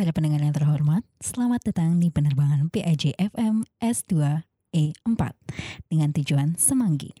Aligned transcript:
Para 0.00 0.16
pendengar 0.16 0.40
yang 0.40 0.56
terhormat, 0.56 1.04
selamat 1.20 1.60
datang 1.60 2.00
di 2.00 2.08
penerbangan 2.08 2.72
PAJ 2.72 3.20
FM 3.20 3.68
S2 3.84 4.40
E4 4.72 5.20
dengan 5.92 6.08
tujuan 6.16 6.56
Semanggi. 6.56 7.12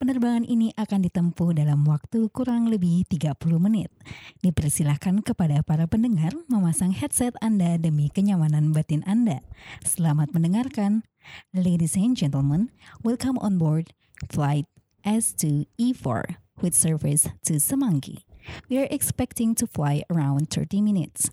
Penerbangan 0.00 0.48
ini 0.48 0.72
akan 0.72 1.04
ditempuh 1.04 1.52
dalam 1.52 1.84
waktu 1.84 2.32
kurang 2.32 2.72
lebih 2.72 3.04
30 3.12 3.36
menit. 3.60 3.92
Dipersilahkan 4.40 5.20
kepada 5.20 5.60
para 5.60 5.84
pendengar 5.84 6.32
memasang 6.48 6.96
headset 6.96 7.36
Anda 7.44 7.76
demi 7.76 8.08
kenyamanan 8.08 8.72
batin 8.72 9.04
Anda. 9.04 9.44
Selamat 9.84 10.32
mendengarkan. 10.32 11.04
Ladies 11.52 11.92
and 11.92 12.16
gentlemen, 12.16 12.72
welcome 13.04 13.36
on 13.44 13.60
board 13.60 13.92
flight 14.32 14.64
S2 15.04 15.68
E4 15.76 16.40
with 16.64 16.72
service 16.72 17.28
to 17.44 17.60
Semanggi. 17.60 18.24
We 18.72 18.80
are 18.80 18.88
expecting 18.88 19.52
to 19.60 19.68
fly 19.68 20.08
around 20.08 20.48
30 20.48 20.80
minutes. 20.80 21.28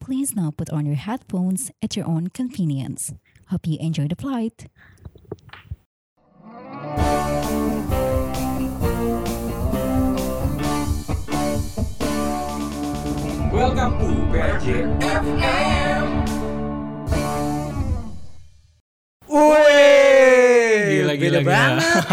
Please 0.00 0.34
now 0.34 0.50
put 0.50 0.70
on 0.70 0.86
your 0.86 0.96
headphones 0.96 1.70
at 1.82 1.96
your 1.96 2.06
own 2.06 2.28
convenience. 2.28 3.12
Hope 3.48 3.66
you 3.66 3.78
enjoy 3.78 4.08
the 4.08 4.16
flight. 4.16 4.66
Welcome 13.52 13.98
to 13.98 14.08
PJ 14.30 14.66
FM. 15.00 16.06
Wih, 19.28 20.90
Gila, 20.90 21.14
gila, 21.16 21.40
gila. 21.40 21.48
banget. 21.48 22.04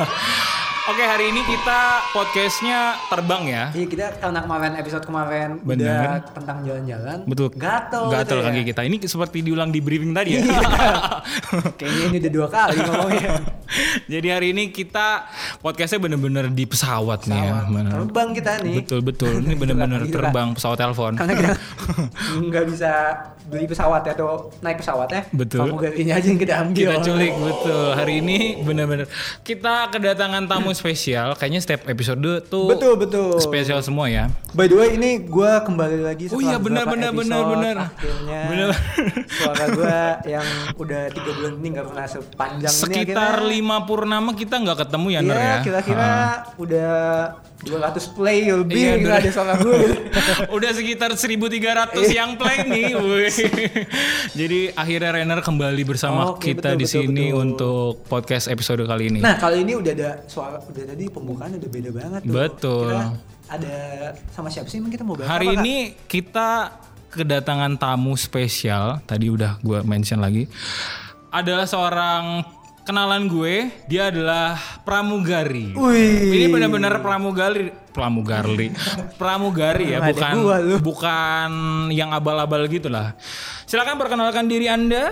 Oke, 0.87 1.03
hari 1.03 1.35
ini 1.35 1.43
kita 1.43 1.99
podcastnya 2.15 2.95
terbang 3.11 3.43
ya. 3.43 3.63
Iya 3.75 3.85
kita 3.91 4.05
karena 4.23 4.39
kemarin 4.39 4.71
episode 4.79 5.03
kemarin 5.03 5.59
Bener. 5.59 5.83
udah 5.83 6.23
tentang 6.31 6.63
jalan-jalan. 6.63 7.17
Betul. 7.27 7.51
Gatel. 7.59 8.07
Gatel 8.07 8.39
gitu 8.39 8.47
kaki 8.47 8.61
ya. 8.63 8.67
kita. 8.71 8.81
Ini 8.87 8.95
seperti 9.03 9.37
diulang 9.43 9.67
di 9.67 9.83
briefing 9.83 10.15
tadi 10.15 10.39
ya. 10.39 10.47
Kayaknya 11.79 12.03
ini 12.07 12.17
udah 12.23 12.31
dua 12.31 12.47
kali 12.47 12.79
ngomongnya. 12.79 13.31
Jadi 14.07 14.27
hari 14.31 14.47
ini 14.55 14.71
kita 14.71 15.27
podcastnya 15.59 15.99
bener-bener 15.99 16.47
di 16.55 16.63
pesawat, 16.63 17.27
nih 17.27 17.35
ya. 17.35 17.67
Bener. 17.67 17.91
Terbang 17.91 18.29
kita 18.31 18.51
nih. 18.63 18.75
Betul 18.79 18.99
betul. 19.03 19.33
Ini 19.43 19.55
bener-bener 19.67 19.99
Gitu, 20.07 20.15
terbang 20.23 20.55
pesawat 20.55 20.79
telepon. 20.79 21.19
Karena 21.19 21.33
kita 21.35 21.53
nggak 22.47 22.63
bisa 22.71 22.91
beli 23.47 23.63
pesawat 23.63 24.03
ya 24.03 24.11
atau 24.11 24.51
naik 24.59 24.77
pesawat 24.77 25.07
ya. 25.07 25.21
Betul. 25.29 25.63
Pramugarinya 25.65 26.13
aja 26.13 26.27
yang 26.27 26.37
kita 26.37 26.53
ambil. 26.59 26.75
Kita 26.85 26.95
culik 27.01 27.33
betul. 27.33 27.85
Hari 27.93 28.13
ini 28.17 28.37
bener-bener 28.59 29.07
kita 29.41 29.87
kedatangan 29.87 30.43
tamu 30.45 30.71
spesial. 30.71 31.31
Kayaknya 31.33 31.61
setiap 31.61 31.81
episode 31.85 32.19
tuh 32.45 32.67
Betul 32.67 32.93
betul. 32.95 33.39
spesial 33.39 33.79
semua 33.79 34.05
ya. 34.05 34.27
By 34.51 34.65
the 34.65 34.75
way 34.75 34.89
ini 34.93 35.21
gue 35.21 35.51
kembali 35.63 35.97
lagi 36.01 36.27
Oh 36.27 36.37
setelah 36.37 36.43
iya, 36.45 36.57
benar, 36.57 36.83
beberapa 36.83 36.91
benar, 36.91 37.11
benar, 37.13 37.41
benar. 37.47 37.75
Akhirnya 37.87 38.41
Benar. 38.45 38.69
suara 39.29 39.65
gue 39.77 39.97
yang 40.27 40.47
udah 40.75 41.01
tiga 41.09 41.31
bulan 41.33 41.53
ini 41.55 41.67
nggak 41.69 41.85
pernah 41.87 42.05
sepanjang 42.05 42.73
ini 42.73 42.81
Sekitar 42.83 43.15
akhirnya- 43.37 43.49
lima 43.49 43.77
purnama 43.81 44.31
kita 44.33 44.55
nggak 44.57 44.77
ketemu 44.81 45.07
ya, 45.09 45.19
Ner 45.21 45.33
Iya, 45.33 45.45
ya. 45.45 45.57
kira-kira 45.61 46.03
Ah. 46.03 46.33
udah 46.57 46.91
200 47.57 48.05
play 48.11 48.45
lebih 48.45 48.77
Iya, 48.77 48.93
bener. 48.99 49.17
ada 49.19 49.29
suara 49.29 49.53
gue. 49.55 49.77
Udah 50.55 50.71
sekitar 50.71 51.11
1300 51.11 51.57
Iya. 52.05 52.13
yang 52.15 52.31
play 52.35 52.57
nih. 52.63 52.93
wih. 52.93 53.36
Jadi 54.39 54.59
akhirnya 54.73 55.11
Renner 55.13 55.41
kembali 55.41 55.81
bersama 55.85 56.33
Oke, 56.33 56.53
kita 56.53 56.73
betul, 56.73 56.79
di 56.79 56.85
betul, 56.85 56.95
sini 57.01 57.25
betul. 57.29 57.41
untuk 57.43 57.91
podcast 58.05 58.45
episode 58.49 58.83
kali 58.83 59.13
ini. 59.13 59.19
nah, 59.21 59.37
kali 59.37 59.61
ini 59.63 59.73
udah 59.77 59.91
ada 59.93 60.09
suara 60.25 60.57
udah 60.61 60.83
tadi 60.83 61.05
pembukaan 61.07 61.55
udah 61.57 61.69
beda 61.69 61.89
banget 61.93 62.21
tuh. 62.25 62.33
Betul. 62.33 62.89
Kita 62.89 63.01
ada 63.47 63.77
sama 64.35 64.51
siapa 64.51 64.67
sih 64.67 64.83
kita 64.83 65.07
mau 65.07 65.15
bahas 65.15 65.31
Hari 65.31 65.47
apa, 65.47 65.55
Kak? 65.55 65.63
ini 65.63 65.75
kita 66.05 66.49
kedatangan 67.11 67.71
tamu 67.79 68.13
spesial. 68.19 68.99
Tadi 69.07 69.27
udah 69.31 69.57
gue 69.63 69.79
mention 69.87 70.19
lagi. 70.19 70.45
Adalah 71.31 71.65
seorang 71.67 72.43
kenalan 72.83 73.27
gue. 73.27 73.67
Dia 73.87 74.11
adalah 74.11 74.55
pramugari. 74.83 75.75
Wih. 75.75 76.31
Ini 76.31 76.45
benar-benar 76.51 76.99
pramugari, 77.03 77.71
pramugari, 77.97 78.69
pramugari 79.17 79.97
ya, 79.97 79.99
bukan 80.05 80.33
bukan 80.85 81.49
yang 81.89 82.13
abal-abal 82.13 82.69
gitu 82.69 82.93
lah. 82.93 83.17
Silakan 83.65 83.97
perkenalkan 83.97 84.45
diri 84.45 84.69
anda. 84.69 85.09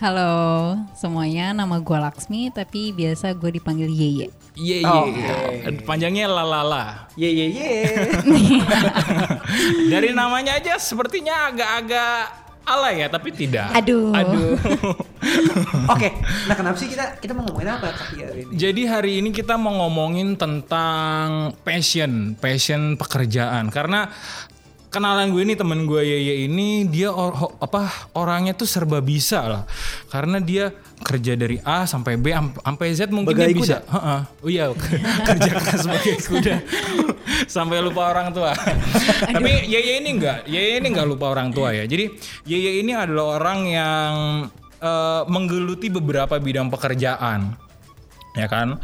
Halo 0.00 0.76
semuanya, 0.96 1.52
nama 1.56 1.76
gue 1.80 1.98
Laksmi 1.98 2.52
tapi 2.52 2.92
biasa 2.92 3.32
gue 3.36 3.56
dipanggil 3.56 3.88
Yeye. 3.88 4.28
Iya 4.56 4.76
Oh, 4.84 5.08
iya. 5.08 5.72
Panjangnya 5.84 6.28
lalala. 6.28 7.08
Ye 7.16 7.28
ye 7.32 7.46
ye. 7.52 7.72
Dari 9.92 10.12
namanya 10.12 10.60
aja 10.60 10.76
sepertinya 10.76 11.48
agak-agak 11.52 12.49
alay 12.64 13.04
ya, 13.04 13.08
tapi 13.08 13.32
tidak. 13.32 13.72
Aduh. 13.76 14.12
Aduh. 14.14 14.56
Oke, 15.92 16.08
nah 16.48 16.54
kenapa 16.56 16.76
sih 16.80 16.88
kita 16.88 17.20
kita 17.20 17.32
mau 17.36 17.44
ngomongin 17.48 17.70
apa 17.76 17.92
kaki 17.92 18.16
hari 18.24 18.40
ini? 18.46 18.52
Jadi 18.56 18.82
hari 18.88 19.12
ini 19.20 19.28
kita 19.34 19.54
mau 19.60 19.74
ngomongin 19.84 20.38
tentang 20.38 21.52
passion, 21.60 22.36
passion 22.38 22.96
pekerjaan. 22.96 23.68
Karena 23.68 24.08
kenalan 24.90 25.30
gue 25.30 25.42
ini 25.42 25.54
temen 25.54 25.86
gue 25.86 26.02
Yeye 26.02 26.44
ini 26.44 26.84
dia 26.84 27.08
or- 27.08 27.32
ho- 27.32 27.54
apa 27.56 27.86
orangnya 28.12 28.52
tuh 28.52 28.66
serba 28.66 28.98
bisa 28.98 29.46
lah. 29.46 29.62
Karena 30.06 30.36
dia 30.36 30.74
kerja 31.00 31.32
dari 31.32 31.56
A 31.62 31.86
sampai 31.86 32.18
B 32.18 32.34
am- 32.34 32.52
sampai 32.52 32.90
Z 32.92 33.08
mungkin 33.08 33.32
Bagai 33.32 33.50
dia 33.50 33.56
bisa. 33.56 33.76
Heeh. 33.86 34.20
Oh 34.42 34.50
iya, 34.50 34.64
kerja 35.30 35.50
keras 35.56 35.80
sebagai 35.86 36.14
kuda. 36.20 36.54
sampai 37.54 37.78
lupa 37.80 38.10
orang 38.10 38.34
tua. 38.34 38.50
Tapi 39.34 39.64
Yeye 39.64 40.02
ini 40.02 40.18
enggak, 40.18 40.44
Yeye 40.44 40.82
ini 40.82 40.90
enggak 40.90 41.06
lupa 41.06 41.30
orang 41.30 41.54
tua 41.54 41.70
ya. 41.70 41.86
Jadi 41.86 42.10
Yeye 42.44 42.82
ini 42.82 42.90
adalah 42.90 43.38
orang 43.38 43.58
yang 43.64 44.12
eh, 44.76 45.22
menggeluti 45.24 45.86
beberapa 45.88 46.34
bidang 46.36 46.66
pekerjaan 46.68 47.54
ya 48.32 48.46
kan 48.46 48.78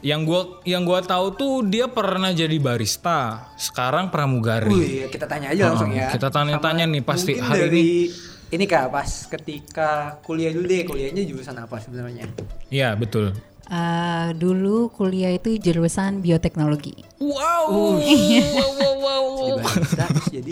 yang 0.00 0.22
gua 0.22 0.60
yang 0.62 0.82
gua 0.82 1.00
tahu 1.00 1.32
tuh 1.32 1.54
dia 1.62 1.84
pernah 1.86 2.30
jadi 2.30 2.56
barista 2.56 3.44
sekarang 3.54 4.08
pramugari 4.08 4.72
Wih, 4.72 5.06
kita 5.06 5.24
tanya 5.24 5.50
aja 5.50 5.68
langsung 5.68 5.90
Oh, 5.90 5.96
ya. 5.96 6.08
kita 6.08 6.28
tanya-tanya 6.28 6.84
nih, 6.86 7.02
pasti 7.02 7.34
Mungkin 7.34 7.44
hari 7.46 7.60
dari 7.62 7.86
ini 8.48 8.64
kak 8.64 8.88
pas 8.88 9.10
ketika 9.26 9.90
kuliah 10.20 10.48
dulu 10.48 10.64
deh 10.64 10.82
kuliahnya 10.82 11.22
jurusan 11.22 11.56
apa 11.56 11.76
sebenarnya? 11.76 12.24
Iya 12.68 12.94
betul 12.94 13.36
Eh, 13.66 14.28
dulu 14.32 14.86
kuliah 14.88 15.34
itu 15.34 15.58
jurusan 15.58 16.22
bioteknologi. 16.22 17.02
wow 17.18 17.66
wow 17.66 17.98
wow 18.70 18.94
wow 18.96 19.24
Jadi 19.36 19.58
barista 19.58 20.04
terus 20.06 20.28
jadi 20.32 20.50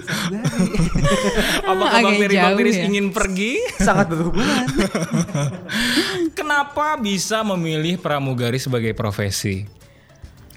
apakah 1.70 1.94
Agak 1.94 2.10
bakteri-bakteri 2.10 2.70
ya. 2.72 2.82
ingin 2.84 3.06
pergi 3.10 3.52
Sangat 3.78 4.10
berhubungan. 4.10 4.66
kenapa 6.64 6.96
bisa 6.96 7.44
memilih 7.44 8.00
pramugari 8.00 8.56
sebagai 8.56 8.96
profesi 8.96 9.68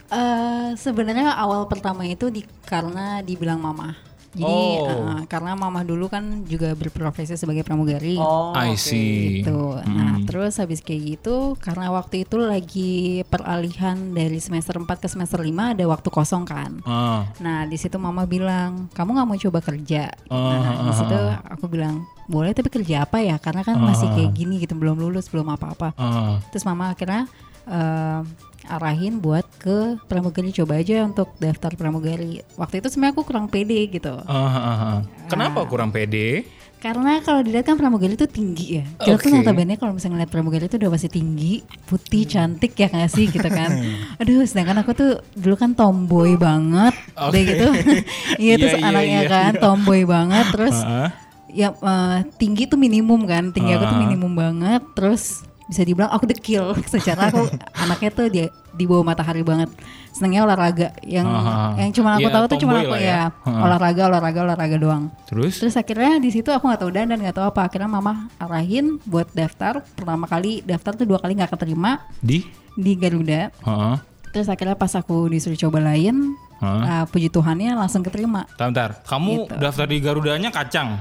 Eh, 0.07 0.71
Sebenarnya 0.79 1.35
awal 1.35 1.67
pertama 1.67 2.07
itu 2.07 2.31
di, 2.31 2.47
karena 2.63 3.19
dibilang 3.19 3.59
mama. 3.59 3.91
Jadi 4.35 4.43
Oh. 4.83 4.87
eh, 4.91 5.23
karena 5.31 5.55
mama 5.55 5.81
dulu 5.81 6.11
kan 6.11 6.43
juga 6.43 6.75
berprofesi 6.75 7.39
sebagai 7.39 7.63
pramugari. 7.63 8.19
Oh, 8.19 8.51
I 8.51 8.75
see 8.75 9.41
gitu. 9.41 9.79
Nah, 9.81 10.19
terus 10.27 10.59
habis 10.59 10.83
kayak 10.83 11.17
gitu 11.17 11.55
karena 11.57 11.89
waktu 11.89 12.27
itu 12.27 12.35
lagi 12.35 13.23
peralihan 13.31 13.95
dari 14.11 14.37
semester 14.43 14.75
4 14.77 14.99
ke 14.99 15.07
semester 15.07 15.39
5 15.39 15.73
ada 15.73 15.85
waktu 15.87 16.09
kosong 16.11 16.43
kan. 16.43 16.83
Ah. 16.83 17.23
Nah, 17.39 17.63
di 17.65 17.79
situ 17.79 17.95
mama 17.95 18.27
bilang, 18.27 18.91
"Kamu 18.91 19.15
nggak 19.15 19.27
mau 19.27 19.37
coba 19.39 19.59
kerja?" 19.63 20.11
Oh, 20.27 20.51
nah, 20.53 20.85
di 20.85 20.93
situ 20.93 21.17
aku 21.47 21.65
bilang, 21.71 22.03
"Boleh, 22.27 22.51
tapi 22.51 22.67
kerja 22.67 23.07
apa 23.07 23.23
ya? 23.23 23.39
Karena 23.39 23.63
kan 23.63 23.79
masih 23.79 24.11
kayak 24.11 24.31
gini 24.35 24.59
gitu, 24.59 24.75
belum 24.75 24.99
lulus, 24.99 25.31
belum 25.31 25.47
apa-apa." 25.49 25.95
Ah. 25.95 26.37
Terus 26.51 26.67
mama 26.67 26.91
akhirnya 26.91 27.25
eh, 27.67 28.21
arahin 28.67 29.17
buat 29.17 29.47
ke 29.57 29.97
pramugari 30.05 30.51
coba 30.51 30.77
aja 30.77 31.03
untuk 31.03 31.33
daftar 31.37 31.73
pramugari. 31.73 32.43
Waktu 32.55 32.79
itu 32.79 32.87
sebenarnya 32.87 33.13
aku 33.15 33.23
kurang 33.23 33.47
pede 33.47 33.79
gitu. 33.87 34.13
Ah, 34.23 34.35
ah, 34.47 34.57
ah. 34.59 34.97
kenapa 35.27 35.63
kurang 35.65 35.89
pede 35.89 36.45
Karena 36.77 37.17
kalau 37.25 37.41
dilihat 37.41 37.65
kan 37.65 37.73
pramugari 37.73 38.13
itu 38.13 38.29
tinggi 38.29 38.77
ya. 38.77 38.85
Kita 39.01 39.17
tuh 39.17 39.33
Oke. 39.33 39.33
notabene 39.33 39.81
kalau 39.81 39.97
misalnya 39.97 40.21
ngeliat 40.21 40.29
pramugari 40.29 40.69
itu 40.69 40.77
udah 40.77 40.93
pasti 40.93 41.09
tinggi, 41.09 41.65
putih, 41.89 42.29
cantik 42.29 42.77
ya 42.77 42.85
nggak 42.85 43.09
sih 43.09 43.25
gitu 43.33 43.49
kan. 43.49 43.81
Aduh, 44.21 44.45
sedangkan 44.45 44.85
aku 44.85 44.93
tuh 44.93 45.11
dulu 45.33 45.57
kan 45.57 45.73
tomboy 45.73 46.37
banget, 46.37 46.93
udah 47.17 47.33
Oke. 47.33 47.49
gitu. 47.49 47.67
Iya 48.45 48.53
terus 48.61 48.73
Iya, 48.77 48.81
iya, 48.85 48.89
anaknya 48.93 49.21
iya, 49.25 49.31
kan 49.33 49.51
tomboy 49.57 50.05
banget, 50.05 50.45
terus 50.53 50.77
Ah. 50.77 51.09
ya 51.49 51.73
eh, 51.73 52.17
tinggi 52.37 52.69
tuh 52.69 52.77
minimum 52.77 53.25
kan, 53.25 53.49
tinggi 53.49 53.73
aku 53.73 53.85
tuh 53.89 53.97
minimum 53.97 54.37
banget, 54.37 54.85
terus 54.93 55.46
bisa 55.67 55.83
dibilang 55.83 56.07
aku 56.09 56.23
dekil 56.25 56.71
secara 56.93 57.27
aku 57.27 57.43
anaknya 57.75 58.09
tuh 58.09 58.27
dia 58.27 58.47
di 58.71 58.85
bawah 58.85 59.03
matahari 59.03 59.41
banget 59.41 59.67
senengnya 60.09 60.43
olahraga 60.43 60.93
yang 61.01 61.25
Ah. 61.25 61.73
yang 61.75 61.91
cuma 61.91 62.15
aku 62.15 62.25
Ya, 62.25 62.33
tahu 62.33 62.45
tuh 62.47 62.57
cuma 62.57 62.79
aku 62.79 62.95
ya. 62.95 63.03
ya, 63.03 63.21
Ah. 63.43 63.65
olahraga 63.65 64.07
olahraga 64.07 64.39
olahraga 64.43 64.77
doang 64.77 65.03
terus 65.25 65.59
Terus 65.59 65.75
akhirnya 65.75 66.17
di 66.17 66.29
situ 66.29 66.47
aku 66.47 66.65
nggak 66.65 66.81
tahu 66.81 66.91
dan 66.91 67.09
dan 67.09 67.19
nggak 67.19 67.35
tahu 67.35 67.47
apa. 67.47 67.67
Akhirnya 67.67 67.85
mama 67.87 68.31
arahin 68.37 68.97
buat 69.03 69.27
daftar. 69.31 69.83
Pertama 69.93 70.23
kali 70.25 70.61
daftar 70.61 70.93
tuh 70.93 71.05
dua 71.05 71.17
kali 71.17 71.35
nggak 71.35 71.51
keterima 71.51 72.05
di 72.17 72.45
di 72.73 72.93
Garuda. 72.93 73.49
Ah. 73.61 73.99
Terus 74.29 74.47
akhirnya 74.47 74.73
pas 74.73 74.93
aku 74.93 75.25
disuruh 75.27 75.57
coba 75.59 75.81
lain, 75.83 76.37
Hah? 76.57 76.81
uh, 76.81 77.03
puji 77.05 77.29
Tuhannya 77.29 77.73
langsung 77.73 78.01
keterima. 78.01 78.49
Bentar, 78.49 78.67
bentar. 78.67 78.89
Kamu 79.03 79.33
Gitu. 79.39 79.53
daftar 79.57 79.85
di 79.85 79.97
Garudanya 79.99 80.49
kacang. 80.49 80.97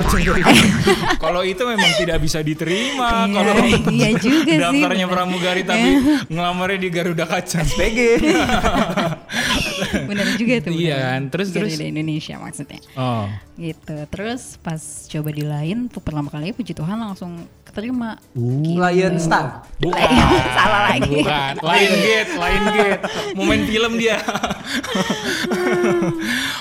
Kalau 1.22 1.42
itu 1.42 1.62
memang 1.62 1.90
tidak 1.96 2.18
bisa 2.18 2.40
diterima. 2.40 3.26
Iya, 3.26 3.34
Kalau 3.36 3.54
iya 3.90 4.08
juga 4.14 4.50
sih, 4.50 4.58
daftarnya 4.58 5.06
pramugari 5.06 5.62
tapi 5.62 5.88
ngelamarnya 6.26 6.78
di 6.78 6.88
Garuda 6.88 7.24
kacang. 7.24 7.66
PG. 7.66 7.98
Benar 10.10 10.26
juga 10.36 10.54
tuh. 10.64 10.72
Iya 10.74 10.96
kan? 10.98 11.20
Terus- 11.32 11.52
terus? 11.52 11.72
Indonesia 11.80 12.34
maksudnya. 12.38 12.80
Oh. 12.94 13.26
Gitu. 13.56 13.96
Terus 14.08 14.56
pas 14.60 14.80
coba 14.80 15.28
di 15.32 15.44
lain 15.44 15.88
pertama 15.90 16.28
kali 16.32 16.52
puji 16.56 16.72
Tuhan 16.72 16.96
langsung 16.96 17.44
keterima. 17.66 18.18
Gitu. 18.34 18.78
Lion 18.78 19.14
Star. 19.20 19.66
Bukan. 19.78 20.10
Salah 20.58 20.82
lagi. 20.90 21.22
Bukan. 21.22 21.52
Lain 21.62 21.92
gate, 22.02 22.32
lain 22.34 22.62
gate. 22.74 23.02
Momen 23.38 23.60
film 23.68 23.92
dia. 23.96 24.18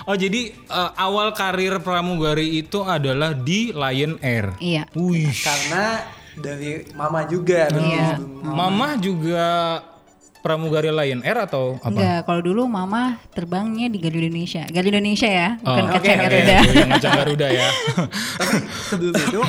oh 0.10 0.16
jadi 0.16 0.42
eh, 0.54 0.92
awal 0.98 1.34
karir 1.34 1.81
pramugari 1.81 2.62
itu 2.62 2.86
adalah 2.86 3.34
di 3.34 3.74
Lion 3.74 4.22
Air. 4.22 4.54
Iya. 4.62 4.84
Wih. 4.94 5.34
Karena 5.42 6.06
dari 6.40 6.86
mama 6.94 7.26
juga. 7.26 7.68
Iya. 7.74 8.22
Mama 8.46 8.96
juga 9.02 9.48
pramugari 10.40 10.88
Lion 10.90 11.22
Air 11.22 11.44
atau 11.44 11.78
apa? 11.80 11.92
Enggak, 11.92 12.20
kalau 12.24 12.42
dulu 12.42 12.62
mama 12.66 13.20
terbangnya 13.32 13.88
di 13.88 14.00
Garuda 14.00 14.26
Indonesia. 14.26 14.64
Garuda 14.66 14.98
Indonesia 14.98 15.30
ya, 15.30 15.50
bukan 15.60 15.84
Oh, 15.84 15.88
kaca 15.92 16.00
oke, 16.00 16.10
oke. 16.10 16.22
Garuda. 16.24 16.58
Yang 16.64 16.90
ngajak 16.90 17.12
Garuda 17.14 17.48
ya. 17.48 17.68
Tapi 18.40 18.56
sebelum 18.90 19.14
itu, 19.16 19.42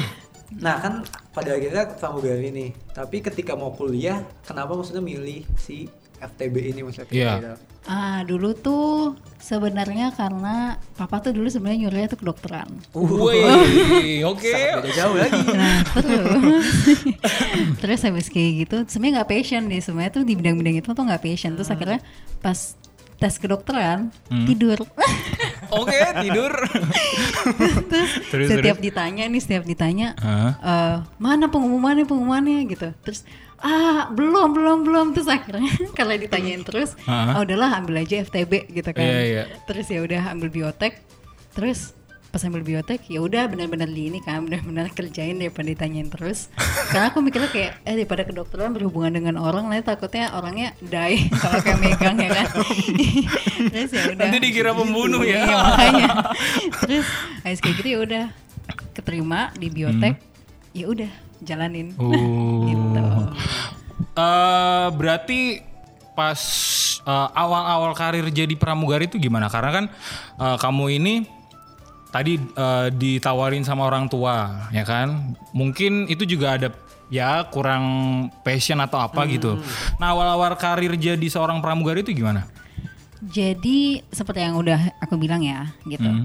nah 0.58 0.76
kan 0.78 0.94
pada 1.30 1.50
akhirnya 1.54 1.84
pramugari 1.94 2.48
nih. 2.50 2.70
Tapi 2.90 3.16
ketika 3.22 3.54
mau 3.54 3.70
kuliah, 3.70 4.18
kenapa 4.42 4.74
maksudnya 4.74 5.00
milih 5.00 5.46
si 5.54 5.86
FTB 6.20 6.54
ini 6.70 6.80
maksudnya? 6.84 7.10
Iya. 7.10 7.32
gitu? 7.40 7.48
Ah, 7.88 8.20
dulu 8.22 8.52
tuh 8.52 9.16
sebenarnya 9.40 10.12
karena 10.12 10.76
papa 10.94 11.24
tuh 11.24 11.32
dulu 11.32 11.48
sebenarnya 11.48 11.88
nyuruhnya 11.88 12.08
tuh 12.12 12.20
kedokteran. 12.20 12.68
Wih, 12.92 14.20
oke. 14.22 14.44
Sangat 14.44 14.84
beda 14.84 14.90
jauh 14.92 15.16
lagi. 15.16 15.42
Nah, 15.48 15.76
terus 15.96 16.66
terus 17.80 18.00
habis 18.04 18.28
kayak 18.28 18.68
gitu, 18.68 18.76
sebenarnya 18.84 19.24
nggak 19.24 19.30
passion 19.32 19.62
deh, 19.66 19.80
sebenarnya 19.80 20.12
tuh 20.12 20.24
di 20.28 20.34
bidang-bidang 20.36 20.76
itu 20.76 20.88
tuh 20.92 21.04
nggak 21.04 21.22
passion. 21.24 21.56
Terus 21.56 21.72
akhirnya 21.72 21.98
pas 22.44 22.76
tes 23.16 23.34
kedokteran 23.36 24.08
tidur. 24.48 24.80
Oke, 25.80 25.96
tidur. 26.20 26.52
terus, 27.88 28.10
Terus, 28.32 28.48
setiap 28.48 28.76
terus? 28.80 28.86
ditanya 28.86 29.24
nih, 29.28 29.40
setiap 29.40 29.64
ditanya 29.64 30.16
Hah? 30.18 30.52
eh, 30.56 30.96
mana 31.20 31.48
pengumumannya 31.48 32.04
pengumumannya 32.04 32.64
gitu. 32.68 32.92
Terus 33.04 33.24
ah 33.60 34.08
belum 34.08 34.56
belum 34.56 34.78
belum 34.88 35.06
terus 35.12 35.28
akhirnya 35.28 35.68
kalau 35.98 36.16
ditanyain 36.16 36.64
terus, 36.64 36.96
Hah? 37.04 37.36
oh 37.36 37.44
udahlah 37.44 37.76
ambil 37.76 38.00
aja 38.00 38.24
FTB 38.24 38.72
gitu 38.72 38.90
kan. 38.96 39.04
Iya, 39.04 39.20
iya. 39.22 39.42
Terus 39.68 39.86
ya 39.92 40.00
udah 40.00 40.32
ambil 40.32 40.48
biotek. 40.48 41.00
Terus 41.52 41.92
pas 42.30 42.46
ambil 42.46 42.62
biotek 42.62 43.10
ya 43.10 43.18
udah 43.26 43.50
benar-benar 43.50 43.90
di 43.90 44.06
ini 44.06 44.22
kan 44.22 44.46
benar-benar 44.46 44.86
kerjain 44.96 45.34
daripada 45.34 45.66
ditanyain 45.66 46.06
terus 46.06 46.46
karena 46.94 47.10
aku 47.10 47.18
mikirnya 47.26 47.50
kayak 47.50 47.72
eh 47.82 47.94
daripada 47.98 48.22
kedokteran 48.22 48.70
berhubungan 48.70 49.18
dengan 49.18 49.34
orang 49.42 49.66
nanti 49.66 49.90
takutnya 49.90 50.30
orangnya 50.38 50.70
die 50.78 51.26
kalau 51.42 51.58
kayak 51.58 51.82
megang 51.82 52.16
ya 52.22 52.30
kan 52.30 52.48
terus 53.74 53.90
ya 53.90 54.02
udah 54.14 54.26
Nanti 54.30 54.38
dikira 54.38 54.70
pembunuh 54.70 55.26
ya. 55.26 55.42
Iya, 55.42 55.56
makanya 55.58 56.08
terus 56.86 57.06
habis 57.42 57.58
kayak 57.58 57.74
gitu 57.82 57.88
ya 57.90 57.98
udah 58.06 58.24
keterima 58.94 59.50
di 59.58 59.66
biotek 59.66 60.14
ya 60.70 60.86
udah 60.86 61.10
jalanin 61.44 61.92
Oh. 61.96 62.12
gitu 62.68 63.00
Eh, 64.10 64.86
berarti 64.96 65.62
pas 66.18 66.40
eh, 67.06 67.28
awal-awal 67.32 67.92
karir 67.94 68.26
jadi 68.28 68.52
pramugari 68.58 69.06
itu 69.06 69.16
gimana? 69.16 69.46
Karena 69.48 69.70
kan 69.70 69.84
eh, 70.40 70.56
kamu 70.58 70.84
ini 71.00 71.14
tadi 72.10 72.36
eh, 72.36 72.88
ditawarin 72.90 73.62
sama 73.62 73.86
orang 73.86 74.10
tua, 74.10 74.68
ya 74.74 74.82
kan? 74.82 75.36
Mungkin 75.54 76.10
itu 76.10 76.26
juga 76.26 76.58
ada 76.58 76.68
ya 77.10 77.46
kurang 77.50 77.84
passion 78.42 78.78
atau 78.82 78.98
apa 79.02 79.26
gitu. 79.30 79.58
Nah, 79.98 80.14
awal-awal 80.14 80.54
karir 80.58 80.94
jadi 80.94 81.26
seorang 81.26 81.58
pramugari 81.62 82.02
itu 82.06 82.14
gimana? 82.14 82.46
Jadi 83.20 84.00
seperti 84.08 84.40
yang 84.40 84.56
udah 84.56 84.96
aku 85.02 85.20
bilang 85.20 85.44
ya 85.44 85.68
gitu. 85.84 86.08
Hmm. 86.08 86.24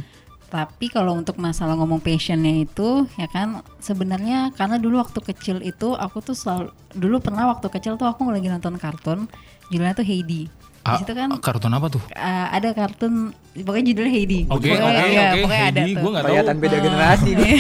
Tapi 0.56 0.88
kalau 0.88 1.12
untuk 1.14 1.36
masalah 1.36 1.76
ngomong 1.76 2.00
passionnya 2.00 2.56
itu 2.58 3.04
ya 3.16 3.28
kan 3.28 3.60
sebenarnya 3.78 4.50
karena 4.52 4.80
dulu 4.80 4.98
waktu 4.98 5.20
kecil 5.22 5.60
itu 5.62 5.92
aku 5.94 6.24
tuh 6.24 6.32
selalu 6.32 6.72
dulu 6.90 7.20
pernah 7.20 7.52
waktu 7.52 7.68
kecil 7.70 7.94
tuh 7.96 8.08
aku 8.08 8.24
lagi 8.26 8.48
nonton 8.48 8.76
kartun 8.76 9.28
judulnya 9.68 9.92
tuh 9.94 10.04
Heidi. 10.04 10.48
Di 10.80 10.86
Ah, 10.86 11.02
situ 11.02 11.12
kan 11.12 11.34
kartun 11.42 11.74
apa 11.74 11.90
tuh? 11.90 11.98
uh, 12.08 12.48
ada 12.48 12.70
kartun 12.72 13.34
pokoknya 13.58 13.90
judulnya 13.90 14.14
Heidi. 14.14 14.40
Oke, 14.48 14.70
oke, 14.70 14.86
iya, 15.04 15.34
oke. 15.34 15.42
pokoknya 15.44 15.66
ada 15.66 15.82
Heidi, 15.82 15.92
tuh. 15.92 16.00
gue 16.00 16.12
nggak 16.14 16.22
tahu. 16.22 16.32
Kelihatan 16.32 16.56
beda 16.62 16.78
generasi 16.80 17.30
nih. 17.34 17.54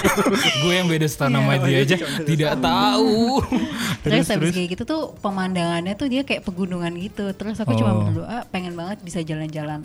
gue 0.62 0.72
yang 0.72 0.86
beda 0.86 1.06
setara 1.06 1.30
nama 1.30 1.52
Iya. 1.52 1.66
dia 1.66 1.78
aja 1.82 1.96
tidak 2.22 2.52
tahu. 2.56 3.42
Terus, 4.06 4.26
habis 4.28 4.50
kayak 4.50 4.68
gitu 4.70 4.82
tuh 4.86 5.02
pemandangannya 5.18 5.92
tuh 5.92 6.06
dia 6.06 6.22
kayak 6.22 6.40
pegunungan 6.40 6.94
gitu. 6.96 7.26
Terus 7.34 7.58
aku 7.58 7.74
cuma 7.74 7.90
Oh. 7.90 8.06
berdoa 8.06 8.46
pengen 8.48 8.72
banget 8.72 9.02
bisa 9.02 9.20
jalan-jalan. 9.20 9.82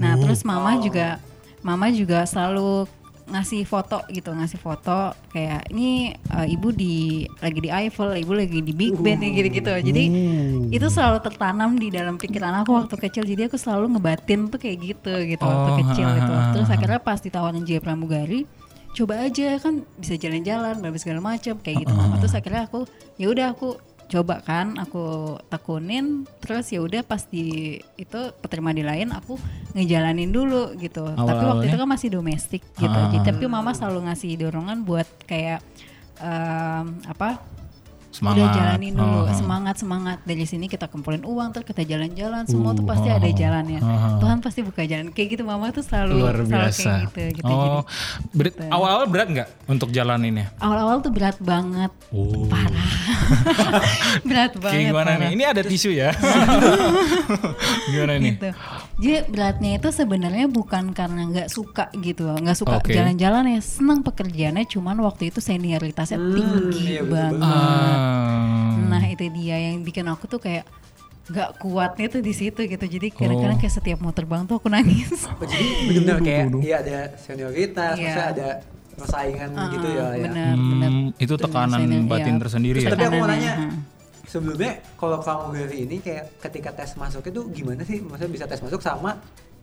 Nah, 0.00 0.16
terus 0.16 0.42
mama 0.42 0.80
juga 0.80 1.20
mama 1.62 1.88
juga 1.88 2.22
selalu 2.22 2.84
ngasih 3.22 3.62
foto 3.64 4.02
gitu, 4.10 4.28
ngasih 4.28 4.58
foto 4.58 5.14
kayak 5.30 5.70
ini 5.70 6.10
eh, 6.10 6.46
ibu 6.50 6.68
di 6.68 7.22
lagi 7.38 7.58
di 7.58 7.70
Eiffel, 7.70 8.18
ibu 8.18 8.34
lagi 8.34 8.58
di 8.60 8.74
Big 8.74 8.98
Ben 8.98 9.16
kayak 9.16 9.34
gitu-gitu. 9.38 9.72
Jadi 9.88 10.04
itu 10.68 10.86
selalu 10.86 11.22
tertanam 11.22 11.78
di 11.78 11.88
dalam 11.88 12.18
pikiran 12.18 12.60
aku 12.60 12.74
waktu 12.74 12.98
kecil. 12.98 13.22
Jadi 13.22 13.46
aku 13.46 13.56
selalu 13.56 13.94
ngebatin 13.94 14.50
tuh 14.50 14.58
kayak 14.58 14.76
gitu 14.82 15.12
gitu 15.24 15.42
waktu 15.42 15.70
Oh, 15.70 15.78
kecil 15.80 16.06
ha, 16.06 16.16
gitu. 16.18 16.32
ha, 16.34 16.42
ha, 16.42 16.52
Terus 16.52 16.68
akhirnya 16.68 17.00
pas 17.00 17.18
ditawarin 17.22 17.62
Jaya 17.62 17.80
Pramugari 17.80 18.42
coba 18.92 19.24
aja 19.24 19.56
kan 19.56 19.88
bisa 19.96 20.20
jalan-jalan 20.20 20.76
berbagai 20.76 21.00
segala 21.00 21.24
macam 21.24 21.56
kayak 21.64 21.80
gitu 21.80 21.92
mama 21.96 22.20
terus 22.20 22.36
akhirnya 22.36 22.68
aku 22.68 22.84
ya 23.16 23.32
udah 23.32 23.56
aku 23.56 23.80
coba 24.12 24.44
kan 24.44 24.76
aku 24.76 25.40
tekunin 25.48 26.28
terus 26.44 26.68
ya 26.68 26.84
udah 26.84 27.00
pas 27.00 27.24
di 27.24 27.80
itu 27.96 28.20
keterima 28.44 28.76
di 28.76 28.84
lain 28.84 29.08
aku 29.08 29.40
ngejalanin 29.72 30.28
dulu 30.28 30.76
gitu. 30.76 31.08
Tapi 31.16 31.42
waktu 31.48 31.64
itu 31.72 31.76
kan 31.80 31.88
masih 31.88 32.08
domestik 32.12 32.60
gitu. 32.76 32.92
Ah. 32.92 33.08
jadi 33.08 33.32
tapi 33.32 33.48
mama 33.48 33.72
selalu 33.72 34.12
ngasih 34.12 34.36
dorongan 34.36 34.84
buat 34.84 35.08
kayak 35.24 35.64
em, 36.20 36.86
apa 37.08 37.40
Semangat. 38.22 38.38
udah 38.38 38.48
jalanin 38.54 38.92
dulu 38.94 39.18
Oh. 39.20 39.34
semangat 39.34 39.74
semangat 39.76 40.18
dari 40.22 40.44
sini 40.44 40.64
kita 40.64 40.86
kumpulin 40.86 41.22
uang 41.22 41.50
terus 41.50 41.66
kita 41.66 41.82
jalan-jalan 41.82 42.46
semua 42.46 42.70
tuh 42.70 42.84
pasti 42.84 43.08
ada 43.08 43.26
jalannya 43.26 43.78
oh. 43.78 44.16
Tuhan 44.16 44.38
pasti 44.38 44.60
buka 44.60 44.82
jalan 44.82 45.10
kayak 45.10 45.28
gitu 45.28 45.42
mama 45.42 45.68
tuh 45.68 45.82
selalu 45.82 46.22
Luar 46.22 46.38
selalu 46.38 46.46
biasa. 46.46 46.82
kayak 46.86 47.02
gitu 47.02 47.18
gitu 47.34 47.42
jadi 47.44 47.66
oh, 47.68 47.82
berat- 48.30 48.58
awal-awal 48.68 49.04
berat 49.06 49.28
nggak 49.28 49.48
untuk 49.66 49.90
jalaninnya? 49.90 50.54
awal-awal 50.56 51.00
tuh 51.00 51.10
berat 51.10 51.34
banget 51.36 51.90
Oh. 52.08 52.46
parah 52.46 52.90
berat 54.28 54.52
banget 54.54 54.78
Kayak 54.78 54.86
gimana 54.88 55.08
parah. 55.08 55.20
nih? 55.20 55.30
Ini 55.32 55.44
ada 55.44 55.62
tisu 55.64 55.90
ya. 55.90 56.10
gimana 57.88 58.12
nih? 58.16 58.34
gitu 58.34 58.48
jadi 58.94 59.26
beratnya 59.26 59.70
itu 59.76 59.88
sebenarnya 59.90 60.46
bukan 60.46 60.92
karena 60.92 61.26
nggak 61.26 61.48
suka 61.48 61.90
gitu 61.96 62.22
loh 62.24 62.38
nggak 62.38 62.54
suka 62.54 62.78
Oke. 62.78 62.92
jalan-jalan 62.92 63.50
ya 63.50 63.60
senang 63.60 64.00
pekerjaannya 64.00 64.62
cuman 64.64 64.96
waktu 65.00 65.28
itu 65.28 65.40
senioritasnya 65.40 66.18
tinggi 66.20 66.78
iya, 66.88 67.02
betul 67.02 67.40
banget 67.40 67.98
Ah. 68.12 68.76
nah 68.88 69.02
itu 69.04 69.24
dia 69.30 69.56
yang 69.62 69.80
bikin 69.80 70.04
aku 70.04 70.24
tuh 70.26 70.38
kayak 70.38 70.68
nggak 71.24 71.50
kuatnya 71.56 72.06
tuh 72.08 72.20
di 72.20 72.32
situ 72.32 72.60
gitu 72.62 72.84
jadi 72.84 73.08
kadang-kadang 73.08 73.56
Oh. 73.56 73.60
kayak 73.60 73.74
setiap 73.74 73.98
mau 73.98 74.10
terbang 74.10 74.42
tuh 74.42 74.58
aku 74.58 74.68
nangis 74.68 75.24
Oh, 75.30 75.42
jadi 75.42 75.64
benar-benar 75.88 76.18
kayak 76.20 76.46
iya 76.60 76.76
ada 76.78 76.98
senioritas, 77.16 77.94
Iya. 77.94 78.02
maksudnya 78.04 78.26
ada 78.28 78.48
persaingan 78.92 79.48
gitu 79.70 79.88
ya. 79.88 80.02
ya. 80.04 80.06
benar 80.20 80.54
benar 80.54 80.90
Hmm, 80.92 81.08
itu 81.16 81.34
tekanan 81.34 81.78
Senior, 81.80 82.04
batin 82.04 82.26
iya. 82.28 82.40
tersendiri 82.42 82.78
Terus 82.78 82.86
ya. 82.86 82.92
tapi 82.92 83.04
aku 83.04 83.16
mau 83.16 83.28
nanya, 83.28 83.52
sebelumnya 84.22 84.72
kalau 84.94 85.16
pramugari 85.18 85.76
ini 85.80 85.96
kayak 85.98 86.24
ketika 86.40 86.70
tes 86.72 86.92
masuk 86.94 87.22
itu 87.22 87.40
gimana 87.50 87.82
sih? 87.82 88.00
Maksudnya 88.00 88.32
bisa 88.32 88.44
tes 88.44 88.60
masuk 88.60 88.80
sama 88.80 89.16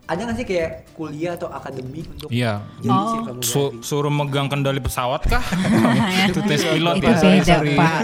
ada 0.09 0.19
nggak 0.19 0.35
sih 0.35 0.43
kayak 0.43 0.69
kuliah 0.91 1.37
atau 1.37 1.47
akademi 1.47 2.01
untuk 2.03 2.27
Iya. 2.27 2.65
jadi 2.81 2.89
Oh. 2.89 3.37
Su- 3.39 3.77
suruh 3.79 4.09
megang 4.09 4.49
kendali 4.49 4.81
pesawat 4.81 5.21
kah? 5.23 5.43
itu 6.25 6.41
tes 6.43 6.65
pilot 6.65 6.97
itu 6.97 7.05
ya. 7.05 7.17
beda 7.21 7.45
sorry. 7.55 7.77
pak 7.77 8.01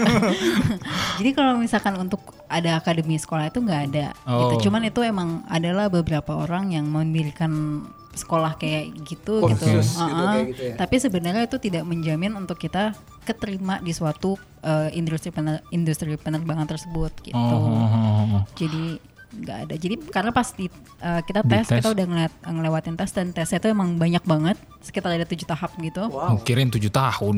jadi 1.18 1.30
kalau 1.32 1.58
misalkan 1.58 1.94
untuk 1.96 2.22
ada 2.46 2.78
akademi 2.78 3.16
sekolah 3.16 3.50
itu 3.50 3.58
nggak 3.58 3.82
ada 3.88 4.06
Oh. 4.22 4.46
gitu 4.48 4.70
cuman 4.70 4.86
itu 4.86 5.02
emang 5.02 5.42
adalah 5.46 5.86
beberapa 5.88 6.32
orang 6.32 6.70
yang 6.70 6.86
mendirikan 6.86 7.82
sekolah 8.12 8.54
kayak 8.54 8.96
gitu 9.02 9.44
Kursus 9.44 9.60
gitu, 9.60 9.76
gitu, 9.98 10.00
Uh-uh. 10.00 10.30
kayak 10.32 10.46
gitu 10.48 10.62
ya. 10.62 10.74
tapi 10.78 10.94
sebenarnya 10.96 11.42
itu 11.44 11.56
tidak 11.58 11.84
menjamin 11.84 12.32
untuk 12.32 12.56
kita 12.56 12.96
keterima 13.22 13.76
di 13.78 13.90
suatu 13.90 14.34
uh, 14.62 14.88
industri 14.90 15.28
pener- 15.28 15.60
industri 15.68 16.14
penerbangan 16.14 16.64
tersebut 16.66 17.12
gitu 17.20 17.36
Oh, 17.36 17.60
oh, 17.66 17.76
oh, 17.76 18.24
oh. 18.32 18.42
jadi 18.54 19.02
nggak 19.36 19.58
ada 19.68 19.74
jadi 19.74 19.94
karena 20.08 20.30
pas 20.30 20.48
di, 20.50 20.66
uh, 20.98 21.20
kita 21.22 21.40
Di 21.40 21.50
tes, 21.52 21.64
tes. 21.66 21.78
kita 21.78 21.92
udah 21.92 22.04
ngeliat, 22.04 22.32
ngelewatin 22.42 22.94
tes 22.94 23.10
dan 23.10 23.30
tesnya 23.30 23.58
itu 23.58 23.68
emang 23.68 23.94
banyak 23.94 24.22
banget 24.22 24.56
sekitar 24.80 25.12
ada 25.12 25.24
tujuh 25.24 25.44
tahap 25.44 25.70
gitu 25.76 26.08
Wow. 26.08 26.40
Kirain 26.40 26.68
tujuh 26.68 26.88
tahun. 26.88 27.36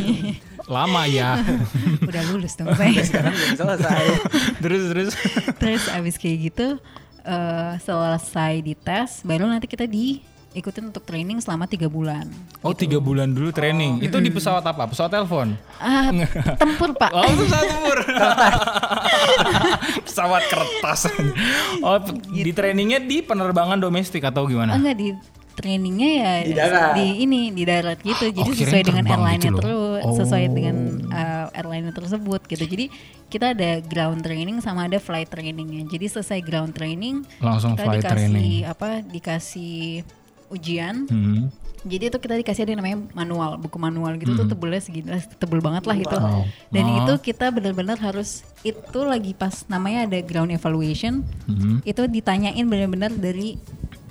Lama 0.76 1.02
ya. 1.04 1.42
udah 2.08 2.22
lulus 2.30 2.54
dong 2.54 2.70
saya 2.74 3.02
Sekarang 3.02 3.34
belum 3.34 3.56
selesai. 3.56 4.04
terus 4.62 4.82
terus. 4.88 5.10
terus 5.58 5.82
abis 5.88 6.14
kayak 6.16 6.38
gitu 6.48 6.66
eh, 7.22 7.72
selesai 7.78 8.62
dites 8.62 9.22
baru 9.22 9.46
nanti 9.46 9.66
kita 9.66 9.90
diikutin 10.52 10.84
untuk 10.86 11.02
training 11.02 11.38
selama 11.38 11.64
tiga 11.64 11.86
bulan. 11.86 12.28
Oh 12.60 12.72
tiga 12.72 12.96
bulan 12.98 13.28
dulu 13.28 13.50
training. 13.50 13.98
Itu 13.98 14.16
di 14.18 14.28
pesawat 14.28 14.62
apa? 14.62 14.84
Pesawat 14.84 15.10
telepon. 15.10 15.56
Ah, 15.76 16.12
tempur 16.54 16.92
pak. 16.92 17.10
Oh 17.16 17.32
pesawat 17.34 17.66
tempur. 17.66 17.98
pesawat 20.06 20.42
kertas. 20.46 21.00
Oh 21.80 21.98
di 22.28 22.50
trainingnya 22.50 23.00
di 23.00 23.20
penerbangan 23.20 23.78
domestik 23.78 24.22
atau 24.22 24.42
Oh, 24.42 24.48
gimana? 24.48 24.74
enggak 24.74 24.96
di 24.96 25.08
trainingnya 25.52 26.10
ya 26.10 26.32
Di 26.42 26.52
darat. 26.52 26.92
di 26.92 27.06
ini 27.22 27.40
di 27.48 27.62
darat 27.62 28.00
gitu 28.00 28.26
jadi 28.26 28.42
Oh, 28.42 28.56
sesuai 28.56 28.82
dengan 28.82 29.04
airline-nya 29.06 29.38
gitu 29.46 29.60
terus 29.60 30.02
sesuai 30.16 30.44
Oh. 30.44 30.50
dengan 30.50 30.76
uh, 31.06 31.46
airline 31.52 31.92
tersebut 31.92 32.40
gitu 32.44 32.64
jadi 32.64 32.84
kita 33.28 33.52
ada 33.52 33.70
ground 33.80 34.20
training 34.20 34.58
sama 34.58 34.88
ada 34.88 34.96
flight 34.96 35.28
trainingnya 35.28 35.86
jadi 35.86 36.08
selesai 36.08 36.40
ground 36.40 36.72
training 36.72 37.22
Langsung 37.38 37.76
kita 37.76 37.84
flight 37.84 38.00
dikasih 38.00 38.10
training. 38.10 38.64
apa 38.64 38.88
dikasih 39.04 40.02
ujian 40.52 41.04
Hmm. 41.04 41.48
jadi 41.82 42.04
itu 42.06 42.16
kita 42.16 42.36
dikasih 42.36 42.62
ada 42.62 42.70
yang 42.70 42.80
namanya 42.80 42.98
manual 43.12 43.50
buku 43.56 43.74
manual 43.74 44.14
gitu 44.14 44.32
tuh 44.34 44.46
tebelnya 44.46 44.78
segini 44.78 45.08
tebel 45.34 45.58
banget 45.58 45.82
lah 45.82 45.96
itu 45.96 46.14
Wow. 46.14 46.44
dan 46.68 46.84
Oh. 46.84 46.98
itu 47.00 47.12
kita 47.24 47.48
benar-benar 47.48 47.98
harus 47.98 48.44
itu 48.62 49.00
lagi 49.02 49.32
pas 49.32 49.64
namanya 49.66 50.04
ada 50.04 50.18
ground 50.20 50.50
evaluation 50.50 51.26
Hmm. 51.44 51.82
itu 51.82 52.02
ditanyain 52.06 52.62
benar-benar 52.62 53.10
dari 53.10 53.58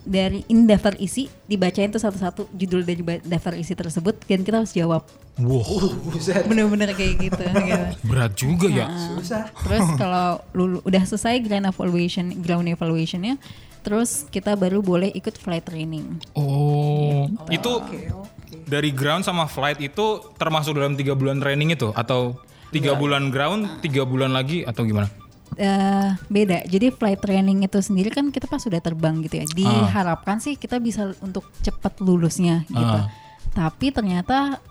dari 0.02 0.42
in 0.48 0.66
daftar 0.66 0.98
isi 0.98 1.30
dibacain 1.46 1.88
tuh 1.88 2.02
satu-satu 2.02 2.50
judul 2.52 2.82
dari 2.82 3.00
daftar 3.22 3.54
isi 3.54 3.72
tersebut 3.72 4.18
dan 4.22 4.42
kita 4.42 4.58
harus 4.58 4.74
jawab 4.74 5.06
Wow, 5.40 5.96
Buset. 6.04 6.44
bener-bener 6.44 6.92
kayak 6.92 7.16
gitu, 7.22 7.40
gitu. 7.64 7.86
berat 8.04 8.34
juga 8.36 8.68
ya. 8.68 8.92
Susah. 9.16 9.48
terus 9.56 9.88
kalau 9.96 10.44
lulu 10.52 10.84
udah 10.84 11.02
selesai 11.02 11.40
ground 11.40 11.64
evaluation 11.66 12.36
ground 12.36 12.68
evaluationnya 12.68 13.40
terus 13.82 14.26
kita 14.28 14.54
baru 14.54 14.80
boleh 14.80 15.10
ikut 15.10 15.36
flight 15.36 15.66
training 15.66 16.22
Oh, 16.34 17.26
itu 17.48 17.72
Oke, 17.72 18.08
oke. 18.08 18.56
dari 18.66 18.90
ground 18.90 19.22
sama 19.22 19.46
flight 19.46 19.78
itu 19.78 20.06
termasuk 20.36 20.74
dalam 20.74 20.94
tiga 20.94 21.12
bulan 21.12 21.38
training 21.38 21.74
itu 21.74 21.90
atau 21.92 22.38
tiga 22.70 22.94
bulan 22.94 23.28
ground, 23.28 23.84
tiga 23.84 24.02
bulan 24.02 24.32
lagi 24.32 24.64
atau 24.64 24.82
gimana? 24.82 25.12
Eh, 25.60 26.10
beda. 26.26 26.64
Jadi 26.64 26.88
flight 26.90 27.20
training 27.20 27.68
itu 27.68 27.76
sendiri 27.78 28.08
kan 28.08 28.32
kita 28.32 28.48
pas 28.48 28.64
sudah 28.64 28.80
terbang 28.80 29.20
gitu 29.20 29.36
ya. 29.36 29.46
Diharapkan 29.46 30.40
sih 30.40 30.56
kita 30.56 30.80
bisa 30.80 31.12
untuk 31.20 31.44
cepat 31.60 32.00
lulusnya 32.00 32.64
gitu. 32.66 32.80
Ah. 32.80 33.12
Tapi 33.52 33.92
ternyata 33.92 34.64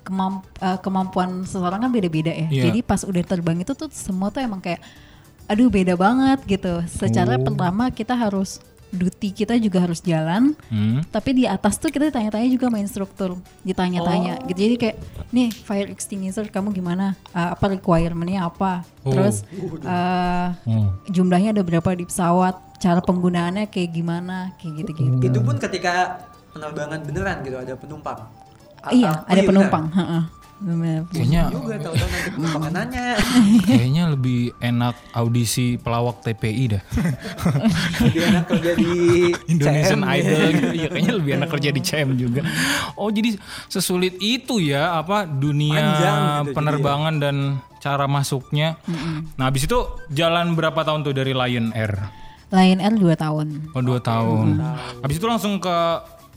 kemamp- 0.00 0.48
eh, 0.56 0.78
kemampuan 0.80 1.44
seseorang 1.44 1.84
kan 1.84 1.90
beda-beda 1.92 2.32
ya. 2.32 2.48
Iya. 2.48 2.72
Jadi 2.72 2.80
pas 2.80 3.04
udah 3.04 3.20
terbang 3.20 3.60
itu 3.60 3.76
tuh 3.76 3.92
semua 3.92 4.32
tuh 4.32 4.40
emang 4.40 4.64
kayak 4.64 4.80
aduh 5.46 5.70
beda 5.70 5.94
banget 5.94 6.38
gitu. 6.46 6.82
Secara 6.86 7.38
Oh. 7.38 7.42
pertama 7.42 7.90
kita 7.90 8.14
harus 8.14 8.58
duty 8.86 9.34
kita 9.34 9.58
juga 9.58 9.82
harus 9.82 9.98
jalan. 10.00 10.54
Hmm. 10.70 11.02
Tapi 11.10 11.42
di 11.42 11.44
atas 11.44 11.76
tuh 11.76 11.90
kita 11.90 12.08
ditanya-tanya 12.08 12.48
juga 12.48 12.70
sama 12.70 12.78
instruktur, 12.78 13.30
ditanya-tanya 13.62 14.46
gitu. 14.46 14.58
Jadi 14.62 14.74
kayak, 14.78 14.96
nih 15.34 15.48
fire 15.52 15.90
extinguisher 15.90 16.46
kamu 16.48 16.70
gimana? 16.70 17.18
Uh, 17.34 17.52
apa 17.52 17.76
requirementnya 17.76 18.46
apa? 18.46 18.86
Oh. 19.02 19.10
Terus 19.12 19.42
uh, 19.84 20.54
Oh. 20.64 20.94
jumlahnya 21.10 21.50
ada 21.52 21.62
berapa 21.66 21.90
di 21.92 22.06
pesawat? 22.06 22.78
Cara 22.78 23.02
penggunaannya 23.02 23.66
kayak 23.68 23.90
gimana? 23.90 24.54
Kayak 24.60 24.86
gitu-gitu. 24.86 25.18
Itu 25.34 25.40
pun 25.42 25.56
ketika 25.58 26.22
penerbangan 26.54 27.02
beneran 27.04 27.36
gitu 27.42 27.56
ada 27.58 27.74
penumpang. 27.74 28.18
Iya, 28.86 29.26
ada 29.26 29.40
iya, 29.42 29.48
penumpang. 29.50 29.84
heeh. 29.90 30.22
Bener. 30.56 31.04
Kayaknya 31.12 31.42
bener. 31.52 31.60
Juga 31.60 31.76
tahu-tahu 31.84 32.08
nanti 32.08 32.30
penumpangnya 32.32 32.70
nanya. 32.72 33.06
kayaknya 33.68 34.04
lebih 34.08 34.40
enak 34.56 34.94
audisi 35.12 35.66
pelawak 35.76 36.16
TPI 36.24 36.64
dah. 36.72 36.82
Lebih 38.06 38.22
enak 38.24 38.44
kerja 38.48 38.70
di 38.72 38.90
Indonesian 39.52 40.00
CM. 40.00 40.14
Idol 40.16 40.40
gitu. 40.48 40.68
Iya 40.76 40.88
kayaknya 40.88 41.14
lebih 41.20 41.32
enak 41.36 41.48
kerja 41.52 41.68
di 41.72 41.80
CM 41.84 42.10
juga. 42.16 42.40
Oh, 42.96 43.12
jadi 43.12 43.36
sesulit 43.68 44.16
itu 44.20 44.56
ya 44.60 44.96
apa 44.96 45.28
dunia 45.28 45.76
Panjang 45.76 46.20
gitu 46.48 46.54
penerbangan 46.56 47.14
dan 47.20 47.36
cara 47.80 48.08
masuknya. 48.08 48.80
Nah, 49.36 49.52
habis 49.52 49.68
itu 49.68 49.78
jalan 50.10 50.56
berapa 50.56 50.80
tahun 50.82 51.04
tuh 51.04 51.14
dari 51.14 51.36
Lion 51.36 51.70
Air? 51.76 52.00
Lion 52.50 52.80
Air 52.80 52.94
2 52.96 53.14
tahun. 53.18 53.46
Oh, 53.74 53.82
dua 53.82 53.98
tahun. 54.00 54.62
Habis 55.02 55.16
itu 55.18 55.26
langsung 55.26 55.58
ke 55.60 55.76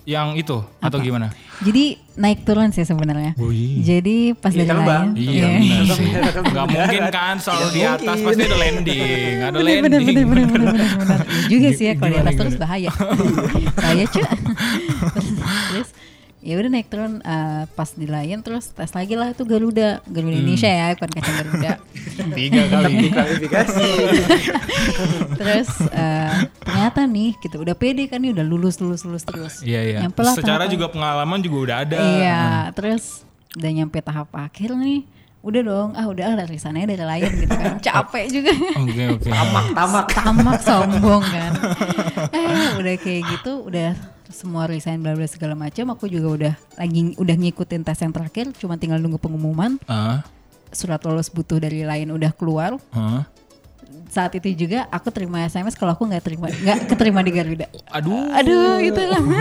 yang 0.04 0.34
itu 0.34 0.58
atau 0.78 0.98
gimana? 0.98 1.30
Jadi 1.60 2.00
naik 2.16 2.42
turun 2.42 2.70
sih 2.70 2.82
sebenarnya. 2.82 3.36
Wih. 3.36 3.80
Jadi 3.80 4.32
pas 4.34 4.50
Iya, 4.50 4.58
dari 4.58 4.70
terbang. 4.70 5.06
Lion. 5.12 5.30
Iya, 5.30 5.48
Iya. 5.60 5.94
mendarat. 5.94 6.68
mungkin 6.70 7.04
kan 7.10 7.36
selalu 7.38 7.66
Tidak 7.66 7.76
di 7.76 7.82
atas 7.84 8.00
mungkin. 8.16 8.26
pasti 8.26 8.42
ada 8.42 8.58
landing, 8.58 9.36
ada 9.38 9.58
landing. 9.58 9.82
bener, 9.82 10.00
bener, 10.02 10.24
bener, 10.26 10.46
bener, 10.48 10.68
bener. 10.70 11.20
Iya 11.28 11.48
juga 11.52 11.70
sih 11.72 11.86
ya 11.86 11.94
kalau 11.96 12.10
di 12.10 12.18
atas 12.18 12.36
terus 12.38 12.56
bahaya. 12.56 12.92
bahaya 13.78 14.04
cuy. 14.06 14.24
terus 15.70 15.90
ya 16.40 16.56
udah 16.56 16.70
naik 16.70 16.88
turun 16.88 17.20
eh, 17.20 17.64
pas 17.70 17.90
di 17.90 18.06
Lion 18.06 18.40
terus 18.40 18.68
tes 18.70 18.88
lagi 18.90 19.12
lah 19.14 19.30
itu 19.30 19.44
Garuda 19.44 20.00
Garuda 20.04 20.32
Hmm. 20.32 20.40
Indonesia 20.40 20.68
ya 20.68 20.96
bukan 20.96 21.10
kacang 21.12 21.36
Garuda 21.38 21.72
Tiga 22.36 22.62
kali. 22.66 22.96
Klarifikasi. 23.10 23.90
terus 25.36 25.70
eh, 25.90 26.32
ternyata 26.60 27.02
nih 27.06 27.32
gitu 27.38 27.58
udah 27.58 27.74
pede 27.74 28.06
kan 28.06 28.20
nih 28.20 28.32
udah 28.32 28.44
lulus 28.44 28.78
lulus 28.78 29.04
lulus 29.04 29.24
terus 29.24 29.60
Iya, 29.62 29.82
iya. 29.86 29.98
Nyampe 30.02 30.20
lah 30.20 30.36
Secara 30.36 30.64
juga 30.66 30.88
pengalaman 30.88 31.40
juga 31.40 31.58
udah 31.62 31.78
ada. 31.82 31.98
iya 31.98 32.42
terus 32.72 33.24
udah 33.52 33.70
nyampe 33.74 34.00
tahap 34.00 34.30
akhir 34.32 34.72
nih 34.74 35.04
udah 35.40 35.62
dong 35.62 35.90
ah 35.96 36.04
udah 36.04 36.26
lah 36.30 36.44
dari 36.44 36.60
sana 36.60 36.84
dari 36.84 37.00
Lion 37.00 37.34
gitu 37.38 37.54
kan 37.54 37.80
capek 37.88 38.26
juga 38.28 38.52
Oke, 38.76 39.04
oke. 39.10 39.30
Tamak. 39.72 40.08
tamak 40.12 40.60
sombong 40.60 41.24
kan 41.24 41.52
eh 42.36 42.76
udah 42.76 42.96
kayak 42.96 43.24
gitu 43.30 43.64
udah 43.64 43.96
semua 44.28 44.68
resign 44.68 45.00
bla 45.00 45.16
bla 45.16 45.26
segala 45.26 45.56
macam 45.56 45.90
aku 45.90 46.06
juga 46.06 46.28
udah 46.30 46.54
lagi 46.76 47.16
udah 47.16 47.36
ngikutin 47.36 47.82
tes 47.82 47.98
yang 47.98 48.12
terakhir 48.12 48.52
cuma 48.54 48.76
tinggal 48.76 49.00
nunggu 49.00 49.18
pengumuman 49.18 49.80
Ah, 49.86 50.22
surat 50.70 51.00
lolos 51.02 51.28
butuh 51.28 51.58
dari 51.58 51.82
lain 51.82 52.12
udah 52.12 52.30
keluar 52.30 52.76
ah. 52.92 53.24
saat 54.08 54.36
itu 54.36 54.54
juga 54.54 54.86
aku 54.88 55.10
terima 55.10 55.42
SMS 55.42 55.74
kalau 55.74 55.96
aku 55.96 56.04
nggak 56.04 56.22
terima 56.22 56.46
nggak 56.48 56.86
keterima 56.86 57.24
di 57.24 57.32
Garuda 57.32 57.66
Aduh. 57.90 58.28
aduh 58.30 58.78
itu 58.78 59.02
lah 59.02 59.24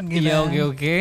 Iya, 0.00 0.42
oke, 0.42 0.60
oke. 0.70 0.94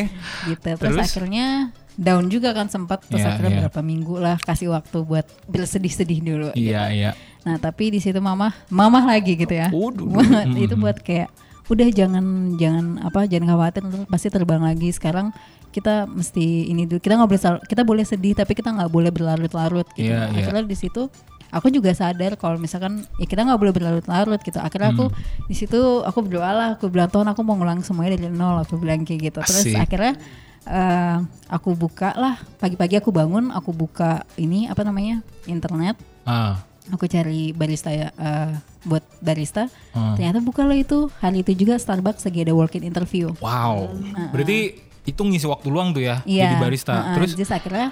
gitu 0.45 0.69
terus, 0.69 0.79
Terus? 0.79 1.05
akhirnya 1.05 1.69
down 1.99 2.31
juga 2.31 2.55
kan 2.55 2.65
sempat 2.65 3.03
terus 3.03 3.19
Iya, 3.19 3.35
akhirnya 3.35 3.51
iya. 3.51 3.59
berapa 3.67 3.81
minggu 3.83 4.15
lah 4.15 4.39
kasih 4.39 4.71
waktu 4.71 5.03
buat 5.03 5.27
bersedih-sedih 5.45 6.19
dulu 6.23 6.49
Iya, 6.55 6.87
iya. 6.89 7.11
Nah 7.43 7.55
tapi 7.55 7.91
di 7.91 7.99
situ 7.99 8.19
mama, 8.19 8.55
mama 8.69 9.03
lagi 9.05 9.35
gitu 9.35 9.51
ya. 9.51 9.67
Waduh. 9.67 10.07
itu 10.63 10.75
buat 10.75 10.99
kayak 10.99 11.27
udah 11.67 11.85
jangan 11.91 12.25
jangan 12.55 12.97
apa 12.99 13.29
jangan 13.29 13.53
khawatir 13.53 13.81
pasti 14.07 14.27
terbang 14.27 14.57
lagi 14.59 14.89
sekarang 14.89 15.29
kita 15.69 16.09
mesti 16.09 16.65
ini 16.65 16.89
dulu 16.89 16.97
kita 16.97 17.13
nggak 17.13 17.29
boleh 17.29 17.41
kita 17.63 17.81
boleh 17.85 18.01
sedih 18.01 18.33
tapi 18.33 18.57
kita 18.57 18.73
nggak 18.73 18.89
boleh 18.89 19.13
berlarut-larut 19.13 19.85
gitu 19.93 20.09
Iya, 20.09 20.33
iya. 20.33 20.49
akhirnya 20.49 20.65
di 20.65 20.73
situ 20.73 21.05
aku 21.49 21.69
juga 21.69 21.93
sadar 21.93 22.41
kalau 22.41 22.57
misalkan 22.57 23.05
ya 23.17 23.25
kita 23.25 23.45
nggak 23.45 23.59
boleh 23.61 23.69
berlarut-larut 23.69 24.41
gitu 24.41 24.57
akhirnya 24.57 24.97
aku 24.97 25.13
Hmm. 25.13 25.45
di 25.45 25.53
situ 25.53 25.77
aku 26.01 26.25
berdoa 26.25 26.49
lah 26.49 26.67
aku 26.73 26.89
bilang 26.89 27.05
Tuhan 27.05 27.27
aku 27.27 27.41
mau 27.45 27.53
ngulang 27.53 27.85
semuanya 27.85 28.17
dari 28.17 28.33
nol 28.33 28.65
aku 28.65 28.73
bilang 28.75 29.05
kayak 29.05 29.29
gitu 29.29 29.39
terus 29.39 29.61
Asik. 29.63 29.77
akhirnya 29.77 30.17
eh, 30.63 31.17
aku 31.47 31.73
buka 31.73 32.11
lah 32.13 32.35
pagi-pagi 32.57 32.97
aku 32.97 33.09
bangun 33.09 33.49
aku 33.49 33.71
buka 33.71 34.23
ini 34.35 34.65
apa 34.65 34.81
namanya 34.81 35.19
internet 35.45 35.95
Ah. 36.23 36.61
aku 36.87 37.05
cari 37.05 37.51
barista 37.51 37.89
ya 37.89 38.09
eh, 38.11 38.51
buat 38.81 39.01
barista 39.19 39.67
Hmm. 39.91 40.13
ternyata 40.13 40.39
buka 40.39 40.63
lah 40.63 40.75
itu 40.75 41.09
hari 41.17 41.41
itu 41.41 41.51
juga 41.53 41.75
Starbucks 41.75 42.23
lagi 42.23 42.39
ada 42.41 42.53
walk-in 42.53 42.83
interview 42.83 43.33
Wow. 43.39 43.89
Berarti 44.29 44.77
itu 45.01 45.17
ngisi 45.19 45.45
waktu 45.45 45.67
luang 45.67 45.89
tuh 45.89 46.01
ya 46.01 46.21
iya 46.23 46.49
jadi 46.49 46.61
barista. 46.61 46.93
uh-uh. 46.93 47.15
Terus 47.15 47.31
Terus 47.33 47.49
akhirnya 47.49 47.89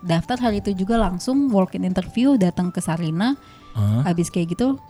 daftar 0.00 0.38
hari 0.40 0.58
itu 0.58 0.72
juga 0.72 0.96
langsung 0.96 1.48
walk-in 1.48 1.84
interview 1.84 2.36
datang 2.36 2.70
ke 2.70 2.80
Sarina 2.80 3.36
Hah? 3.72 4.02
habis 4.04 4.28
kayak 4.28 4.56
gitu 4.56 4.80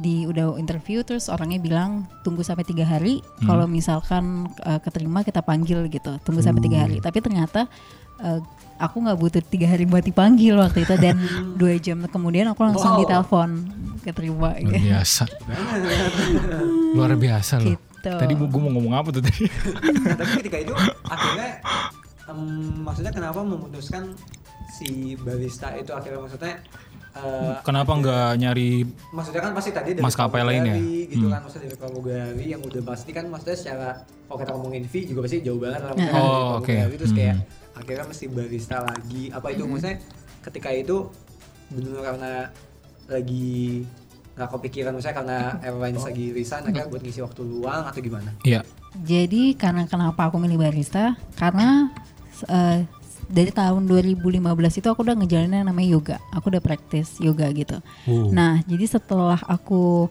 di 0.00 0.24
udah 0.24 0.56
interview 0.56 1.00
terus 1.00 1.28
orangnya 1.28 1.58
bilang 1.58 1.90
tunggu 2.20 2.40
sampai 2.40 2.64
tiga 2.64 2.82
hari 2.82 3.20
Hmm. 3.20 3.46
kalau 3.46 3.66
misalkan 3.66 4.24
uh, 4.60 4.78
keterima 4.78 5.20
kita 5.20 5.40
panggil 5.40 5.84
gitu 5.86 6.16
tunggu 6.20 6.40
sampai 6.40 6.60
tiga 6.60 6.76
Hmm. 6.76 6.84
hari 6.84 6.96
tapi 6.98 7.18
ternyata 7.18 7.68
uh, 8.18 8.40
aku 8.76 8.96
nggak 8.98 9.18
butuh 9.18 9.42
tiga 9.44 9.68
hari 9.68 9.84
buat 9.84 10.00
dipanggil 10.00 10.56
waktu 10.56 10.82
itu 10.82 10.94
dan 10.96 11.20
dua 11.60 11.76
jam 11.76 12.00
kemudian 12.06 12.48
aku 12.48 12.64
langsung 12.64 12.96
Wow. 12.96 13.00
ditelepon 13.02 13.50
keterima 14.00 14.56
luar 14.56 14.56
gitu. 14.58 14.80
biasa. 14.82 15.24
luar 16.96 17.12
biasa 17.14 17.52
loh. 17.60 17.68
Gitu. 17.70 18.08
Tadi 18.10 18.32
gue 18.32 18.48
mau 18.58 18.72
ngomong 18.72 18.94
apa 18.94 19.08
tuh 19.10 19.20
tadi? 19.20 19.44
Nah, 20.00 20.16
tapi 20.16 20.32
ketika 20.40 20.56
itu 20.58 20.72
akhirnya 21.04 21.60
em, 22.24 22.40
maksudnya 22.80 23.12
kenapa 23.12 23.44
memutuskan 23.44 24.16
si 24.72 25.12
barista 25.16 25.68
itu 25.76 25.92
akhirnya 25.92 26.16
maksudnya 26.18 26.64
eh, 27.12 27.52
Kenapa 27.60 27.92
nggak 27.92 28.30
nyari 28.36 28.86
maksudnya 29.10 29.40
kan 29.40 29.52
pasti 29.52 29.70
tadi 29.70 29.90
dari 29.92 30.02
Maskapai 30.02 30.42
lain 30.42 30.62
ya? 30.62 30.76
gitu 31.06 31.26
Hmm. 31.26 31.32
kan 31.32 31.40
maksudnya 31.42 31.64
dari 31.66 31.76
pramugari 31.76 32.44
yang 32.46 32.60
udah 32.60 32.82
pasti 32.84 33.10
kan 33.10 33.24
maksudnya 33.26 33.56
secara 33.56 33.88
kalau 34.24 34.38
kita 34.38 34.50
ngomongin 34.52 34.84
fee 34.84 35.04
juga 35.04 35.20
pasti 35.22 35.40
jauh 35.40 35.58
banget 35.58 35.80
lah 35.80 35.92
maksudnya 35.92 36.14
Oh, 36.16 36.48
oke. 36.56 36.66
pramugari 36.68 36.96
terus 36.96 37.12
kayak 37.12 37.36
Hmm. 37.36 37.46
akhirnya 37.76 38.04
mesti 38.06 38.24
barista 38.26 38.76
lagi 38.80 39.22
apa 39.28 39.46
itu 39.48 39.62
maksudnya 39.64 39.96
ketika 40.40 40.68
itu 40.70 40.96
benar 41.68 42.00
karena 42.04 42.32
lagi 43.06 43.82
nggak 44.32 44.50
kepikiran 44.50 44.92
misalnya 44.92 45.16
karena 45.16 45.38
airlines 45.60 46.00
lagi 46.00 46.26
resign 46.30 46.62
akhirnya 46.62 46.86
buat 46.86 47.00
ngisi 47.00 47.20
waktu 47.20 47.42
luang 47.42 47.82
atau 47.84 48.00
gimana? 48.00 48.30
Iya. 48.40 48.62
Jadi 48.96 49.54
karena 49.54 49.84
kenapa 49.84 50.26
aku 50.26 50.38
milih 50.38 50.58
barista? 50.58 51.14
Karena 51.34 51.90
eh, 52.42 52.86
dari 53.30 53.54
tahun 53.54 53.86
2015 53.86 54.42
itu 54.82 54.86
aku 54.90 55.06
udah 55.06 55.14
ngejalanin 55.14 55.62
yang 55.62 55.68
namanya 55.70 55.88
yoga. 55.88 56.16
Aku 56.34 56.50
udah 56.50 56.58
praktis 56.58 57.14
yoga 57.22 57.46
gitu. 57.54 57.78
Oh. 58.10 58.28
Nah, 58.34 58.58
jadi 58.66 58.98
setelah 58.98 59.38
aku 59.46 60.10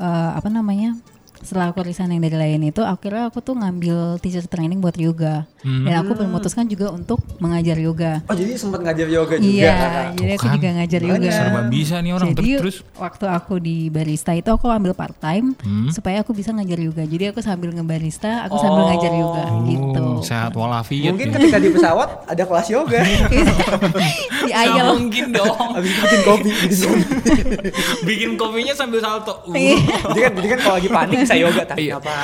eh, 0.00 0.30
apa 0.34 0.48
namanya? 0.48 0.96
Setelah 1.44 1.68
aku 1.68 1.80
resign 1.80 2.08
yang 2.08 2.22
dari 2.22 2.34
lain 2.34 2.64
itu, 2.64 2.80
akhirnya 2.80 3.28
aku 3.28 3.38
tuh 3.38 3.52
ngambil 3.52 4.16
teacher 4.18 4.40
training 4.42 4.80
buat 4.80 4.96
yoga. 4.96 5.44
Hmm. 5.60 5.84
Dan 5.84 5.94
aku 5.98 6.16
memutuskan 6.18 6.64
juga 6.64 6.88
untuk 6.88 7.20
mengajar 7.36 7.76
yoga. 7.76 8.24
Oh 8.24 8.32
jadi 8.32 8.52
sempat 8.54 8.80
ngajar 8.80 9.04
yoga 9.06 9.36
juga 9.36 9.44
Iya, 9.46 9.76
jadi 10.12 10.32
aku 10.34 10.42
kan. 10.42 10.54
juga 10.54 10.68
ngajar 10.74 11.00
yoga. 11.02 11.20
Banyak. 11.20 11.32
Serba 11.34 11.60
bisa 11.68 11.96
nih 11.98 12.12
orang 12.12 12.28
Jadi 12.30 12.48
terus. 12.58 12.76
waktu 12.94 13.24
aku 13.26 13.54
di 13.58 13.76
barista 13.86 14.32
itu 14.32 14.48
aku 14.48 14.66
ambil 14.66 14.92
part 14.92 15.14
time 15.14 15.52
Hmm. 15.58 15.88
supaya 15.90 16.20
aku 16.20 16.32
bisa 16.32 16.50
ngajar 16.50 16.78
yoga. 16.78 17.04
Jadi 17.04 17.24
aku 17.28 17.40
sambil 17.40 17.70
ngebarista, 17.70 18.44
aku 18.44 18.56
sambil 18.56 18.82
Oh. 18.82 18.88
ngajar 18.88 19.12
yoga 19.12 19.44
gitu. 19.64 20.00
Oh, 20.02 20.20
sehat 20.20 20.52
walafiat 20.52 21.12
Mungkin 21.12 21.28
ya. 21.28 21.34
ketika 21.34 21.58
di 21.58 21.68
pesawat 21.70 22.08
ada 22.24 22.42
kelas 22.42 22.66
yoga. 22.68 22.98
di 24.46 24.52
ayel. 24.52 24.86
mungkin 24.96 25.24
dong. 25.30 25.56
Habis 25.74 25.92
bikin 25.94 26.20
kopi, 26.22 26.48
bikin 26.50 26.78
kopi. 26.80 27.03
Bikin 28.06 28.34
kopinya 28.34 28.72
sambil 28.72 28.98
salto. 28.98 29.42
Uh. 29.44 29.54
Iya. 29.54 29.76
jadi 30.06 30.20
kan, 30.20 30.32
jadi 30.34 30.48
kan 30.48 30.58
kalau 30.60 30.76
lagi 30.76 30.88
panik 30.88 31.18
saya 31.24 31.40
yoga 31.42 31.62
tapi 31.64 31.82
Iya. 31.84 31.96
apa? 31.96 32.14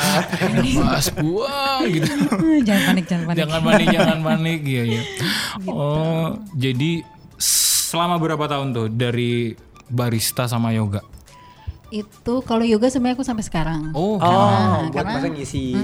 Mas 0.77 1.09
buang 1.13 1.81
gitu. 1.87 2.13
jangan 2.67 2.83
panik, 2.87 3.05
jangan 3.07 3.25
panik. 3.27 3.39
jangan 3.39 3.61
panik, 3.63 3.87
jangan 3.91 4.19
panik 4.21 4.61
iya 4.63 4.83
iya. 4.87 5.03
Oh, 5.67 6.27
jadi 6.53 6.91
selama 7.37 8.17
berapa 8.17 8.45
tahun 8.47 8.71
tuh 8.71 8.87
dari 8.89 9.53
barista 9.87 10.45
sama 10.45 10.71
yoga? 10.71 11.03
Itu 11.91 12.39
kalau 12.41 12.63
yoga 12.63 12.87
sebenarnya 12.87 13.19
aku 13.19 13.27
sampai 13.27 13.43
sekarang. 13.43 13.91
Oh, 13.93 14.15
Oh, 14.15 14.21
Karena- 14.21 14.87
buat 14.87 14.95
karena- 15.19 15.35
ngisi. 15.35 15.75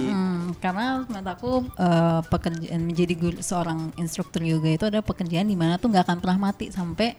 Karena 0.56 1.02
menurut 1.02 1.28
aku 1.28 1.50
eh, 1.74 2.20
pekerjaan 2.24 2.80
menjadi 2.80 3.12
guru, 3.12 3.38
seorang 3.40 3.90
instruktur 3.96 4.40
yoga 4.40 4.70
itu 4.70 4.84
ada 4.86 5.02
pekerjaan 5.02 5.44
di 5.44 5.52
mana 5.52 5.76
tuh 5.76 5.90
nggak 5.90 6.06
akan 6.06 6.18
pernah 6.18 6.38
mati 6.40 6.70
sampai 6.70 7.18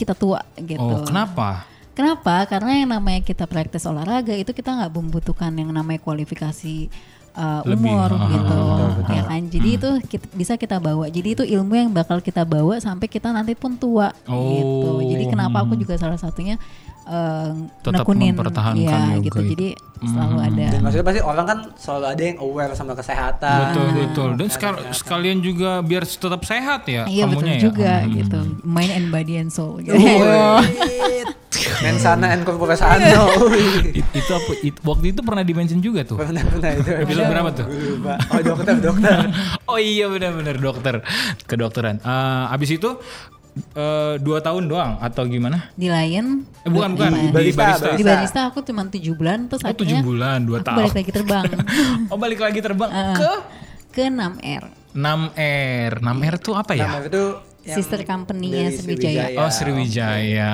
kita 0.00 0.16
tua 0.16 0.40
gitu. 0.56 0.80
oh 0.80 1.04
kenapa? 1.04 1.68
Kenapa? 1.90 2.48
Karena 2.48 2.80
yang 2.80 2.88
namanya 2.96 3.20
kita 3.20 3.44
praktis 3.44 3.84
olahraga 3.84 4.32
itu 4.32 4.56
kita 4.56 4.72
nggak 4.72 4.92
membutuhkan 4.94 5.52
yang 5.52 5.68
namanya 5.68 6.00
kualifikasi 6.00 6.88
uh, 7.36 7.62
Lebih, 7.66 7.92
umur 7.92 8.10
ah, 8.14 8.28
gitu, 8.30 8.56
betul, 8.56 8.90
ya 9.12 9.22
kan? 9.26 9.42
Jadi 9.50 9.68
itu 9.76 9.90
kit- 10.08 10.32
bisa 10.32 10.54
kita 10.56 10.80
bawa. 10.80 11.10
Jadi 11.12 11.28
itu 11.36 11.44
ilmu 11.44 11.74
yang 11.76 11.90
bakal 11.92 12.24
kita 12.24 12.46
bawa 12.46 12.80
sampai 12.80 13.04
kita 13.04 13.34
nanti 13.34 13.52
pun 13.52 13.76
tua 13.76 14.16
Oh, 14.24 14.38
gitu. 14.54 14.90
Jadi 15.12 15.24
kenapa 15.28 15.60
aku 15.60 15.76
hmm. 15.76 15.82
juga 15.82 15.94
salah 16.00 16.16
satunya 16.16 16.56
uh, 17.10 17.50
Tetap 17.82 18.06
nekunin, 18.06 18.30
mempertahankan 18.32 18.78
ya, 18.78 19.12
yoga 19.12 19.24
gitu. 19.26 19.38
itu. 19.38 19.50
Jadi 19.52 19.68
selalu 20.00 20.32
Hmm. 20.32 20.46
ada. 20.48 20.64
Dan 20.70 20.80
maksudnya 20.80 21.04
pasti 21.04 21.20
orang 21.20 21.44
kan 21.44 21.58
selalu 21.74 22.06
ada 22.08 22.22
yang 22.24 22.38
aware 22.38 22.72
sama 22.72 22.92
kesehatan. 22.94 23.58
betul 23.66 23.86
betul. 23.92 24.28
Dan 24.32 24.48
sekal- 24.48 24.80
sekalian 24.90 25.38
juga 25.40 25.70
biar 25.80 26.02
tetap 26.02 26.40
sehat 26.42 26.86
ya 26.86 27.04
Iya 27.04 27.26
betul 27.26 27.42
kamunya 27.42 27.52
ya. 27.52 27.60
juga 27.60 27.92
Hmm. 27.98 28.12
gitu. 28.14 28.38
Mind 28.62 28.92
and 28.94 29.06
body 29.10 29.34
and 29.36 29.50
soul. 29.50 29.76
Gitu. 29.76 29.92
Mensana 31.80 32.30
and 32.30 32.42
corpore 32.42 32.72
sano. 32.74 33.28
It- 33.90 34.08
itu 34.10 34.30
apa? 34.30 34.52
it- 34.62 34.80
waktu 34.82 35.06
itu 35.10 35.20
pernah 35.20 35.42
dimention 35.42 35.80
juga 35.80 36.00
tuh. 36.02 36.16
Pernah 36.16 36.40
pernah 36.42 36.70
itu. 36.72 36.90
Episode 36.94 37.26
berapa 37.26 37.50
tuh? 37.52 37.66
Lupa. 37.66 38.14
Oh 38.30 38.40
dokter 38.40 38.74
dokter. 38.78 39.16
oh 39.70 39.78
iya 39.78 40.06
benar-benar 40.06 40.56
dokter 40.56 40.94
kedokteran. 41.44 41.96
Eh, 41.98 42.44
abis 42.50 42.70
itu 42.72 42.90
eh, 43.60 44.14
dua 44.16 44.38
tahun 44.38 44.66
doang 44.66 44.98
atau 44.98 45.22
gimana? 45.24 45.70
Di 45.72 45.86
Lion. 45.86 46.42
Eh, 46.60 46.68
bukan 46.68 46.92
bukan 46.92 47.10
Di, 47.10 47.20
di 47.20 47.28
Barista, 47.30 47.62
barista. 47.80 47.88
di 47.92 48.04
barista 48.04 48.40
aku 48.46 48.60
cuma 48.60 48.84
tujuh 48.84 49.14
bulan 49.14 49.46
terus 49.46 49.60
Oh 49.60 49.70
tujuh 49.70 49.84
akhirnya 49.92 50.02
bulan 50.02 50.38
dua 50.42 50.58
aku 50.58 50.66
tahun. 50.66 50.78
balik 50.80 50.94
lagi 50.94 51.10
terbang 51.10 51.44
oh 52.12 52.16
balik 52.16 52.40
lagi 52.40 52.60
terbang 52.60 52.90
ke 53.14 53.30
ke 53.90 54.02
6R 54.06 54.64
6R. 54.90 55.92
6R 55.98 56.34
tuh 56.36 56.54
apa 56.54 56.72
ya? 56.74 56.86
Nama 56.88 57.06
itu 57.06 57.24
yang 57.60 57.76
Sister 57.76 58.00
company-nya 58.02 58.66
dari 58.66 58.74
Sriwijaya. 58.74 59.24
Oh 59.36 59.48
Sriwijaya. 59.48 60.50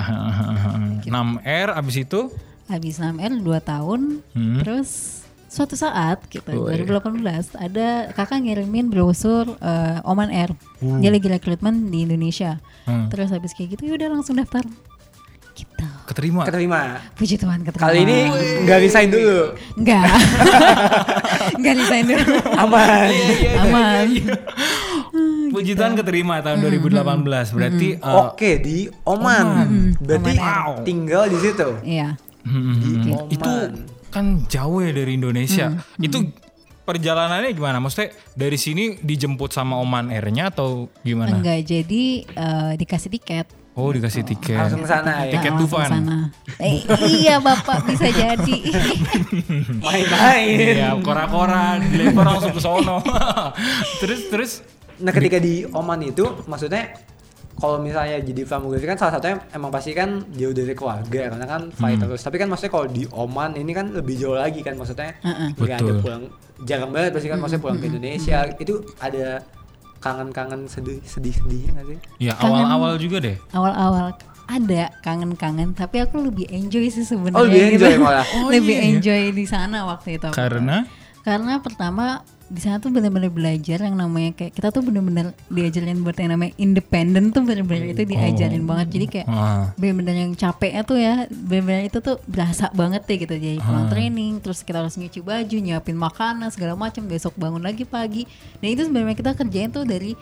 6R 1.02 1.68
abis 1.80 1.96
itu 1.98 2.20
habis 2.66 2.98
6R 2.98 3.32
2 3.40 3.46
tahun 3.62 4.00
Hmm. 4.30 4.58
terus 4.60 5.22
suatu 5.46 5.72
saat 5.72 6.18
gitu 6.26 6.50
Woi. 6.58 6.82
2018 6.82 7.22
ada 7.56 7.88
kakak 8.10 8.42
ngirimin 8.42 8.86
brosur 8.86 9.46
eh, 9.56 9.98
Oman 10.02 10.28
Air 10.28 10.50
dia 10.80 11.08
lagi 11.08 11.26
rekrutmen 11.26 11.88
di 11.88 12.02
Indonesia 12.02 12.58
Hmm. 12.82 13.10
terus 13.10 13.28
habis 13.28 13.50
kayak 13.50 13.74
gitu 13.74 13.90
yaudah 13.90 14.06
langsung 14.08 14.34
daftar 14.34 14.62
gitu 15.52 15.86
keterima. 16.04 16.44
keterima. 16.44 16.80
puji 17.12 17.34
Tuhan 17.34 17.60
keterima 17.60 17.82
Kali 17.82 17.98
ini 18.00 18.18
nggak 18.62 18.78
resign 18.78 19.08
dulu. 19.08 19.38
enggak 19.74 20.06
enggak 21.52 21.74
resign 21.80 22.04
dulu 22.06 22.36
Aman. 22.54 23.08
Iya, 23.10 23.50
aman 23.60 24.06
Puji 25.46 25.72
Tuhan 25.72 25.94
keterima 25.94 26.42
tahun 26.42 26.60
2018. 26.60 27.24
Berarti 27.50 27.88
eh, 27.96 28.14
Oke 28.20 28.60
di 28.60 28.86
Oman. 29.02 29.46
Berarti 29.96 30.32
Oman 30.36 30.84
tinggal 30.84 31.24
di 31.26 31.38
situ. 31.40 31.68
iya 31.82 32.14
hmm, 32.44 32.70
Oman. 33.08 33.32
itu 33.32 33.52
kan 34.16 34.48
jauh 34.48 34.80
ya 34.80 34.90
dari 34.90 35.12
Indonesia. 35.14 35.76
Itu 35.98 36.32
perjalanannya 36.82 37.52
gimana? 37.52 37.76
Maksudnya 37.78 38.16
dari 38.32 38.56
sini 38.56 38.96
dijemput 38.96 39.52
sama 39.52 39.76
Oman 39.76 40.08
Air-nya 40.08 40.48
atau 40.48 40.88
gimana? 41.04 41.36
enggak 41.36 41.60
jadi 41.62 42.02
eh, 42.24 42.72
dikasih 42.74 43.12
tiket 43.12 43.46
Oh 43.76 43.92
dikasih 43.92 44.24
tiket. 44.24 44.56
Langsung 44.56 44.80
ke 44.80 44.88
sana 44.88 45.28
ya. 45.28 45.36
Tiket 45.36 45.52
Ah, 45.52 45.58
Dufan. 45.60 45.90
sana. 45.92 46.18
Eh, 46.56 46.80
iya 47.20 47.36
bapak 47.36 47.84
bisa 47.84 48.08
jadi 48.08 48.56
Main-main. 49.84 50.56
Iya, 50.80 50.96
kora-kora 51.04 51.76
dilempar 51.78 52.24
langsung 52.24 52.56
ke 52.56 52.60
sono. 52.60 53.04
terus 54.00 54.20
terus 54.32 54.52
Nah 54.96 55.12
ketika 55.12 55.36
di 55.36 55.68
Oman 55.68 56.00
itu 56.08 56.24
maksudnya 56.48 56.96
kalau 57.56 57.76
misalnya 57.78 58.20
jadi 58.20 58.44
pramugari 58.44 58.84
kan 58.84 58.94
salah 58.94 59.12
satunya 59.14 59.40
emang 59.50 59.68
pasti 59.68 59.90
kan 59.90 60.08
jauh 60.30 60.52
dari 60.52 60.72
keluarga 60.72 61.04
karena 61.26 61.46
kan 61.46 61.62
flight 61.70 61.96
Hmm. 61.96 62.04
terus. 62.04 62.20
Tapi 62.20 62.36
kan 62.36 62.46
maksudnya 62.46 62.68
kalau 62.70 62.86
di 62.86 63.08
Oman 63.10 63.52
ini 63.54 63.72
kan 63.72 63.86
lebih 63.90 64.14
jauh 64.14 64.36
lagi 64.36 64.60
kan 64.60 64.74
maksudnya. 64.74 65.16
Nggak 65.54 65.64
ada 65.74 65.80
Betul. 65.82 66.00
pulang 66.00 66.22
jarang 66.62 66.90
banget 66.90 67.10
pasti 67.12 67.26
kan 67.26 67.38
maksudnya 67.38 67.62
pulang 67.62 67.78
ke 67.78 67.86
Indonesia. 67.86 68.38
Itu 68.54 68.74
ada 68.98 69.40
kangen-kangen 69.96 70.60
sedih 70.66 71.00
sedih-sedihnya 71.02 71.70
nggak 71.72 71.86
sih? 71.88 71.98
ya 72.22 72.32
Kangen. 72.34 72.52
awal-awal 72.62 72.92
juga 72.96 73.16
deh. 73.18 73.36
awal-awal 73.50 74.12
ada 74.46 74.92
kangen-kangen 75.00 75.74
tapi 75.74 75.98
aku 75.98 76.22
lebih 76.22 76.46
enjoy 76.46 76.86
sih 76.86 77.02
sebenarnya 77.02 77.34
Oh, 77.34 77.42
lebih 77.42 77.60
gitu. 77.66 77.82
enjoy 77.82 77.94
malah. 77.98 78.22
Oh, 78.36 78.46
lebih 78.46 78.70
iya, 78.70 78.84
iya. 78.84 78.90
enjoy 78.92 79.22
di 79.32 79.44
sana 79.44 79.82
waktu 79.84 80.08
itu. 80.14 80.28
Karena 80.30 80.86
karena 81.20 81.58
pertama 81.58 82.22
di 82.46 82.60
sana 82.62 82.78
tuh 82.78 82.94
benar-benar 82.94 83.34
belajar 83.34 83.82
yang 83.82 83.98
namanya 83.98 84.30
kayak 84.38 84.54
kita 84.54 84.70
tuh 84.70 84.86
benar-benar 84.86 85.34
diajarin 85.50 85.98
buat 86.06 86.14
yang 86.14 86.30
namanya 86.38 86.52
independen 86.62 87.34
tuh 87.34 87.42
benar-benar 87.42 87.90
itu 87.90 88.02
diajarin 88.06 88.62
banget. 88.62 88.88
Jadi 88.94 89.06
kayak 89.10 89.26
ah, 89.26 89.74
benar-benar 89.74 90.14
yang 90.14 90.32
capeknya 90.38 90.82
tuh 90.86 90.98
ya 90.98 91.26
benar-benar 91.26 91.82
itu 91.90 91.98
tuh 91.98 92.22
berasa 92.30 92.70
banget 92.70 93.02
deh 93.02 93.18
gitu. 93.18 93.34
Jadi 93.34 93.58
pulang 93.58 93.90
training 93.90 94.38
terus 94.38 94.62
kita 94.62 94.78
harus 94.78 94.94
nyuci 94.94 95.20
baju 95.26 95.56
nyiapin 95.58 95.98
makanan 95.98 96.48
segala 96.54 96.78
macam 96.78 97.02
besok 97.10 97.34
bangun 97.34 97.62
lagi 97.62 97.82
pagi. 97.82 98.30
Dan 98.62 98.68
itu 98.70 98.82
sebenarnya 98.86 99.18
kita 99.18 99.34
kerjain 99.34 99.74
tuh 99.74 99.82
dari 99.82 100.14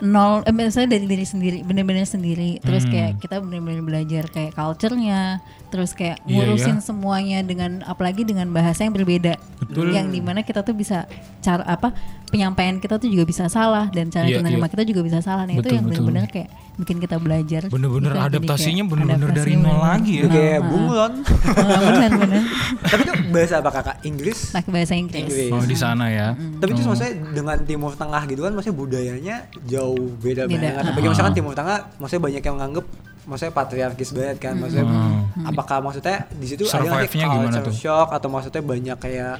nol 0.00 0.42
eh 0.42 0.50
misalnya 0.50 0.96
dari 0.96 1.06
diri 1.06 1.22
sendiri 1.22 1.58
benar-benar 1.62 2.02
sendiri 2.02 2.58
terus 2.58 2.82
Hmm. 2.82 2.90
kayak 2.90 3.12
kita 3.18 3.38
benar-benar 3.38 3.82
belajar 3.82 4.24
kayak 4.26 4.50
culture-nya 4.52 5.38
terus 5.68 5.92
kayak 5.92 6.18
Iya, 6.24 6.42
ngurusin 6.42 6.78
iya. 6.78 6.84
semuanya 6.84 7.38
dengan 7.40 7.84
apalagi 7.84 8.22
dengan 8.22 8.50
bahasa 8.50 8.82
yang 8.82 8.90
berbeda 8.92 9.38
Betul. 9.62 9.94
yang 9.94 10.08
di 10.08 10.18
mana 10.18 10.42
kita 10.42 10.62
tuh 10.62 10.74
bisa 10.74 11.06
cara 11.38 11.62
apa 11.62 11.94
penyampaian 12.28 12.78
kita 12.78 12.96
tuh 12.96 13.06
juga 13.06 13.22
bisa 13.24 13.46
salah 13.46 13.86
dan 13.88 14.08
cara 14.08 14.26
Iya, 14.26 14.40
menerima 14.40 14.64
iya. 14.64 14.72
kita 14.72 14.82
juga 14.82 15.00
bisa 15.04 15.18
salah 15.20 15.44
nah 15.44 15.52
itu 15.52 15.60
Betul, 15.60 15.76
yang 15.76 15.84
betul. 15.84 16.02
benar-benar 16.02 16.26
kayak 16.28 16.50
bikin 16.74 16.96
kita 16.98 17.16
belajar 17.16 17.68
bener-bener 17.68 18.10
Gitu, 18.10 18.26
adaptasinya 18.26 18.84
bener-bener 18.84 19.28
dari 19.30 19.54
nol 19.54 19.76
bener-bener. 19.76 19.84
lagi 19.84 20.12
ya. 20.14 20.24
Kayak 20.26 20.52
Ah, 20.54 20.60
bunglon. 20.64 21.12
ah, 21.22 21.80
benar-benar 21.86 22.42
Tapi 22.90 23.02
itu 23.02 23.12
bahasa 23.28 23.54
apa 23.56 23.70
kakak? 23.70 23.96
Inggris? 24.02 24.38
pakai 24.50 24.70
bahasa 24.70 24.94
Inggris. 24.94 25.20
Inggris. 25.22 25.50
Oh 25.50 25.62
di 25.62 25.74
sana 25.74 26.04
ya. 26.08 26.26
Tapi 26.32 26.70
itu 26.70 26.82
maksudnya 26.82 27.12
dengan 27.30 27.56
Timur 27.62 27.92
Tengah 27.92 28.22
gitu 28.24 28.40
kan 28.40 28.52
maksudnya 28.52 28.76
budayanya 28.78 29.36
jauh 29.62 30.00
beda, 30.16 30.44
Beda. 30.44 30.56
banget. 30.72 30.72
Ah. 30.78 30.88
Apalagi 30.88 31.08
misalkan 31.08 31.34
Timur 31.34 31.52
Tengah 31.52 31.76
maksudnya 31.96 32.22
banyak 32.22 32.42
yang 32.42 32.56
nganggep 32.56 32.86
maksudnya 33.22 33.52
patriarkis 33.52 34.10
banget 34.10 34.36
kan. 34.38 34.54
Maksudnya 34.56 34.84
Hmm. 34.84 35.44
apakah 35.44 35.78
maksudnya 35.78 36.26
di 36.32 36.46
situ 36.46 36.64
ada 36.66 37.04
gimana 37.04 37.38
culture 37.52 37.64
tuh? 37.64 37.74
shock 37.74 38.08
atau 38.10 38.28
maksudnya 38.28 38.60
banyak 38.60 38.96
kayak 38.98 39.36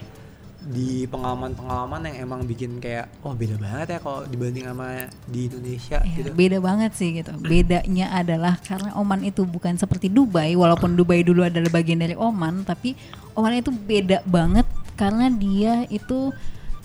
di 0.62 1.11
pengalaman-pengalaman 1.11 2.07
yang 2.07 2.16
emang 2.22 2.40
bikin 2.46 2.79
kayak 2.79 3.11
oh 3.27 3.35
beda 3.35 3.59
banget 3.59 3.96
ya 3.96 3.98
kalau 3.98 4.22
dibanding 4.31 4.70
sama 4.70 5.11
di 5.27 5.51
Indonesia 5.51 5.98
Ya, 5.98 6.14
gitu. 6.14 6.31
beda 6.31 6.59
banget 6.62 6.92
sih 6.94 7.11
gitu. 7.18 7.35
Bedanya 7.42 8.14
adalah 8.14 8.55
karena 8.62 8.94
Oman 8.94 9.27
itu 9.27 9.42
bukan 9.42 9.75
seperti 9.75 10.07
Dubai, 10.07 10.55
walaupun 10.55 10.94
Dubai 10.94 11.27
dulu 11.27 11.42
adalah 11.42 11.66
bagian 11.66 11.98
dari 11.98 12.14
Oman, 12.14 12.62
tapi 12.62 12.94
Oman 13.35 13.59
itu 13.59 13.75
beda 13.75 14.22
banget 14.22 14.64
karena 14.94 15.27
dia 15.33 15.83
itu 15.90 16.31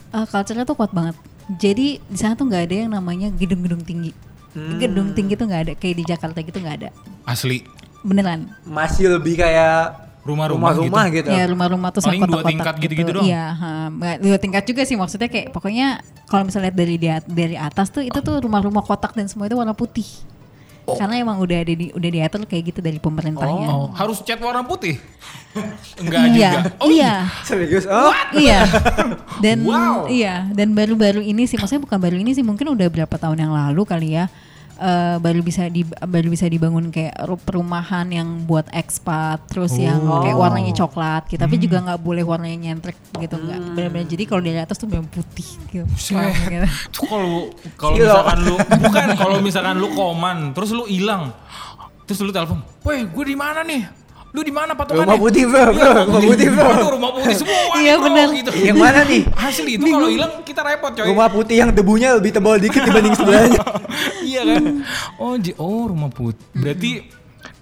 uh, 0.09 0.25
culture-nya 0.25 0.65
tuh 0.65 0.73
kuat 0.73 0.89
banget. 0.89 1.13
Jadi 1.61 2.01
di 2.01 2.17
sana 2.17 2.33
tuh 2.33 2.49
nggak 2.49 2.63
ada 2.67 2.75
yang 2.87 2.91
namanya 2.91 3.29
gedung-gedung 3.29 3.85
tinggi. 3.85 4.11
Hmm. 4.57 4.81
Gedung 4.81 5.13
tinggi 5.13 5.37
tuh 5.37 5.45
nggak 5.45 5.61
ada, 5.69 5.73
kayak 5.77 5.95
di 6.01 6.03
Jakarta 6.07 6.37
gitu 6.41 6.57
nggak 6.57 6.77
ada. 6.81 6.89
Asli. 7.29 7.61
Beneran. 8.01 8.49
Masih 8.65 9.11
lebih 9.11 9.37
kayak 9.37 10.06
rumah-rumah 10.27 10.69
gitu. 10.75 10.91
Rumah-rumah 10.91 11.05
gitu. 11.15 11.29
Ya 11.31 11.43
rumah-rumah 11.47 11.89
tuh 11.95 12.01
Paling 12.03 12.27
dua 12.27 12.43
tingkat 12.43 12.75
gitu-gitu 12.83 13.11
doang? 13.15 13.25
Iya, 13.25 13.45
dua 14.19 14.37
tingkat 14.37 14.63
juga 14.67 14.83
sih 14.83 14.99
maksudnya 14.99 15.31
kayak 15.31 15.55
pokoknya 15.55 16.03
kalau 16.27 16.43
misalnya 16.43 16.75
lihat 16.75 16.75
dari 16.75 16.95
dari 17.31 17.55
atas 17.55 17.87
tuh 17.87 18.03
itu 18.03 18.19
tuh 18.19 18.43
rumah-rumah 18.43 18.83
kotak 18.83 19.15
dan 19.15 19.31
semua 19.31 19.47
itu 19.47 19.55
warna 19.55 19.71
putih. 19.71 20.05
Karena 20.87 21.19
emang 21.19 21.43
udah 21.43 21.67
ada 21.67 21.73
di 21.75 21.91
udah 21.91 22.09
diatur 22.15 22.47
kayak 22.47 22.71
gitu 22.71 22.79
dari 22.79 22.95
pemerintahnya. 22.95 23.67
Oh, 23.67 23.91
harus 23.91 24.23
cat 24.23 24.39
warna 24.39 24.63
putih? 24.63 24.95
Enggak 25.99 26.21
iya, 26.31 26.51
juga. 26.55 26.71
Oh, 26.79 26.87
iya. 26.87 27.13
Serius? 27.43 27.83
Oh, 27.91 28.15
iya. 28.31 28.63
Dan 29.43 29.67
Wow. 29.67 30.07
iya, 30.07 30.47
dan 30.55 30.71
baru-baru 30.71 31.19
ini 31.19 31.43
sih 31.43 31.59
maksudnya 31.59 31.83
bukan 31.83 31.99
baru 31.99 32.15
ini 32.15 32.31
sih 32.31 32.45
mungkin 32.45 32.71
udah 32.71 32.87
berapa 32.87 33.15
tahun 33.19 33.35
yang 33.35 33.51
lalu 33.51 33.83
kali 33.83 34.15
ya. 34.15 34.31
Eh, 34.79 35.17
baru 35.17 35.41
bisa 35.41 35.65
di 35.65 35.81
baru 35.83 36.27
bisa 36.27 36.45
dibangun 36.45 36.87
kayak 36.87 37.17
ru- 37.21 37.37
perumahan 37.37 38.07
yang 38.07 38.43
buat 38.43 38.69
ekspat 38.69 39.45
terus 39.47 39.73
yang 39.75 39.99
Oh. 39.99 40.21
kayak 40.21 40.33
warnanya 40.33 40.73
coklat 40.73 41.25
gitu 41.25 41.37
tapi 41.37 41.57
juga 41.57 41.81
nggak 41.81 41.99
boleh 41.99 42.21
warnanya 42.21 42.57
nyentrek 42.63 42.93
gitu 43.15 43.35
nggak 43.35 43.59
benar-benar 43.71 44.05
jadi 44.05 44.23
kalau 44.23 44.41
dari 44.41 44.57
atas 44.57 44.77
tuh 44.77 44.85
memang 44.85 45.05
putih 45.07 45.49
gitu, 45.67 45.83
gitu. 45.83 46.67
Tuh 46.93 47.05
kalau 47.05 47.33
kalau 47.75 47.95
misalkan 47.95 48.37
lu 48.39 48.55
bukan 48.55 49.07
kalau 49.15 49.37
misalkan 49.39 49.75
lu 49.75 49.87
koman 49.91 50.37
terus 50.51 50.69
lu 50.71 50.85
hilang 50.85 51.33
terus 52.03 52.19
lu 52.19 52.31
telepon, 52.31 52.63
"Weh, 52.81 53.03
gue 53.03 53.25
di 53.25 53.35
mana 53.35 53.61
nih? 53.61 53.83
Lu 54.29 54.41
di 54.41 54.49
mana 54.49 54.71
patokannya?" 54.71 55.07
rumah 55.07 55.19
putih 55.19 55.43
bro, 55.43 55.63
Iya, 55.67 55.71
bro, 55.73 56.01
rumah 56.03 56.21
putih 56.23 56.47
bro. 56.49 56.63
Waduh, 56.63 56.89
rumah 56.93 57.11
putih 57.11 57.33
semua. 57.35 57.61
Iya, 57.75 57.93
bro, 57.93 58.05
bener. 58.05 58.27
Gitu. 58.33 58.51
Yang 58.61 58.77
mana 58.77 58.99
nih? 59.03 59.21
Asli 59.33 59.71
itu 59.73 59.85
kalau 59.85 60.07
hilang 60.07 60.33
kita 60.41 60.61
repot 60.61 60.91
coy. 60.91 61.05
Rumah 61.05 61.27
putih 61.29 61.55
yang 61.57 61.69
debunya 61.71 62.09
lebih 62.13 62.31
tebal 62.31 62.55
dikit 62.57 62.81
dibanding 62.81 63.15
sebelahnya. 63.19 63.61
iya 64.21 64.41
kan? 64.43 64.63
Oh, 65.15 65.33
ji- 65.35 65.55
oh 65.55 65.87
rumah 65.87 66.09
putih. 66.09 66.43
Berarti 66.53 66.91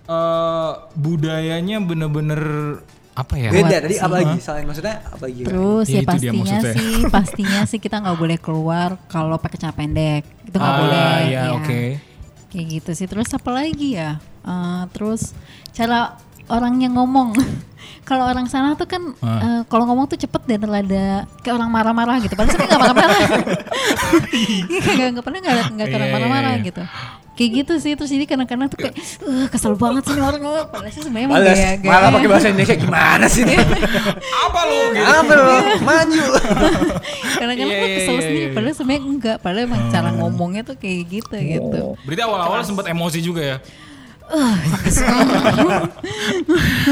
eh, 0.06 0.72
budayanya 0.96 1.78
bener-bener 1.80 2.42
apa 3.14 3.34
ya? 3.34 3.48
Beda 3.48 3.78
tadi 3.80 3.96
apa 3.96 4.12
lagi? 4.14 4.36
Selain 4.40 4.66
maksudnya 4.66 4.96
apa 5.02 5.24
lagi? 5.24 5.42
Terus 5.42 5.86
Ya, 5.88 5.96
ya, 5.96 6.02
pastinya 6.04 6.58
sih 6.68 6.94
pastinya 7.16 7.60
sih 7.64 7.80
kita 7.80 7.96
nggak 7.98 8.18
boleh 8.18 8.38
keluar 8.38 9.00
kalau 9.06 9.38
pakai 9.38 9.58
celana 9.58 9.72
pendek 9.74 10.24
itu 10.44 10.52
nggak 10.54 10.68
Ah, 10.68 10.80
boleh 10.82 11.20
ya, 11.26 11.44
oke. 11.54 11.82
kayak 12.50 12.66
gitu 12.70 12.92
sih 12.92 13.06
terus 13.06 13.32
apa 13.32 13.52
lagi 13.52 13.96
ya 13.96 14.20
Eh, 14.42 14.84
terus 14.92 15.34
cara 15.72 16.22
orang 16.48 16.78
yang 16.78 16.94
ngomong 16.94 17.34
kalau 18.08 18.26
orang 18.26 18.46
sana 18.46 18.74
tuh 18.74 18.86
kan 18.86 19.02
Ah. 19.20 19.42
eh, 19.42 19.62
kalau 19.66 19.86
ngomong 19.86 20.06
tuh 20.06 20.16
cepet 20.16 20.42
dan 20.46 20.62
rada 20.64 21.26
kayak 21.42 21.56
orang 21.56 21.70
marah-marah 21.70 22.18
gitu 22.20 22.34
padahal 22.34 22.54
sebenarnya 22.54 22.70
nggak 22.72 22.82
marah-marah 22.86 23.20
Iya, 24.32 24.82
nggak 24.88 25.08
nggak 25.16 25.26
pernah 25.26 25.40
nggak 25.40 25.56
nggak 25.74 25.88
orang 25.88 26.02
iya, 26.04 26.14
marah-marah 26.14 26.54
iya. 26.54 26.64
gitu 26.64 26.84
kayak 27.36 27.52
gitu 27.52 27.74
sih 27.78 27.92
terus 28.00 28.08
jadi 28.08 28.24
kadang-kadang 28.26 28.72
tuh 28.72 28.80
kayak 28.80 28.96
"Eh, 28.96 29.48
kesel 29.50 29.76
banget 29.76 30.08
sih 30.08 30.16
nih 30.16 30.24
orang 30.24 30.40
padahal 30.72 30.88
sih 30.88 31.04
sebenarnya 31.04 31.28
Males, 31.28 31.60
gaya- 31.60 31.84
malah 31.84 32.10
pakai 32.10 32.30
bahasa 32.30 32.48
Indonesia 32.48 32.76
gimana 32.78 33.26
sih 33.28 33.44
ini? 33.44 33.56
Apa 34.48 34.60
lu 34.64 34.80
gitu? 34.94 35.04
Apa 35.04 35.34
lo? 35.36 35.44
Maju. 35.84 36.24
kadang-kadang 37.36 37.76
tuh 37.76 37.90
kesel 37.92 38.14
iya, 38.14 38.24
sendiri 38.24 38.46
padahal 38.56 38.76
sebenarnya 38.76 39.02
enggak 39.04 39.38
padahal 39.44 39.68
emang 39.68 39.82
cara 39.92 40.10
ngomongnya 40.14 40.62
tuh 40.64 40.76
kayak 40.80 41.00
gitu 41.12 41.36
gitu 41.36 41.80
Berarti 42.08 42.22
awal-awal 42.24 42.64
sempat 42.64 42.86
emosi 42.88 43.20
juga 43.20 43.42
ya? 43.44 43.58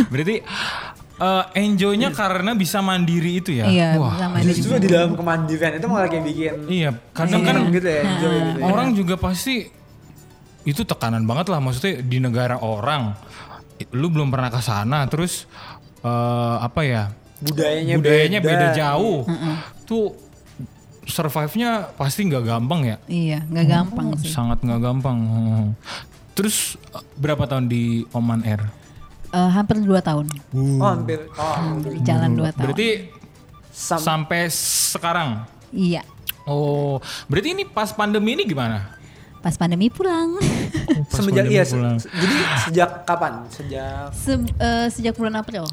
Berarti 0.08 0.36
eh, 1.16 1.44
enjoynya 1.56 2.10
karena 2.10 2.52
bisa 2.54 2.80
mandiri 2.80 3.40
itu 3.40 3.52
ya? 3.54 3.66
iya 3.66 3.88
Wah, 3.96 4.12
bisa 4.12 4.26
mandiri 4.28 4.54
Justru 4.54 4.76
di 4.78 4.88
dalam 4.88 5.14
kemandirian 5.14 5.74
itu 5.76 5.88
malah 5.88 6.08
kayak 6.08 6.26
bikin 6.26 6.54
Iya, 6.68 6.90
kadang 7.12 7.42
Iya. 7.42 7.48
kan 7.48 7.56
gitu 7.70 7.88
ya, 7.88 8.02
enjoy 8.04 8.36
gitu 8.44 8.60
ya. 8.60 8.66
orang 8.66 8.88
juga 8.94 9.16
pasti 9.16 9.56
itu 10.64 10.82
tekanan 10.82 11.24
banget 11.24 11.48
lah 11.48 11.60
maksudnya 11.60 12.00
di 12.00 12.18
negara 12.18 12.56
orang 12.58 13.12
lu 13.92 14.08
belum 14.08 14.30
pernah 14.30 14.48
ke 14.48 14.60
sana 14.60 15.04
terus 15.06 15.44
eh, 16.00 16.56
apa 16.58 16.82
ya 16.82 17.04
budayanya, 17.42 17.94
budayanya 18.00 18.40
beda, 18.40 18.50
beda 18.50 18.68
jauh 18.74 19.28
tuh 19.84 20.16
survive-nya 21.04 21.92
pasti 21.94 22.24
nggak 22.24 22.44
gampang 22.46 22.82
ya 22.86 22.96
iya 23.12 23.44
nggak 23.44 23.68
gampang 23.68 24.08
sih 24.16 24.32
sangat 24.32 24.64
nggak 24.64 24.80
gampang 24.82 25.18
Hmm. 25.20 25.68
Terus 26.34 26.76
berapa 27.16 27.46
tahun 27.46 27.66
di 27.66 27.84
Oman 28.10 28.42
Air 28.44 28.62
Eh, 29.30 29.50
hampir 29.50 29.82
dua 29.82 29.98
tahun 29.98 30.30
Oh, 30.54 30.86
hampir. 30.86 31.26
Oh, 31.32 31.42
Hampir 31.42 31.98
jalan 32.02 32.32
dua 32.34 32.54
tahun 32.54 32.70
berarti 32.70 33.10
sam- 33.70 33.98
sampai 33.98 34.46
sekarang 34.46 35.42
iya 35.70 36.06
oh 36.44 37.02
berarti 37.26 37.50
ini 37.52 37.66
pas 37.66 37.90
pandemi 37.90 38.34
ini 38.34 38.46
gimana 38.46 38.94
pas 39.40 39.54
pandemi 39.54 39.90
pulang 39.90 40.38
Pas 41.04 41.18
semenjak 41.18 41.44
pandemi 41.44 41.52
iya, 41.52 41.64
se- 41.64 41.74
pulang. 41.74 41.96
se- 41.98 42.10
jadi 42.10 42.36
sejak 42.62 42.90
kapan? 43.04 43.34
Sejak 43.50 44.14
Se- 44.14 44.38
eh, 44.56 44.88
sejak 44.90 45.14
bulan 45.14 45.34
April 45.36 45.66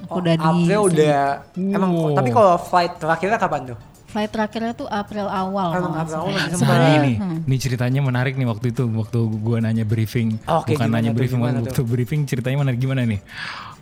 aku 0.00 0.08
Oh, 0.08 0.22
udah 0.22 0.34
di 0.34 0.46
April 0.46 0.80
udah 0.86 1.22
emang 1.58 1.90
Wow. 1.92 2.14
tapi 2.14 2.30
kalau 2.30 2.54
flight 2.56 2.96
terakhirnya 2.96 3.36
kapan 3.36 3.60
tuh? 3.66 3.78
Flight 4.08 4.30
terakhirnya 4.30 4.72
tuh 4.72 4.88
April 4.88 5.26
awal 5.26 5.68
nggak 5.70 6.02
April 6.02 6.18
awal 6.18 6.32
masih 6.32 6.48
Nah 6.48 6.58
Sebenarnya- 6.58 6.96
ini, 6.98 7.12
ini 7.44 7.56
ceritanya 7.56 8.00
menarik 8.00 8.34
nih 8.34 8.48
waktu 8.48 8.66
itu 8.72 8.88
waktu 8.88 9.18
gua 9.38 9.60
nanya 9.60 9.84
briefing, 9.84 10.40
Oke, 10.42 10.72
bukan 10.72 10.88
nanya 10.88 11.12
tuh, 11.12 11.18
briefing, 11.18 11.40
gimana 11.40 11.58
waktu 11.60 11.82
briefing 11.84 12.20
ceritanya 12.24 12.56
menarik 12.58 12.78
gimana 12.78 13.04
nih? 13.04 13.20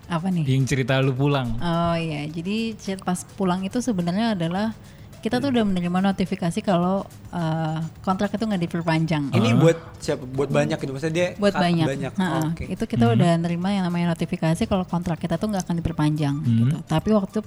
apa 0.06 0.30
nih? 0.30 0.46
Yang 0.46 0.64
cerita 0.68 0.98
lu 0.98 1.10
pulang. 1.10 1.58
Oh 1.58 1.94
iya, 1.94 2.26
jadi 2.26 2.74
pas 3.00 3.26
pulang 3.34 3.62
itu 3.62 3.78
sebenarnya 3.78 4.34
adalah 4.34 4.70
kita 5.20 5.37
tuh 5.38 5.48
udah 5.50 5.64
menerima 5.66 5.98
notifikasi 6.12 6.59
kalau 6.62 7.05
eh, 7.31 7.79
kontrak 8.00 8.33
itu 8.33 8.44
nggak 8.46 8.62
diperpanjang. 8.64 9.31
Ini 9.31 9.59
buat 9.59 9.76
siapa? 10.00 10.24
Buat 10.24 10.48
banyak 10.48 10.79
gitu 10.81 10.92
maksudnya 10.94 11.14
dia 11.14 11.29
buat 11.37 11.52
banyak. 11.52 11.87
banyak. 11.87 12.12
Ha-ha. 12.16 12.38
Oh, 12.40 12.44
Oke. 12.55 12.64
Itu 12.70 12.85
kita 12.87 13.12
udah 13.12 13.33
nerima 13.37 13.68
yang 13.70 13.85
namanya 13.85 14.16
notifikasi 14.16 14.62
kalau 14.64 14.88
kontrak 14.88 15.20
kita 15.20 15.37
tuh 15.37 15.52
nggak 15.52 15.66
akan 15.68 15.76
diperpanjang 15.79 16.35
gitu. 16.42 16.76
Tapi 16.87 17.09
waktu 17.12 17.38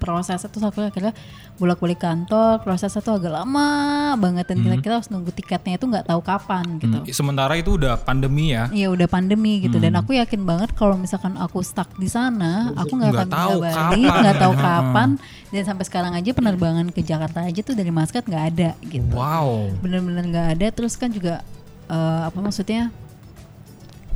prosesnya 0.00 0.48
tuh 0.50 0.60
aku 0.64 0.80
akhirnya 0.82 1.12
bolak-balik 1.58 2.00
kantor, 2.00 2.62
prosesnya 2.62 3.02
tuh 3.02 3.18
agak 3.18 3.34
lama 3.34 3.68
banget 4.16 4.46
dan 4.48 4.62
kita, 4.62 4.74
kita 4.78 4.94
harus 5.02 5.10
nunggu 5.10 5.30
tiketnya 5.34 5.76
itu 5.76 5.86
nggak 5.86 6.06
tahu 6.06 6.20
kapan 6.22 6.64
gitu. 6.78 6.98
Hmm, 7.02 7.10
Sementara 7.10 7.52
itu 7.58 7.74
udah 7.76 7.98
pandemi 7.98 8.54
ya. 8.54 8.70
Iya 8.70 8.88
udah 8.94 9.06
pandemi 9.10 9.60
gitu 9.60 9.76
dan 9.76 9.98
aku 9.98 10.14
yakin 10.16 10.42
banget 10.46 10.70
kalau 10.78 10.94
misalkan 10.96 11.34
aku 11.36 11.60
stuck 11.60 11.90
di 11.98 12.06
sana, 12.06 12.72
aku 12.78 12.94
nggak 12.94 13.12
akan 13.12 13.28
bisa 13.28 13.36
tahu 13.36 13.58
balik, 13.60 13.74
kapan. 13.76 14.20
nggak 14.22 14.36
tahu 14.38 14.54
kapan 14.54 15.08
dan 15.50 15.62
sampai 15.66 15.84
sekarang 15.84 16.12
aja 16.14 16.30
penerbangan 16.30 16.86
ke 16.94 17.00
Jakarta 17.02 17.17
aja 17.26 17.60
tuh 17.66 17.74
dari 17.74 17.90
Muscat 17.90 18.22
nggak 18.22 18.44
ada 18.54 18.70
gitu. 18.86 19.14
Wow. 19.14 19.74
Bener-bener 19.82 20.24
nggak 20.30 20.48
ada 20.58 20.66
terus 20.70 20.94
kan 20.94 21.10
juga 21.10 21.42
eh, 21.90 22.22
apa 22.30 22.38
maksudnya 22.38 22.94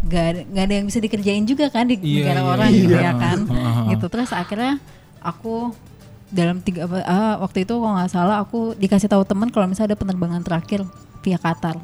nggak 0.02 0.24
ada 0.26 0.40
nggak 0.50 0.64
ada 0.66 0.74
yang 0.74 0.86
bisa 0.90 0.98
dikerjain 0.98 1.44
juga 1.46 1.70
kan 1.70 1.86
di 1.86 1.94
Iya, 1.94 2.26
negara 2.26 2.40
iya, 2.42 2.50
orang 2.50 2.70
iya. 2.74 2.80
gitu 2.82 2.96
ya 2.98 3.12
kan 3.14 3.38
gitu 3.94 4.06
terus 4.10 4.30
akhirnya 4.34 4.82
aku 5.22 5.70
dalam 6.32 6.58
tiga 6.58 6.90
ah, 7.06 7.38
waktu 7.38 7.62
itu 7.62 7.74
kalau 7.76 7.94
nggak 7.94 8.10
salah 8.10 8.42
aku 8.42 8.74
dikasih 8.74 9.06
tahu 9.06 9.22
teman 9.22 9.52
kalau 9.54 9.70
misalnya 9.70 9.94
ada 9.94 9.98
penerbangan 10.00 10.42
terakhir 10.42 10.82
via 11.22 11.38
Qatar 11.38 11.78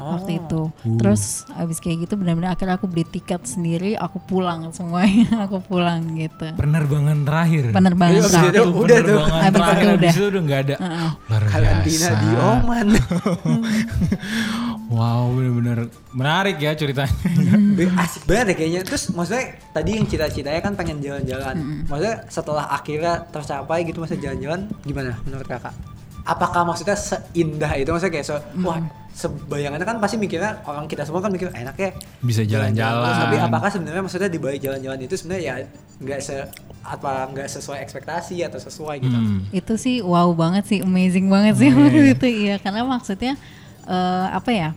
waktu 0.00 0.30
itu 0.38 0.62
terus 0.96 1.22
abis 1.52 1.78
kayak 1.78 2.04
gitu 2.04 2.14
benar-benar 2.14 2.52
akhirnya 2.52 2.74
aku 2.74 2.86
beli 2.86 3.04
tiket 3.04 3.42
sendiri 3.42 3.94
aku 3.94 4.18
pulang 4.20 4.70
semuanya 4.70 5.26
aku 5.44 5.58
pulang 5.60 6.14
gitu 6.14 6.48
Penerbangan 6.54 7.22
terakhir. 7.22 7.64
penerbangan 7.70 8.14
Iya, 8.14 8.22
terakhir 8.24 8.52
gitu. 8.54 8.70
udah 8.74 8.98
tuh. 8.98 9.18
Penerbangan 9.18 9.38
Habis 9.38 9.48
itu 9.48 9.58
terakhir 9.58 9.86
udah. 9.88 9.96
habis 9.98 10.14
itu 10.14 10.26
udah 10.26 10.42
nggak 10.42 10.60
ada. 10.60 10.74
Heeh. 10.78 11.10
Luar 11.28 11.42
Karantina 11.44 11.98
biasa. 12.08 12.10
di 12.16 12.28
Oman. 12.38 12.88
Wow, 14.88 15.36
bener-bener 15.36 15.78
menarik 16.10 16.56
ya 16.56 16.72
ceritanya. 16.72 17.12
Asik 18.00 18.24
banget 18.24 18.46
ya 18.46 18.54
kayaknya. 18.56 18.80
Terus 18.82 19.12
maksudnya 19.12 19.44
tadi 19.68 19.90
yang 19.92 20.08
cita-citanya 20.08 20.60
kan 20.60 20.72
pengen 20.74 20.96
jalan-jalan. 20.98 21.56
Maksudnya 21.84 22.24
setelah 22.26 22.64
akhirnya 22.66 23.20
tercapai 23.28 23.84
gitu 23.84 24.00
masa 24.00 24.16
jalan-jalan 24.16 24.64
gimana 24.82 25.20
menurut 25.22 25.44
kakak? 25.44 25.76
Apakah 26.28 26.60
maksudnya 26.68 26.92
seindah 26.92 27.72
itu 27.80 27.88
maksudnya 27.88 28.12
kayak 28.20 28.26
so, 28.28 28.36
wah 28.60 28.84
sebayangannya 29.16 29.86
kan 29.88 29.96
pasti 29.98 30.20
mikirnya 30.20 30.60
orang 30.68 30.84
kita 30.86 31.02
semua 31.02 31.24
kan 31.24 31.32
mikir 31.32 31.48
enaknya 31.50 31.96
Bisa 32.20 32.44
jalan-jalan. 32.44 33.08
Tapi 33.26 33.36
apakah 33.40 33.68
sebenarnya 33.72 34.02
maksudnya 34.04 34.28
di 34.28 34.38
balik 34.38 34.60
jalan-jalan 34.60 35.00
itu 35.02 35.16
sebenarnya 35.16 35.42
ya 35.42 35.54
nggak 35.98 36.20
se 36.22 36.36
apa 36.88 37.28
nggak 37.34 37.48
sesuai 37.50 37.84
ekspektasi 37.84 38.40
atau 38.46 38.56
sesuai 38.56 38.96
gitu? 39.02 39.12
Hmm. 39.12 39.44
itu 39.52 39.74
sih 39.76 39.96
wow 40.00 40.32
banget 40.32 40.64
sih 40.64 40.78
amazing 40.80 41.28
banget 41.28 41.60
sih 41.60 41.68
waktu 41.74 42.00
iya. 42.00 42.14
itu 42.16 42.26
iya 42.26 42.56
karena 42.56 42.80
maksudnya 42.88 43.34
eh, 43.84 44.26
apa 44.32 44.50
ya 44.54 44.70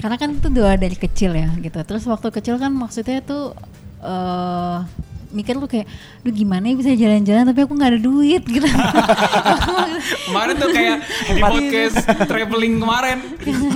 karena 0.00 0.16
kan 0.16 0.32
itu 0.32 0.48
doa 0.48 0.72
dari 0.80 0.96
kecil 0.96 1.36
ya 1.36 1.52
gitu 1.60 1.76
terus 1.84 2.08
waktu 2.08 2.32
kecil 2.32 2.56
kan 2.56 2.72
maksudnya 2.72 3.20
tuh 3.20 3.52
eh 4.00 4.78
mikir 5.30 5.54
lu 5.54 5.66
kayak 5.66 5.86
lu 6.22 6.30
gimana 6.30 6.66
ya 6.66 6.74
bisa 6.74 6.90
jalan-jalan 6.94 7.46
tapi 7.46 7.60
aku 7.62 7.72
nggak 7.74 7.90
ada 7.96 8.00
duit 8.02 8.42
gitu 8.42 8.66
Kemarin 10.30 10.54
tuh 10.56 10.70
kayak 10.72 10.96
di 11.04 11.34
podcast 11.42 11.96
traveling 12.24 12.80
kemarin. 12.80 13.18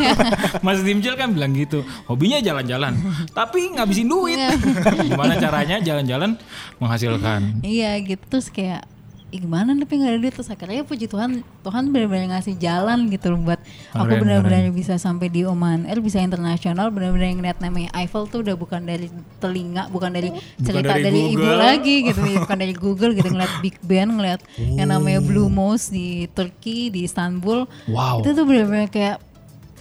Mas 0.64 0.80
Dimjel 0.80 1.18
kan 1.18 1.34
bilang 1.34 1.52
gitu. 1.52 1.82
Hobinya 2.08 2.40
jalan-jalan, 2.40 2.96
tapi 3.34 3.74
ngabisin 3.74 4.08
duit. 4.08 4.38
Iya. 4.38 4.56
Gimana 5.12 5.34
caranya 5.36 5.76
jalan-jalan 5.82 6.38
menghasilkan? 6.78 7.60
iya 7.62 7.96
gitu 8.02 8.22
terus 8.28 8.48
kayak 8.50 8.86
Ih, 9.34 9.42
gimana 9.42 9.74
tapi 9.74 9.98
nggak 9.98 10.10
ada 10.14 10.20
duit. 10.22 10.34
Terus 10.38 10.46
akhirnya 10.46 10.76
ya 10.78 10.84
puji 10.86 11.10
Tuhan 11.10 11.42
Tuhan 11.66 11.90
benar-benar 11.90 12.38
ngasih 12.38 12.54
jalan 12.54 13.10
gitu 13.10 13.34
loh 13.34 13.42
buat 13.42 13.58
aku 13.90 14.14
benar-benar 14.22 14.70
bisa 14.70 14.94
sampai 14.94 15.26
di 15.26 15.42
Oman. 15.42 15.90
Air 15.90 15.98
bisa 15.98 16.22
internasional 16.22 16.94
benar-benar 16.94 17.34
ngeliat 17.34 17.58
namanya 17.58 17.90
Eiffel 17.98 18.30
tuh 18.30 18.46
udah 18.46 18.54
bukan 18.54 18.86
dari 18.86 19.10
telinga 19.42 19.90
bukan 19.90 20.14
dari 20.14 20.30
cerita 20.62 20.94
dari 20.94 21.10
dari, 21.10 21.20
ibu 21.34 21.50
lagi 21.50 21.96
gitu 22.06 22.22
bukan 22.46 22.58
dari 22.62 22.74
Google 22.78 23.10
gitu 23.18 23.26
ngeliat 23.34 23.52
Big 23.58 23.74
Ben 23.82 24.06
ngeliat 24.06 24.38
yang 24.54 24.94
namanya 24.94 25.18
Blue 25.18 25.50
Mosque 25.50 25.90
di 25.90 26.30
Turki 26.30 26.94
di 26.94 27.02
Istanbul. 27.02 27.66
Wow. 27.90 28.22
itu 28.22 28.30
tuh 28.38 28.46
benar-benar 28.46 28.86
kayak 28.86 29.18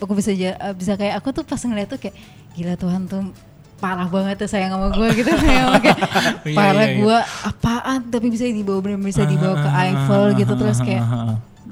aku 0.01 0.17
bisa 0.17 0.33
bisa 0.73 0.97
kayak 0.97 1.21
aku 1.21 1.29
tuh 1.29 1.45
pas 1.45 1.61
ngeliat 1.61 1.93
tuh 1.93 2.01
kayak 2.01 2.17
gila 2.57 2.73
Tuhan 2.73 3.05
tuh 3.05 3.52
parah 3.83 4.07
banget 4.07 4.35
tuh 4.37 4.47
sayang 4.47 4.71
sama 4.71 4.87
gue 4.89 5.07
gitu 5.13 5.27
kayak 5.29 5.65
kayak 5.77 5.97
Iya, 6.45 6.55
parah 6.55 6.71
iya, 6.81 6.87
iya. 6.89 6.99
gue 6.99 7.17
apaan 7.43 7.99
tapi 8.07 8.27
bisa 8.29 8.47
dibawa 8.47 8.79
benar 8.79 8.99
bisa 9.01 9.23
dibawa 9.23 9.55
ke 9.57 9.69
Eiffel 9.69 10.23
gitu 10.35 10.53
terus 10.55 10.79
kayak 10.79 11.03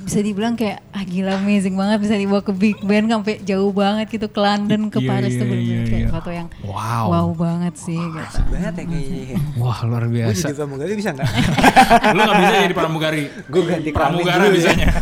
bisa 0.01 0.17
dibilang 0.19 0.57
kayak 0.57 0.81
ah 0.89 1.03
gila 1.03 1.37
amazing 1.37 1.71
banget 1.71 2.01
bisa 2.01 2.15
dibawa 2.15 2.41
ke 2.41 2.49
Big 2.51 2.73
Ben 2.81 3.05
sampai 3.05 3.37
jauh 3.39 3.69
banget 3.69 4.09
gitu 4.09 4.27
ke 4.27 4.39
London 4.39 4.89
ke 4.89 4.97
Iya, 4.97 5.07
Paris 5.07 5.29
iya, 5.29 5.37
tuh 5.37 5.45
benar-benar 5.45 5.77
iya, 5.77 5.87
kayak 5.87 6.01
iya. 6.01 6.09
foto 6.09 6.29
yang 6.31 6.47
Wow. 6.63 7.05
wow 7.07 7.27
banget 7.31 7.73
sih 7.77 8.01
gitu. 8.01 8.39
banget 8.49 8.73
ya 8.73 8.83
kayaknya 8.83 9.37
Wah 9.55 9.79
luar 9.85 10.03
gue 10.03 10.13
biasa. 10.17 10.41
jadi 10.43 10.57
pramugari 10.57 10.93
bisa 10.97 11.09
nggak 11.13 11.29
Lu 12.11 12.19
gak 12.19 12.35
bisa 12.35 12.53
jadi 12.59 12.75
pramugari. 12.75 13.23
gue 13.45 13.61
ganti 13.63 13.89
Pramugara 13.89 14.43
ya. 14.43 14.51
bisanya. 14.51 14.87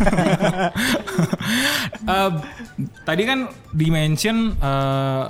Eh, 2.01 2.31
tadi 3.03 3.23
kan 3.23 3.39
dimention 3.71 4.53
eh, 4.55 5.23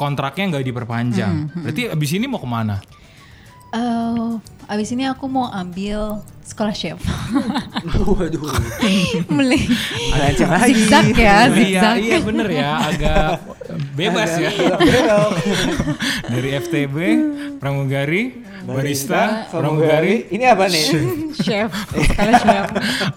kontraknya 0.00 0.56
nggak 0.56 0.64
diperpanjang. 0.64 1.52
Hmm, 1.52 1.60
Berarti 1.68 1.92
abis 1.92 2.10
ini 2.16 2.24
mau 2.24 2.40
ke 2.40 2.48
mana? 2.48 2.80
Eh, 3.70 4.30
abis 4.66 4.90
ini 4.90 5.06
aku 5.06 5.30
mau 5.30 5.46
ambil 5.46 6.18
sekolah 6.42 6.74
chef 6.74 6.98
waduh 8.10 8.42
Mulai 9.30 9.62
lagi. 10.10 10.42
Zigzag 10.74 11.14
ya 11.14 11.46
iya, 11.46 11.54
zigzag. 11.54 11.96
iya 12.02 12.18
bener 12.18 12.48
ya, 12.50 12.70
agak 12.90 13.38
bebas 13.94 14.34
ya. 14.34 14.50
Dari 16.34 16.48
FTB, 16.58 16.96
pramugari, 17.62 18.42
barista, 18.72 19.50
pramugari. 19.50 20.30
ini 20.30 20.44
apa 20.44 20.66
nih? 20.66 20.84
Chef. 21.34 21.70
Chef. 22.44 22.66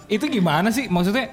Itu 0.06 0.26
gimana 0.26 0.68
sih? 0.68 0.86
Maksudnya 0.86 1.30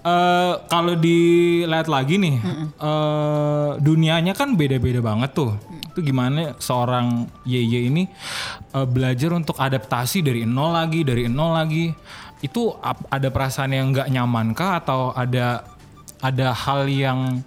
eh 0.00 0.52
kalau 0.66 0.94
dilihat 0.94 1.86
lagi 1.86 2.16
nih 2.16 2.36
eh 2.78 3.70
dunianya 3.78 4.32
kan 4.32 4.54
beda-beda 4.54 5.00
banget 5.00 5.34
tuh. 5.34 5.52
Itu 5.92 6.00
gimana 6.00 6.54
seorang 6.56 7.26
YY 7.42 7.90
ini 7.90 8.04
eh, 8.72 8.86
belajar 8.86 9.32
untuk 9.32 9.58
adaptasi 9.58 10.22
dari 10.22 10.42
nol 10.44 10.72
lagi 10.72 11.02
dari 11.02 11.26
nol 11.26 11.54
lagi? 11.54 11.90
Itu 12.38 12.70
ap- 12.78 13.10
ada 13.10 13.28
perasaan 13.28 13.74
yang 13.74 13.90
nggak 13.90 14.08
nyaman 14.08 14.54
kah 14.54 14.78
atau 14.78 15.10
ada 15.10 15.66
ada 16.18 16.54
hal 16.54 16.86
yang 16.86 17.42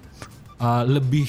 eh, 0.60 0.84
lebih 0.84 1.28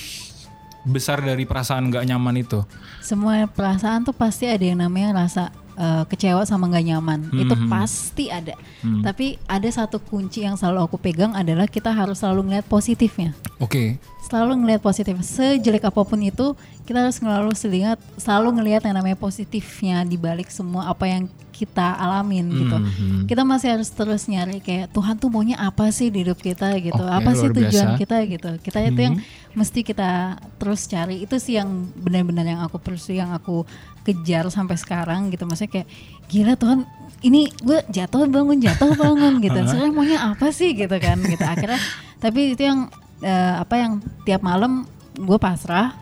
besar 0.83 1.23
dari 1.23 1.47
perasaan 1.47 1.89
nggak 1.89 2.05
nyaman 2.07 2.35
itu? 2.43 2.63
Semua 2.99 3.47
perasaan 3.47 4.03
tuh 4.03 4.15
pasti 4.15 4.47
ada 4.47 4.63
yang 4.63 4.79
namanya 4.79 5.25
rasa 5.25 5.49
eh, 5.79 6.03
kecewa 6.07 6.43
sama 6.43 6.67
nggak 6.69 6.85
nyaman. 6.93 7.19
Itu 7.33 7.55
pasti 7.71 8.27
ada. 8.29 8.53
Tapi 8.83 9.39
ada 9.47 9.69
satu 9.71 9.97
kunci 9.99 10.43
yang 10.43 10.59
selalu 10.59 10.85
aku 10.85 10.97
pegang 10.99 11.33
adalah 11.33 11.65
kita 11.65 11.91
harus 11.91 12.19
selalu 12.19 12.51
ngeliat 12.51 12.67
positifnya. 12.67 13.31
Oke. 13.57 13.97
Selalu 14.27 14.63
ngelihat 14.63 14.81
positif. 14.83 15.15
Sejelek 15.23 15.87
apa 15.87 16.01
pun 16.03 16.19
itu 16.19 16.55
kita 16.83 17.07
harus 17.07 17.15
selalu 17.19 17.51
selihat 17.55 17.97
selalu 18.19 18.59
ngelihat 18.59 18.83
yang 18.83 18.99
namanya 18.99 19.15
positifnya 19.15 20.03
di 20.03 20.19
balik 20.19 20.51
semua 20.51 20.91
apa 20.91 21.07
yang 21.07 21.31
kita 21.53 21.93
alamin 22.01 22.49
gitu. 22.49 22.77
Mhm. 22.81 23.29
kita 23.29 23.45
masih 23.45 23.77
harus 23.77 23.93
terus 23.93 24.25
nyari 24.25 24.57
kayak 24.57 24.89
Tuhan 24.89 25.21
tuh 25.21 25.29
maunya 25.29 25.55
apa 25.61 25.93
sih 25.93 26.09
di 26.09 26.25
hidup 26.25 26.41
kita? 26.41 26.73
gitu. 26.81 26.97
Oke, 26.97 27.13
apa 27.13 27.29
sih 27.37 27.47
tujuan 27.53 27.93
biasa. 27.93 28.01
kita? 28.01 28.17
gitu. 28.25 28.49
Kita 28.57 28.79
itu 28.81 28.99
yang 28.99 29.15
mesti 29.53 29.79
kita 29.85 30.41
terus 30.57 30.89
cari. 30.89 31.21
Itu 31.21 31.37
sih 31.37 31.61
yang 31.61 31.69
benar-benar 32.01 32.49
yang 32.49 32.61
aku 32.65 32.81
pursue 32.81 33.13
yang 33.13 33.29
aku 33.31 33.63
kejar 34.01 34.49
sampai 34.49 34.75
sekarang 34.75 35.29
gitu. 35.29 35.45
Maksudnya 35.45 35.71
kayak 35.81 35.87
gila 36.27 36.53
Tuhan 36.57 36.89
ini 37.23 37.47
gue 37.61 37.79
jatuh 37.87 38.25
bangun 38.27 38.57
jatuh 38.57 38.91
bangun 38.97 39.39
gitu. 39.39 39.59
Sebenarnya 39.69 39.93
maunya 39.93 40.19
apa 40.25 40.49
sih? 40.49 40.73
gitu 40.73 40.97
kan 40.97 41.21
gitu. 41.21 41.45
Akhirnya 41.45 41.77
tapi 42.17 42.57
itu 42.57 42.65
yang 42.65 42.89
eh, 43.21 43.53
apa 43.61 43.75
yang 43.77 44.01
tiap 44.25 44.41
malam 44.41 44.89
gue 45.13 45.37
pasrah 45.37 45.93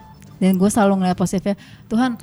dan 0.42 0.58
gue 0.58 0.66
selalu 0.66 0.98
ngeliat 1.04 1.14
positifnya 1.14 1.54
Tuhan 1.86 2.18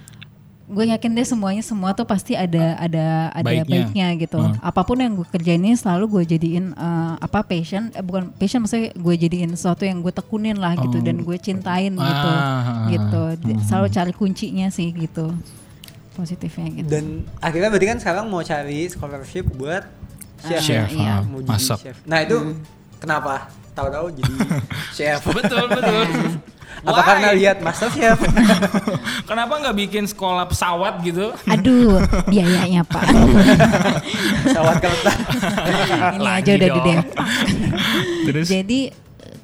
gue 0.70 0.86
yakin 0.88 1.12
deh 1.12 1.26
semuanya 1.26 1.60
semua 1.60 1.92
tuh 1.92 2.06
pasti 2.06 2.34
ada 2.34 2.78
ada 2.78 3.06
ada 3.32 3.42
Baiknya. 3.42 3.66
baiknya, 3.66 4.08
gitu. 4.16 4.38
Apa 4.60 4.82
pun 4.82 4.96
yang 4.96 5.12
gue 5.12 5.26
kerjain 5.26 5.58
ini 5.58 5.74
selalu 5.74 6.06
gue 6.08 6.38
jadiin 6.38 6.72
eh, 6.72 7.14
apa 7.18 7.42
passion 7.42 7.90
eh, 7.90 8.00
bukan 8.00 8.30
passion 8.32 8.62
maksudnya 8.62 8.94
gue 8.94 9.16
jadiin 9.18 9.50
sesuatu 9.52 9.82
yang 9.82 9.98
gue 10.00 10.12
tekunin 10.12 10.56
lah 10.56 10.78
gitu 10.78 11.02
dan 11.02 11.18
gue 11.20 11.38
cintain 11.38 11.90
gitu. 11.90 12.30
Ah, 12.32 12.86
gitu. 12.88 13.24
Di- 13.42 13.58
selalu 13.62 13.88
cari 13.90 14.14
kuncinya 14.14 14.70
sih 14.70 14.90
gitu. 14.90 15.34
Positifnya 16.12 16.70
gitu. 16.76 16.88
Dan 16.88 17.06
akhirnya 17.40 17.70
berarti 17.70 17.88
kan 17.88 17.98
sekarang 17.98 18.26
mau 18.28 18.42
cari 18.42 18.86
scholarship 18.86 19.50
buat 19.52 19.88
chef, 20.40 20.62
Chef, 20.62 20.88
iya. 20.92 21.18
ah, 21.18 21.20
mau 21.24 21.40
jadi 21.40 21.50
masak. 21.50 21.78
chef. 21.82 21.98
Nah 22.04 22.22
itu 22.22 22.38
kenapa? 22.96 23.48
Tahu-tahu 23.72 24.12
jadi 24.14 24.34
chef. 24.96 25.20
Betul 25.26 25.66
betul 25.66 26.06
apa 26.80 26.96
Why? 26.96 27.08
karena 27.12 27.30
lihat 27.36 27.58
master 27.60 27.90
chef 27.92 28.16
Kenapa 29.30 29.60
nggak 29.60 29.76
bikin 29.78 30.04
sekolah 30.08 30.48
pesawat 30.48 31.04
gitu? 31.04 31.36
aduh 31.46 32.00
biayanya 32.26 32.82
pak 32.84 33.04
pesawat 34.48 34.76
kereta 34.80 35.12
ini 36.16 36.18
Lagi 36.20 36.50
aja 36.50 36.52
udah 36.56 36.70
dong. 36.72 37.04
Terus? 38.26 38.48
Jadi 38.56 38.80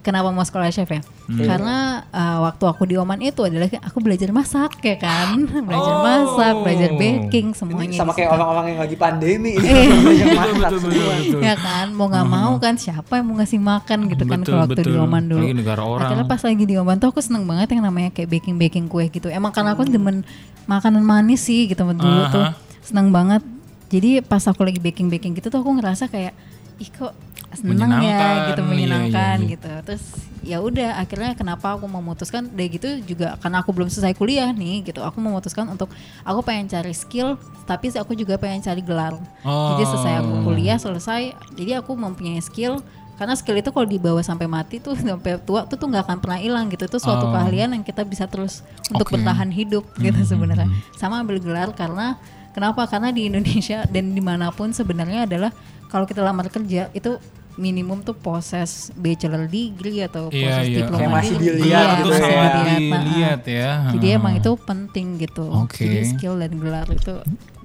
kenapa 0.06 0.30
mau 0.30 0.40
sekolah 0.40 0.70
chef 0.70 0.86
ya? 0.86 1.02
Hmm. 1.26 1.42
Karena 1.42 1.76
uh, 2.08 2.46
waktu 2.46 2.64
aku 2.64 2.86
di 2.86 2.96
Oman 2.96 3.18
itu 3.20 3.42
adalah 3.42 3.66
aku 3.82 3.98
belajar 3.98 4.30
masak 4.30 4.78
ya 4.80 4.94
kan, 4.96 5.34
belajar 5.68 5.90
Oh. 5.92 6.04
masak, 6.06 6.54
belajar 6.62 6.92
baking 6.94 7.48
semuanya. 7.52 7.98
sama 7.98 8.14
di 8.14 8.22
kayak 8.22 8.30
orang-orang 8.32 8.66
yang 8.70 8.80
lagi 8.80 8.96
pandemi 8.96 9.52
ini 9.58 9.66
Eh. 9.66 9.90
belajar 9.90 10.26
betul, 10.30 10.54
masak 10.54 10.70
betul, 10.70 10.80
betul, 10.80 10.94
semua. 10.94 11.16
betul. 11.18 11.42
ya 11.42 11.56
kan 11.58 11.88
mau 11.90 12.06
nggak 12.06 12.28
mau 12.28 12.54
kan 12.56 12.74
siapa 12.78 13.14
yang 13.18 13.26
mau 13.26 13.36
ngasih 13.36 13.60
makan 13.60 14.00
gitu 14.06 14.24
kan 14.24 14.40
Betul, 14.40 14.52
kalau 14.52 14.64
waktu 14.64 14.76
di 14.78 14.84
betul. 14.86 15.02
Oman 15.02 15.24
dulu. 15.26 15.42
Lagi 15.42 15.56
negara 15.58 15.82
orang. 15.82 16.06
Akhirnya 16.06 16.26
pas 16.30 16.42
lagi 16.46 16.64
di 16.64 16.76
Oman 16.78 16.96
tuh 16.96 17.10
aku 17.10 17.20
seneng 17.20 17.44
banget 17.44 17.68
yang 17.74 17.82
namanya 17.82 18.10
kayak 18.12 18.30
baking 18.30 18.56
baking 18.56 18.86
kue 18.86 19.10
gitu. 19.10 19.28
Emang 19.28 19.50
karena 19.50 19.74
aku 19.74 19.82
demen 19.84 20.22
makanan 20.66 21.02
manis 21.02 21.42
sih 21.42 21.66
gitu 21.66 21.82
dulu 21.82 21.98
Aha. 22.22 22.30
tuh 22.30 22.46
seneng 22.86 23.10
banget. 23.10 23.42
Jadi 23.90 24.22
pas 24.22 24.42
aku 24.42 24.62
lagi 24.62 24.78
baking 24.78 25.10
baking 25.10 25.34
gitu 25.34 25.50
tuh 25.50 25.60
aku 25.60 25.74
ngerasa 25.74 26.06
kayak 26.06 26.34
ih 26.76 26.90
kok 26.90 27.14
seneng 27.56 27.92
ya 28.00 28.52
gitu 28.52 28.62
iya, 28.62 28.70
menyenangkan 28.70 29.38
iya, 29.40 29.46
iya. 29.46 29.54
gitu. 29.56 29.72
Terus 29.88 30.04
ya 30.46 30.58
udah 30.62 31.02
akhirnya 31.02 31.34
kenapa 31.34 31.74
aku 31.74 31.90
memutuskan 31.90 32.46
dari 32.54 32.70
gitu 32.70 33.02
juga 33.02 33.34
karena 33.42 33.66
aku 33.66 33.74
belum 33.74 33.90
selesai 33.90 34.14
kuliah 34.14 34.52
nih 34.52 34.86
gitu. 34.86 35.02
Aku 35.02 35.18
memutuskan 35.18 35.66
untuk 35.68 35.90
aku 36.22 36.40
pengen 36.44 36.70
cari 36.70 36.94
skill 36.94 37.36
tapi 37.66 37.90
aku 37.92 38.14
juga 38.14 38.38
pengen 38.38 38.62
cari 38.62 38.80
gelar. 38.80 39.18
Jadi 39.42 39.84
selesai 39.84 40.14
aku 40.22 40.32
Oh. 40.36 40.42
kuliah 40.46 40.78
selesai 40.78 41.22
jadi 41.56 41.82
aku 41.82 41.96
mempunyai 41.96 42.40
skill 42.40 42.80
karena 43.16 43.32
skill 43.32 43.56
itu 43.56 43.72
kalau 43.72 43.88
dibawa 43.88 44.20
sampai 44.20 44.44
mati 44.44 44.84
tuh 44.84 44.92
sampai 45.00 45.40
tua 45.40 45.64
tuh 45.64 45.80
tuh 45.80 45.88
nggak 45.88 46.04
akan 46.04 46.18
pernah 46.20 46.36
hilang 46.36 46.68
gitu 46.68 46.84
itu 46.86 47.00
suatu 47.00 47.26
Oh. 47.28 47.32
keahlian 47.32 47.72
yang 47.72 47.82
kita 47.82 48.04
bisa 48.04 48.28
terus 48.28 48.60
untuk. 48.92 49.08
Hmm, 49.08 49.24
bertahan 49.24 49.50
hidup 49.50 49.88
gitu 49.98 50.20
sebenarnya 50.22 50.68
sama 51.00 51.24
ambil 51.24 51.40
gelar 51.40 51.72
karena 51.72 52.20
kenapa 52.52 52.84
karena 52.86 53.10
di 53.10 53.28
Indonesia 53.28 53.88
dan 53.88 54.12
di 54.12 54.20
mana 54.20 54.52
pun 54.52 54.72
sebenarnya 54.72 55.24
adalah 55.26 55.52
kalau 55.88 56.04
kita 56.04 56.20
lamar 56.20 56.52
kerja 56.52 56.92
itu 56.92 57.16
minimum 57.56 58.02
tuh 58.02 58.14
proses 58.14 58.70
bachelor 58.94 59.48
degree 59.48 60.02
atau 60.02 60.28
Iya, 60.28 60.40
proses 60.44 60.66
iya. 60.66 60.78
diploma 60.78 61.00
Kayak 61.00 61.14
masih 61.14 61.36
dilihat 61.38 61.66
Iya, 61.66 61.82
gitu 61.96 62.10
masih 62.10 62.24
ya. 62.26 62.44
dilihat. 62.52 62.80
Nah, 62.86 63.02
dilihat 63.02 63.42
ya. 63.46 63.70
jadi 63.94 64.08
emang 64.14 64.34
itu 64.36 64.52
penting 64.60 65.08
gitu 65.18 65.46
Oke. 65.48 65.80
jadi 65.80 66.00
skill 66.06 66.36
dan 66.38 66.52
gelar 66.54 66.88
itu 66.88 67.16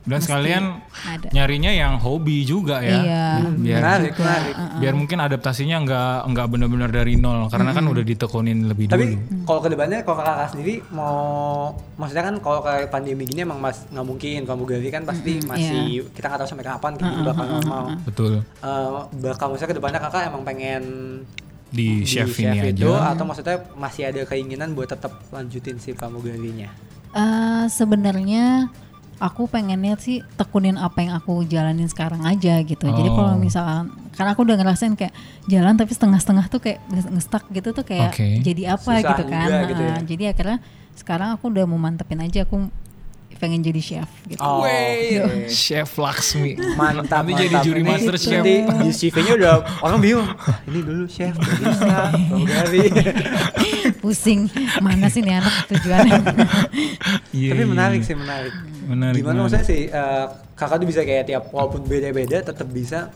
Dan 0.00 0.16
mesti 0.16 0.26
sekalian 0.26 0.64
ada 1.04 1.28
nyarinya 1.28 1.68
yang 1.70 2.00
hobi 2.00 2.42
juga 2.42 2.80
ya. 2.80 2.98
Iya. 3.00 3.24
Biar 3.52 3.80
menarik 3.84 4.14
menarik 4.16 4.54
biar 4.80 4.94
mungkin 4.96 5.18
adaptasinya 5.20 5.76
nggak 5.84 6.16
nggak 6.26 6.46
benar-benar 6.48 6.88
dari 6.88 7.14
nol 7.14 7.46
karena 7.46 7.70
kan 7.70 7.84
udah 7.84 8.00
ditekunin 8.00 8.64
lebih 8.64 8.88
tapi 8.88 9.12
dulu. 9.12 9.44
kalau 9.44 9.60
ke 9.60 9.68
depannya 9.68 9.98
kalau 10.00 10.16
kakak 10.18 10.48
sendiri 10.50 10.74
mau 10.90 11.18
maksudnya 11.94 12.24
kan 12.24 12.34
kalau 12.40 12.60
kayak 12.64 12.88
pandemi 12.88 13.28
gini 13.28 13.44
emang 13.44 13.60
mas 13.60 13.84
nggak 13.86 14.06
mungkin 14.06 14.38
pramugari 14.48 14.88
kan 14.88 15.04
pasti 15.04 15.36
masih 15.44 16.08
kita 16.10 16.26
nggak 16.26 16.40
tahu 16.40 16.48
sampai 16.48 16.66
kapan 16.66 16.92
kayak 16.96 17.10
gitu 17.12 17.22
bakal 17.28 17.46
normal 17.50 17.84
Betul. 18.08 18.32
Eh, 18.40 18.90
bakal 19.20 19.46
maksudnya 19.52 19.70
ke 19.70 19.76
depannya 19.76 20.00
kakak 20.00 20.22
emang 20.26 20.42
pengen 20.42 20.82
Di, 21.70 22.02
chef, 22.02 22.34
ini 22.34 22.74
itu 22.74 22.88
aja. 22.90 23.14
atau 23.14 23.22
maksudnya 23.22 23.62
masih 23.76 24.10
ada 24.10 24.26
keinginan 24.26 24.74
buat 24.74 24.88
tetap 24.88 25.12
lanjutin 25.28 25.76
si 25.76 25.92
pramugarinya 25.92 26.72
Eh, 27.10 27.64
sebenarnya 27.68 28.70
aku 29.20 29.46
pengennya 29.46 29.94
sih 29.94 30.24
tekunin 30.34 30.74
apa 30.74 30.98
yang 30.98 31.12
aku 31.14 31.44
jalanin 31.44 31.86
sekarang 31.86 32.24
aja 32.24 32.58
gitu. 32.60 32.82
Jadi 32.82 33.08
kalau 33.08 33.30
Oh. 33.30 33.38
misalkan 33.38 33.92
karena 34.10 34.32
aku 34.32 34.42
udah 34.42 34.56
ngerasain 34.56 34.96
kayak 34.96 35.12
jalan 35.44 35.76
tapi 35.76 35.92
setengah-setengah 35.92 36.46
tuh 36.48 36.58
kayak 36.58 36.80
ngestak 36.88 37.44
gitu 37.50 37.70
tuh 37.70 37.84
kayak 37.84 38.10
Oke. 38.10 38.40
jadi 38.40 38.74
apa 38.74 38.90
Susah 38.90 39.04
gitu 39.06 39.24
kan. 39.26 39.46
juga 39.46 39.64
gitu 39.68 39.82
ya. 39.82 39.96
Jadi 40.02 40.24
akhirnya 40.26 40.58
sekarang 40.92 41.28
aku 41.32 41.48
udah 41.48 41.64
mau 41.64 41.76
mantepin 41.76 42.18
aja 42.18 42.42
aku 42.42 42.72
pengen 43.36 43.64
jadi 43.64 43.80
chef 43.80 44.10
gitu. 44.28 44.36
Oh, 44.36 44.60
Wey, 44.60 45.16
Chef 45.48 45.88
Laksmi. 45.96 46.60
mantap 46.76 47.24
Nanti 47.24 47.40
jadi 47.40 47.56
juri 47.64 47.80
Ini 47.80 47.88
master 47.88 48.16
chef. 48.16 48.36
nanti 48.36 48.52
di 48.84 48.90
CV-nya 48.92 49.32
udah 49.32 49.52
orang 49.80 49.96
bingung 49.98 50.28
"Ah, 50.28 50.60
ini 50.68 50.84
dulu 50.84 51.08
chef 51.08 51.32
bisa 51.40 52.12
Pusing 54.00 54.48
mana 54.78 55.08
sih 55.08 55.20
nih 55.20 55.40
anak 55.40 55.54
tujuannya. 55.68 56.20
Iya, 57.30 57.54
tapi 57.54 57.62
iya, 57.62 57.64
menarik 57.64 58.00
iya. 58.02 58.08
sih 58.10 58.16
menarik 58.18 58.52
Menarik, 58.82 59.16
gimana 59.16 59.34
menarik. 59.38 59.52
maksudnya 59.52 59.66
sih 59.66 59.80
eh, 59.86 60.24
kakak 60.52 60.76
tuh 60.76 60.88
bisa 60.88 61.00
kayak 61.02 61.24
tiap 61.24 61.44
walaupun 61.48 61.80
beda-beda 61.82 62.38
tetap 62.42 62.68
bisa 62.68 63.08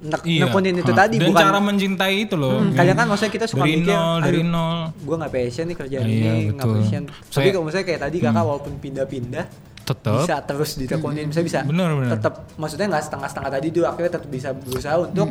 nek 0.00 0.20
Iya. 0.22 0.44
nekunin 0.44 0.76
itu 0.76 0.90
Ha. 0.90 0.98
tadi 0.98 1.16
Dan 1.16 1.28
bukan 1.28 1.40
cara 1.40 1.58
mencintai 1.60 2.16
itu 2.20 2.34
loh. 2.34 2.60
Hmm, 2.60 2.72
kadang 2.72 2.92
kan 2.94 3.06
maksudnya 3.06 3.32
kita 3.32 3.46
suka 3.46 3.62
dari 3.62 3.72
mikir 3.78 3.88
nol, 3.90 4.16
dari 4.20 4.38
"Aduh, 4.38 4.50
nol. 4.50 4.78
gue 4.98 5.16
nggak 5.16 5.32
passion 5.32 5.64
nih 5.64 5.76
kerjaan 5.76 6.04
Iya, 6.04 6.12
ini 6.12 6.52
nggak 6.52 6.66
passion 6.68 7.02
tapi 7.26 7.48
kalau 7.48 7.64
misalnya 7.64 7.86
kayak 7.86 8.00
tadi 8.02 8.16
kakak 8.20 8.44
walaupun 8.44 8.72
pindah-pindah 8.76 9.46
Tetap. 9.82 10.14
bisa 10.18 10.34
terus 10.42 10.70
ditekunin 10.76 11.26
bisa 11.26 11.40
bisa 11.40 11.58
Bener, 11.62 11.88
bener. 11.90 12.10
tetap 12.12 12.34
maksudnya 12.54 12.86
nggak 12.90 13.02
setengah-setengah 13.02 13.50
tadi 13.50 13.66
tuh 13.70 13.84
akhirnya 13.84 14.10
tetap 14.12 14.28
bisa 14.28 14.48
berusaha 14.52 14.96
untuk 14.98 15.28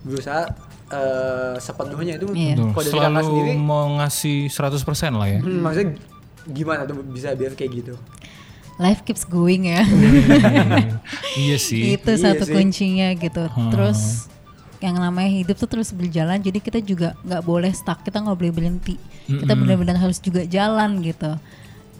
berusaha 0.00 0.42
eh, 0.88 1.54
sepenuhnya 1.58 2.14
itu 2.14 2.26
Iya. 2.30 2.54
Betul. 2.54 2.68
kalau 2.70 2.84
dari 2.84 2.94
kakak 2.94 3.10
Selalu 3.10 3.26
sendiri 3.26 3.52
mau 3.58 3.84
ngasih 3.96 4.38
100% 4.48 5.12
lah 5.12 5.28
ya. 5.28 5.40
hmm, 5.40 5.60
maksudnya 5.60 5.88
gimana 6.46 6.80
tuh 6.82 7.02
bisa 7.04 7.28
biar 7.32 7.52
kayak 7.52 7.70
gitu 7.74 7.94
Life 8.76 9.08
keeps 9.08 9.24
going 9.24 9.72
ya. 9.72 9.82
iya 11.42 11.56
sih. 11.56 11.96
itu 11.96 12.10
Iya 12.12 12.20
satu 12.32 12.44
sih. 12.44 12.52
kuncinya 12.52 13.08
gitu. 13.16 13.48
Hmm. 13.48 13.72
Terus 13.72 14.28
yang 14.76 15.00
namanya 15.00 15.32
hidup 15.32 15.56
tuh 15.56 15.68
terus 15.72 15.88
berjalan 15.88 16.36
jadi 16.36 16.58
kita 16.60 16.78
juga 16.84 17.16
nggak 17.24 17.42
boleh 17.42 17.72
stuck 17.72 18.04
kita 18.04 18.20
nggak 18.20 18.36
boleh 18.36 18.52
berhenti 18.52 19.00
kita 19.24 19.56
benar-benar 19.56 19.96
harus 19.96 20.20
juga 20.20 20.44
jalan 20.44 21.00
gitu 21.00 21.32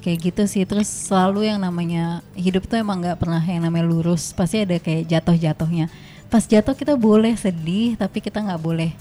kayak 0.05 0.19
gitu 0.21 0.43
sih 0.45 0.63
terus 0.69 0.85
selalu 0.85 1.49
yang 1.49 1.57
namanya 1.59 2.21
hidup 2.37 2.69
tuh 2.69 2.77
emang 2.77 3.01
nggak 3.01 3.17
pernah 3.17 3.41
yang 3.41 3.65
namanya 3.65 3.89
lurus 3.89 4.37
pasti 4.37 4.63
ada 4.63 4.77
kayak 4.77 5.09
jatuh-jatuhnya 5.09 5.89
pas 6.29 6.45
jatuh 6.45 6.77
kita 6.77 7.01
boleh 7.01 7.33
sedih 7.35 7.97
tapi 7.97 8.21
kita 8.21 8.45
nggak 8.45 8.61
boleh 8.61 8.93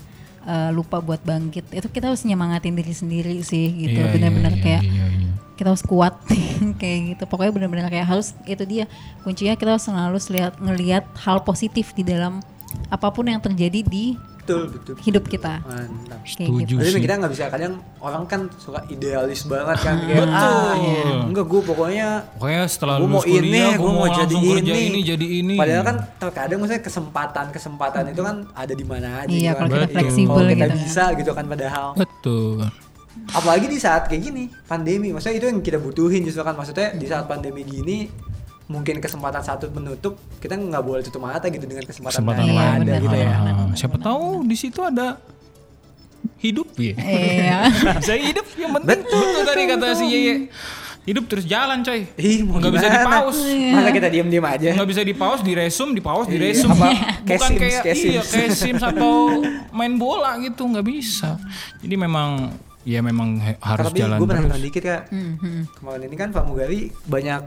uh, 0.45 0.69
lupa 0.71 1.01
buat 1.01 1.19
bangkit. 1.25 1.73
Itu 1.73 1.89
kita 1.91 2.13
harus 2.13 2.23
nyemangatin 2.23 2.77
diri 2.77 2.93
sendiri 2.93 3.35
sih 3.41 3.67
gitu. 3.73 3.99
Iya, 3.99 4.07
iya, 4.07 4.13
benar-benar 4.13 4.53
iya, 4.55 4.61
kayak 4.63 4.83
iya, 4.85 5.05
iya. 5.11 5.31
kita 5.57 5.67
harus 5.73 5.83
kuat 5.83 6.15
kayak 6.81 6.99
gitu. 7.17 7.23
Pokoknya 7.27 7.51
benar-benar 7.51 7.89
kayak 7.91 8.07
harus 8.07 8.37
itu 8.47 8.63
dia. 8.63 8.85
Kuncinya 9.25 9.57
kita 9.57 9.75
harus 9.75 9.85
selalu 9.85 10.17
lihat 10.31 10.53
ngelihat 10.61 11.03
hal 11.25 11.43
positif 11.43 11.91
di 11.97 12.05
dalam 12.05 12.39
apa 12.89 13.07
pun 13.09 13.25
yang 13.25 13.41
terjadi 13.41 13.81
di 13.83 14.15
betul 14.45 14.61
betul 14.69 14.93
hidup 15.01 15.25
kita 15.25 15.57
mantap 15.59 16.21
Setuju 16.21 16.61
gitu 16.61 16.77
Tapi 16.77 16.91
sih. 16.91 17.01
kita 17.01 17.13
nggak 17.17 17.31
bisa 17.33 17.43
kadang 17.49 17.73
orang 17.97 18.23
kan 18.23 18.41
suka 18.55 18.85
idealis 18.87 19.41
banget 19.43 19.77
kan 19.79 19.95
kayak 19.99 20.21
Betul. 20.21 20.37
ah 20.37 20.73
iya, 20.77 21.03
enggak 21.25 21.45
gue 21.45 21.61
pokoknya 21.65 22.07
Pokoknya 22.37 22.61
setelah 22.65 22.95
gue 22.95 23.07
mau 23.07 23.17
lulus 23.17 23.25
kuliah, 23.25 23.41
ini, 23.41 23.61
gue 23.75 23.89
mau, 23.89 23.97
mau 23.97 24.07
jadi 24.07 24.35
ini. 24.37 24.71
ini, 24.85 24.99
jadi 25.01 25.27
ini. 25.41 25.55
Padahal 25.55 25.83
kan 25.83 25.97
terkadang 26.15 26.59
misalnya 26.59 26.83
kesempatan 26.83 27.45
kesempatan 27.49 28.03
itu 28.07 28.21
kan 28.21 28.35
ada 28.53 28.71
di 28.71 28.85
mana 28.85 29.07
aja. 29.19 29.27
Iya, 29.27 29.33
gitu 29.33 29.49
kan. 29.51 29.57
kalau 29.57 29.69
kita 29.71 29.81
Iya, 29.83 29.95
fleksibel 29.95 30.29
kalau 30.29 30.45
kita 30.45 30.53
gitu 30.55 30.61
kan. 30.61 30.77
bisa 30.77 31.03
gitu 31.15 31.31
kan 31.33 31.45
padahal. 31.47 31.87
Betul. 31.95 32.57
Apalagi 33.27 33.65
di 33.65 33.79
saat 33.79 34.03
kayak 34.05 34.21
gini 34.23 34.43
pandemi, 34.63 35.09
maksudnya 35.09 35.35
itu 35.35 35.47
yang 35.47 35.59
kita 35.59 35.77
butuhin 35.77 36.21
justru 36.21 36.41
kan 36.41 36.53
maksudnya 36.53 36.93
di 36.93 37.05
saat 37.05 37.25
pandemi 37.25 37.65
gini 37.65 38.05
mungkin 38.65 38.97
kesempatan 38.97 39.39
satu 39.39 39.69
menutup 39.69 40.17
kita 40.37 40.53
nggak 40.53 40.81
boleh 40.81 41.01
tutup 41.01 41.21
mata 41.21 41.45
gitu 41.45 41.63
dengan 41.63 41.83
kesempatan, 41.83 42.17
Kesempatan 42.17 42.43
yang 42.43 42.55
Iya, 42.55 42.65
ada 42.67 42.81
benar, 42.81 42.99
gitu 42.99 43.15
ya. 43.15 43.29
Ah, 43.31 43.69
siapa 43.71 43.97
tahu 43.97 44.25
di 44.43 44.55
situ 44.55 44.79
ada 44.79 45.21
hidup 46.37 46.67
ya. 46.75 46.93
iya 46.97 47.59
Bisa 48.01 48.13
hidup 48.15 48.45
yang 48.55 48.71
penting 48.73 48.89
betul, 49.01 49.27
tadi 49.43 49.61
kata 49.67 49.85
si 49.93 50.05
Yeye. 50.07 50.35
Hidup 51.05 51.29
terus 51.29 51.45
jalan 51.45 51.85
coy. 51.85 52.09
Ih, 52.17 52.41
mau 52.41 52.57
Nggak 52.57 52.73
bisa 52.73 52.87
gimana? 52.87 53.05
di-pause. 53.21 53.45
Masa 53.69 53.89
kita 53.93 54.07
diem-diem 54.09 54.41
aja. 54.43 54.69
Nggak 54.73 54.89
bisa 54.89 55.01
di 55.05 55.13
pause, 55.13 55.41
di 55.41 55.53
resume, 55.53 55.93
di 55.93 56.01
pause, 56.01 56.25
di 56.25 56.33
Iya, 56.33 56.45
resume. 56.49 56.73
apa, 56.73 56.89
Bukan 56.89 57.21
kayak 57.21 57.41
Sims, 57.45 57.59
kayak, 57.61 57.81
kayak 57.83 57.97
iya 58.01 58.21
kayak 58.25 58.49
Sims 58.51 58.81
atau 58.83 59.13
main 59.69 59.93
bola 59.95 60.41
gitu, 60.41 60.65
nggak 60.65 60.81
bisa. 60.83 61.37
Jadi 61.77 61.93
memang 61.95 62.57
ya 62.81 63.01
memang 63.01 63.37
harus 63.37 63.85
Tapi 63.87 64.01
jalan 64.01 64.17
gue 64.17 64.25
terus. 64.27 64.41
nonton 64.41 64.61
dikit 64.63 64.81
kak. 64.83 65.01
Kemarin 65.77 66.01
ini 66.03 66.15
kan 66.15 66.29
pramugari 66.31 66.79
banyak 67.03 67.41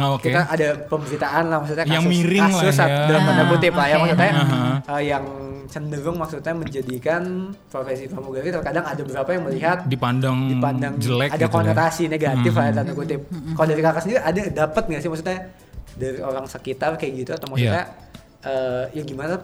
Ah, 0.00 0.10
Oke. 0.10 0.26
kita 0.26 0.48
ada 0.48 0.68
pemberitaan 0.82 1.44
lah 1.46 1.58
maksudnya 1.60 1.84
kasus, 1.84 1.94
Yang 1.94 2.04
miring 2.08 2.40
lah 2.42 2.52
kasus 2.56 2.76
ya. 2.78 2.86
dalam 3.04 3.22
tanda 3.22 3.44
kutip 3.46 3.72
lah 3.72 3.86
ya 3.86 3.96
maksudnya 3.98 4.30
Aha. 4.32 4.62
eh, 4.90 5.02
yang 5.06 5.24
cenderung 5.66 6.16
maksudnya 6.16 6.50
menjadikan 6.52 7.22
profesi 7.68 8.04
pramugari 8.04 8.48
terkadang 8.48 8.82
ada 8.82 8.98
beberapa 8.98 9.30
yang 9.30 9.44
melihat 9.44 9.78
dipandang, 9.84 10.36
dipandang 10.48 10.94
jelek 10.96 11.30
ada 11.30 11.36
gitu 11.36 11.44
ya. 11.44 11.52
konotasi 11.52 12.02
negatif 12.06 12.50
lah 12.50 12.64
ya, 12.64 12.70
Hmm. 12.70 12.78
tanda 12.80 12.92
kutip. 12.92 13.20
Kalau 13.28 13.66
dari 13.68 13.80
kakak 13.80 14.02
sendiri 14.02 14.18
ada 14.20 14.40
dapat 14.58 14.82
nggak 14.82 15.00
sih 15.00 15.08
maksudnya 15.08 15.38
dari 15.92 16.18
orang 16.18 16.44
sekitar 16.44 16.96
kayak 16.96 17.12
gitu 17.18 17.30
atau 17.30 17.46
maksudnya 17.46 17.84
eh, 18.40 18.84
ya 18.90 19.02
gimana 19.04 19.36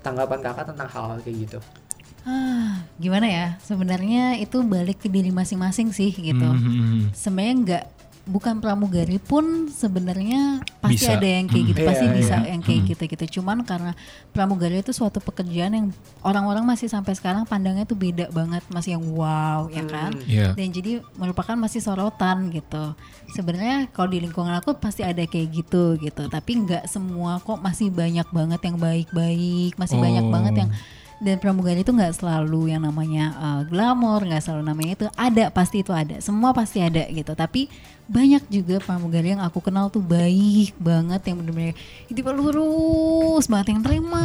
tanggapan 0.00 0.40
kakak 0.40 0.64
tentang 0.66 0.88
hal-hal 0.88 1.18
kayak 1.20 1.36
gitu? 1.44 1.58
Ah, 2.24 2.82
gimana 2.96 3.24
ya 3.24 3.46
sebenarnya 3.58 4.36
itu 4.36 4.60
balik 4.62 4.98
ke 4.98 5.08
diri 5.08 5.30
masing-masing 5.30 5.90
sih 5.90 6.10
gitu 6.10 6.44
Hmm, 6.44 6.58
hmm, 6.58 6.74
hmm. 6.74 7.02
sebenarnya 7.12 7.54
nggak 7.56 7.84
bukan 8.28 8.60
pramugari 8.60 9.16
pun 9.16 9.66
sebenarnya 9.66 10.60
pasti 10.78 11.02
Bisa. 11.02 11.16
ada 11.16 11.24
yang 11.26 11.48
kayak 11.48 11.64
gitu 11.66 11.80
Hmm. 11.80 11.88
pasti 11.88 12.04
Iya, 12.04 12.14
bisa 12.14 12.36
iya. 12.36 12.46
yang 12.52 12.60
kayak 12.60 12.80
gitu 12.86 13.02
gitu 13.08 13.24
cuman 13.40 13.64
karena 13.64 13.92
pramugari 14.30 14.78
itu 14.78 14.92
suatu 14.92 15.18
pekerjaan 15.18 15.72
yang 15.72 15.86
orang-orang 16.20 16.62
masih 16.62 16.86
sampai 16.86 17.12
sekarang 17.12 17.42
pandangnya 17.42 17.82
tuh 17.82 17.96
beda 17.96 18.28
banget 18.28 18.60
masih 18.68 18.94
yang 18.94 19.04
wow 19.10 19.66
ya 19.68 19.82
kan 19.82 20.12
Iya. 20.22 20.52
dan 20.52 20.68
jadi 20.68 21.00
merupakan 21.16 21.56
masih 21.56 21.80
sorotan 21.80 22.52
gitu 22.52 22.92
sebenarnya 23.28 23.88
kalau 23.88 24.08
di 24.08 24.20
lingkungan 24.20 24.54
aku 24.54 24.76
pasti 24.76 25.00
ada 25.00 25.24
kayak 25.24 25.48
gitu 25.50 25.96
gitu 25.96 26.28
tapi 26.28 26.60
nggak 26.60 26.84
semua 26.84 27.40
kok 27.40 27.58
masih 27.58 27.88
banyak 27.88 28.28
banget 28.28 28.60
yang 28.62 28.76
baik-baik 28.76 29.72
masih 29.74 29.96
banyak 29.96 30.20
Oh. 30.20 30.30
banget 30.30 30.54
yang 30.58 30.70
dan 31.18 31.34
pramugari 31.42 31.82
itu 31.82 31.90
nggak 31.90 32.14
selalu 32.14 32.70
yang 32.70 32.86
namanya 32.86 33.34
uh, 33.34 33.60
glamor 33.66 34.22
nggak 34.22 34.38
selalu 34.38 34.62
namanya 34.70 34.92
itu 34.94 35.06
ada 35.18 35.50
pasti 35.50 35.82
itu 35.82 35.90
ada. 35.90 36.22
Semua 36.22 36.54
pasti 36.54 36.78
ada 36.78 37.02
gitu. 37.10 37.34
Tapi 37.34 37.66
banyak 38.08 38.46
juga 38.48 38.78
pramugari 38.80 39.34
yang 39.34 39.42
aku 39.42 39.58
kenal 39.58 39.90
tuh 39.90 40.00
baik 40.00 40.78
banget 40.78 41.20
yang 41.28 41.42
bener-bener 41.42 41.74
itu 42.06 42.22
lurus 42.22 43.50
banget 43.50 43.74
yang 43.74 43.82
terima 43.82 44.22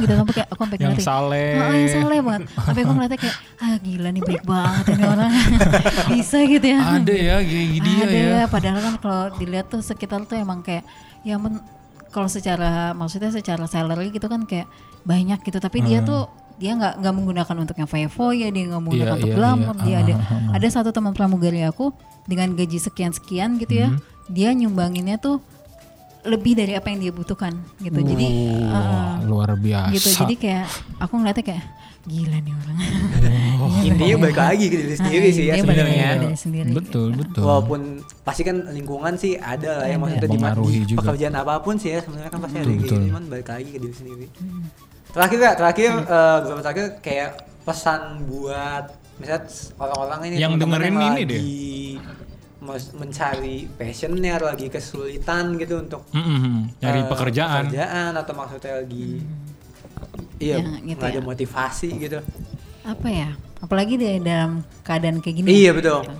gitu. 0.00 0.12
Sampai 0.16 0.32
kayak 0.40 0.48
aku 0.48 0.60
sampai 0.64 0.76
Yang 0.80 0.88
ngeliatin, 0.88 1.04
saleh. 1.04 1.50
"Oh, 1.60 1.74
yang 1.76 1.90
saleh 1.92 2.18
banget. 2.24 2.42
Sampai 2.48 2.80
aku 2.80 2.92
ngeliatnya 2.96 3.20
kayak 3.20 3.36
ah 3.60 3.76
gila 3.76 4.08
nih 4.08 4.22
baik 4.24 4.44
banget 4.48 4.84
ini 4.88 5.04
orang. 5.04 5.32
Bisa 6.16 6.38
gitu 6.48 6.66
ya. 6.66 6.80
Ada 6.96 7.12
ya 7.14 7.36
kayak 7.44 7.68
dia 7.76 8.02
ada 8.08 8.16
ya. 8.16 8.42
padahal 8.48 8.80
kan 8.80 8.94
kalau 9.04 9.24
dilihat 9.36 9.68
tuh 9.68 9.84
sekitar 9.84 10.24
tuh 10.24 10.40
emang 10.40 10.64
kayak 10.64 10.82
ya 11.28 11.36
men- 11.36 11.60
kalau 12.08 12.28
secara 12.28 12.96
maksudnya 12.96 13.28
secara 13.28 13.68
salary 13.68 14.08
gitu 14.08 14.28
kan 14.32 14.48
kayak 14.48 14.64
banyak 15.02 15.38
gitu 15.40 15.58
tapi 15.58 15.80
dia 15.80 16.00
tuh 16.00 16.26
dia 16.54 16.72
nggak 16.72 16.94
nggak 16.96 17.12
menggunakan 17.12 17.56
untuk 17.58 17.74
yang 17.74 17.86
foya-foya 17.86 18.46
dia 18.48 18.64
nggak 18.66 18.80
menggunakan 18.80 19.08
Iya, 19.08 19.18
untuk 19.18 19.28
iya, 19.28 19.36
glamour 19.36 19.74
iya. 19.74 19.82
dia 19.82 19.92
Ah, 19.92 20.00
ada 20.00 20.12
ah, 20.14 20.22
ah. 20.30 20.50
ada 20.54 20.66
satu 20.68 20.90
teman 20.90 21.10
pramugari 21.10 21.60
aku 21.60 21.90
dengan 22.24 22.52
gaji 22.52 22.78
sekian 22.78 23.10
sekian 23.10 23.56
gitu 23.56 23.74
ya 23.76 23.88
dia 24.28 24.50
nyumbanginnya 24.52 25.16
tuh 25.16 25.42
lebih 26.22 26.54
dari 26.54 26.72
apa 26.72 26.86
yang 26.86 27.02
dia 27.02 27.10
butuhkan 27.10 27.50
gitu 27.78 27.98
jadi 27.98 28.26
Wah, 28.62 28.78
uh, 28.78 29.14
luar 29.24 29.50
biasa. 29.56 29.90
gitu 29.90 30.08
jadi 30.22 30.34
kayak 30.36 30.66
aku 30.98 31.12
ngeliatnya 31.18 31.44
kayak 31.44 31.64
gila 32.02 32.36
nih 32.36 32.52
orang 32.52 32.76
Intinya 33.88 34.16
balik 34.20 34.38
lagi 34.40 34.64
ke 34.66 34.76
diri 34.76 34.94
sendiri 34.96 35.22
Ah, 35.24 35.32
sih 35.32 35.44
ya 35.44 35.54
sebenarnya. 35.56 36.08
diri 36.20 36.34
sendiri 36.36 36.70
Betul, 36.72 37.08
betul. 37.12 37.42
Walaupun 37.42 37.80
pasti 38.22 38.42
kan 38.42 38.58
lingkungan 38.68 39.14
sih 39.14 39.34
ada 39.34 39.82
lah 39.82 39.86
ya 39.86 39.96
maksudnya 39.96 40.26
di, 40.28 40.94
pekerjaan 40.94 41.34
apa 41.36 41.58
pun 41.58 41.74
sih 41.74 41.90
ya 41.90 41.98
sebenarnya 42.00 42.26
kan 42.28 42.40
pasti 42.40 42.56
ada 42.56 42.62
Betul, 42.62 42.70
kayak 42.72 42.82
gitu 42.84 42.94
betul. 42.94 43.08
cuman 43.08 43.22
balik 43.26 43.48
lagi 43.48 43.68
ke 43.68 43.78
diri 43.78 43.94
sendiri. 43.94 44.26
Terakhir 45.12 45.38
kak, 45.38 45.54
terakhir 45.56 45.90
eh, 46.00 46.36
beberapa 46.40 46.62
terakhir 46.62 46.86
kayak 46.98 47.30
pesan 47.62 48.00
buat 48.24 48.84
misalnya 49.16 49.44
orang-orang 49.76 50.20
ini 50.26 50.34
Yang 50.36 50.52
dengerin 50.58 50.94
yang 50.94 51.14
ini 51.14 51.22
deh. 51.22 51.42
mencari 52.94 53.66
passionnya 53.68 54.38
lagi 54.38 54.66
kesulitan 54.66 55.58
gitu 55.58 55.78
untuk 55.78 56.06
Mm, 56.10 56.22
mm, 56.22 56.38
mm. 56.38 56.60
Nyari 56.78 57.00
eh, 57.00 57.06
pekerjaan. 57.06 57.62
pekerjaan 57.66 58.12
atau 58.14 58.32
maksudnya 58.32 58.72
lagi 58.78 59.08
iya 60.38 60.56
Ya, 60.56 60.70
gitu 60.80 60.96
nggak 60.96 61.10
ada 61.10 61.18
ya. 61.18 61.24
motivasi 61.24 61.88
gitu. 61.98 62.18
apa 62.82 63.08
ya 63.08 63.28
apalagi 63.58 63.94
di 63.94 64.18
dalam 64.18 64.62
keadaan 64.82 65.18
kayak 65.18 65.36
gini 65.36 65.48
Iya, 65.52 65.58
ya, 65.64 65.72
betul. 65.72 66.00
gitu. 66.02 66.14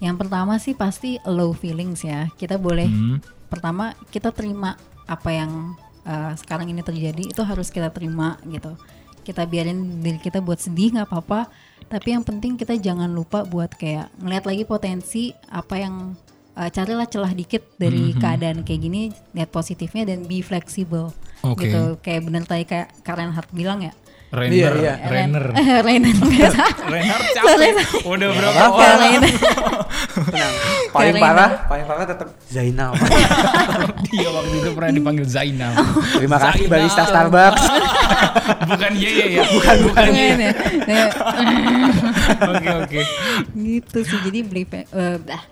yang 0.00 0.16
pertama 0.16 0.56
sih 0.56 0.74
pasti 0.74 1.18
low 1.24 1.52
feelings 1.52 2.02
ya 2.02 2.30
kita 2.34 2.56
boleh 2.56 2.86
Hmm. 2.86 3.18
pertama 3.46 3.92
kita 4.08 4.30
terima 4.30 4.74
apa 5.04 5.28
yang 5.28 5.74
uh, 6.10 6.34
sekarang 6.34 6.66
ini 6.66 6.82
terjadi 6.82 7.30
itu 7.30 7.42
harus 7.46 7.70
kita 7.70 7.94
terima 7.94 8.34
gitu. 8.50 8.74
Kita 9.22 9.46
biarin 9.46 10.02
diri 10.02 10.18
kita 10.18 10.42
buat 10.42 10.58
sedih 10.58 10.98
nggak 10.98 11.06
apa-apa. 11.06 11.46
Tapi 11.86 12.08
yang 12.18 12.26
penting 12.26 12.58
kita 12.58 12.74
jangan 12.74 13.10
lupa 13.10 13.46
buat 13.46 13.70
kayak 13.78 14.10
ngeliat 14.18 14.44
lagi 14.46 14.62
potensi 14.66 15.30
apa 15.46 15.74
yang 15.78 16.18
uh, 16.58 16.70
carilah 16.70 17.06
celah 17.06 17.30
dikit 17.30 17.62
dari 17.78 18.10
keadaan 18.18 18.66
kayak 18.66 18.80
gini 18.82 19.02
lihat 19.34 19.54
positifnya 19.54 20.10
dan 20.10 20.26
be 20.26 20.42
flexible. 20.42 21.14
Oke. 21.40 21.64
gitu 21.64 21.96
kayak 22.04 22.20
bener 22.28 22.44
tadi 22.44 22.68
kayak 22.68 22.92
Karen 23.00 23.32
Hart 23.32 23.48
bilang 23.56 23.80
ya 23.80 23.96
Rainer, 24.30 24.54
Iya, 24.54 24.70
iya. 24.78 24.94
Rainer. 25.10 25.44
Rainer. 25.86 26.14
Rainer 26.86 27.20
capek. 27.34 27.74
Udah 28.06 28.28
berapa 28.30 28.54
apa-apa. 28.54 28.70
Kak 28.70 28.78
orang 28.78 28.98
Rainer. 29.02 29.32
Tenang. 30.30 30.52
Paling 30.90 31.14
parah, 31.18 31.50
paling 31.66 31.86
parah 31.86 32.04
tetap 32.04 32.28
Zainal. 32.46 32.90
dia 34.06 34.28
waktu 34.30 34.54
itu 34.56 34.70
pernah 34.70 34.92
dipanggil 34.92 35.26
Zainal. 35.26 35.72
Terima 36.14 36.38
kasih 36.38 36.62
Zainal. 36.62 36.70
barista 36.72 37.02
Starbucks. 37.06 37.62
bukan 38.66 38.92
iya 38.94 39.10
iya 39.10 39.26
ya. 39.26 39.42
Bukan 39.50 39.76
bukan. 39.86 40.02
Rainer. 40.06 40.54
Ya, 40.86 41.04
Oke 42.40 42.68
oke. 42.80 43.00
gitu 43.52 43.98
sih 44.02 44.18
jadi 44.22 44.38
beli 44.42 44.62
eh, 44.70 45.16
dah, 45.20 45.42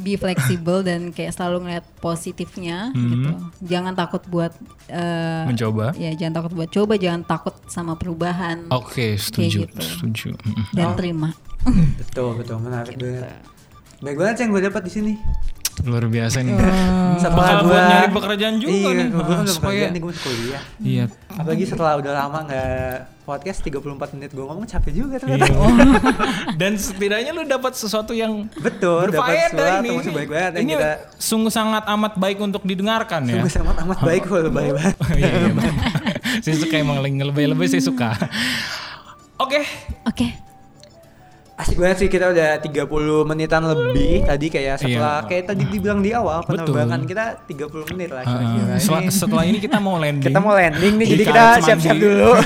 be 0.00 0.16
flexible 0.16 0.80
dan 0.80 1.12
kayak 1.12 1.36
selalu 1.36 1.68
ngeliat 1.68 1.84
positifnya 2.00 2.90
gitu 2.96 3.30
jangan 3.62 3.92
takut 3.94 4.24
buat 4.26 4.52
eh, 4.88 5.44
Mencoba. 5.46 5.92
ya 5.94 6.10
jangan 6.16 6.42
takut 6.42 6.52
buat 6.56 6.70
coba 6.72 6.96
jangan 6.96 7.22
takut 7.22 7.54
sama 7.68 7.94
perubahan 7.94 8.66
Oke, 8.72 9.14
setuju, 9.14 9.68
gitu. 9.68 9.78
setuju. 9.78 10.28
Dan 10.72 10.96
terima 10.96 11.30
betul, 12.00 12.40
betul, 12.40 12.56
menarik 12.58 12.96
banget. 12.96 13.28
Baik 14.00 14.16
banget 14.16 14.34
sih 14.40 14.42
yang 14.48 14.50
gue 14.56 14.62
dapat 14.64 14.82
di 14.88 14.92
sini. 14.96 15.12
Luar 15.80 16.04
biasa 16.06 16.36
nih. 16.40 16.54
Setelah 17.16 17.50
buat 17.58 17.64
gua- 17.64 17.88
nyari 17.88 18.08
pekerjaan 18.10 18.56
juga 18.56 18.74
iya, 18.74 18.90
nih. 18.92 19.06
gue 19.08 19.22
kan 19.22 19.38
udah 19.38 19.48
supaya- 19.48 19.68
pekerjaan 19.70 19.90
nih 19.90 20.00
gue 20.00 20.10
masih 20.10 20.22
kuliah. 20.22 20.62
Iya. 20.78 21.04
Apalagi 21.30 21.64
setelah 21.64 21.92
udah 21.96 22.12
lama 22.14 22.38
nggak 22.42 22.94
podcast 23.22 23.58
34 23.62 23.80
menit 24.12 24.30
gue 24.30 24.42
ngomong 24.42 24.66
capek 24.66 24.92
juga 24.92 25.14
Iya. 25.16 25.20
ternyata. 25.40 25.46
Dan 26.60 26.72
setidaknya 26.74 27.30
lu 27.30 27.42
dapat 27.44 27.72
sesuatu 27.72 28.12
yang 28.12 28.50
Betul, 28.54 29.08
dapat 29.08 29.24
berfaedah 29.24 29.48
sesuatu 29.48 29.80
ini. 29.80 29.90
masih 29.96 30.12
baik 30.12 30.28
banget 30.28 30.52
yang 30.52 30.62
ini 30.62 30.72
kita 30.74 30.90
sungguh 31.16 31.50
sangat 31.50 31.84
amat 31.88 32.12
baik 32.16 32.38
untuk 32.38 32.62
didengarkan 32.62 33.20
ya. 33.22 33.32
sungguh 33.38 33.52
sangat 33.54 33.76
amat 33.80 33.98
baik 34.00 34.22
kalau 34.24 34.50
baik 34.58 34.72
banget. 34.74 34.94
Iya, 35.12 35.28
iya, 35.30 35.50
bener. 35.50 35.74
saya 36.40 36.56
suka 36.56 36.74
emang 36.76 36.98
lebih-lebih 37.00 37.66
saya 37.66 37.80
suka. 37.80 38.10
Oke, 39.38 39.64
oke 40.04 40.49
Asik 41.60 41.76
banget 41.76 41.96
sih 41.98 42.08
kita 42.08 42.26
udah 42.26 42.56
30 42.56 42.88
menitan 43.22 43.60
lebih 43.62 44.24
tadi 44.24 44.46
kayak 44.48 44.74
setelah 44.76 45.20
Iya. 45.20 45.28
kayak 45.28 45.44
tadi 45.46 45.62
dibilang 45.66 46.00
di 46.00 46.10
awal 46.10 46.40
Betul. 46.40 46.72
penerbangan 46.72 47.00
kita 47.04 47.24
30 47.44 47.92
menit 47.92 48.08
lah 48.08 48.22
uh, 48.22 48.28
kira-kira. 48.30 48.74
setelah, 48.74 49.00
Ini 49.00 49.10
setelah 49.12 49.44
ini 49.44 49.58
kita 49.58 49.76
mau 49.78 49.94
landing. 49.94 50.24
kita 50.26 50.40
mau 50.40 50.54
landing 50.54 50.94
nih 50.96 51.04
Di 51.04 51.12
jadi 51.12 51.24
kita 51.26 51.44
siap-siap 51.60 51.96
dulu. 51.96 52.30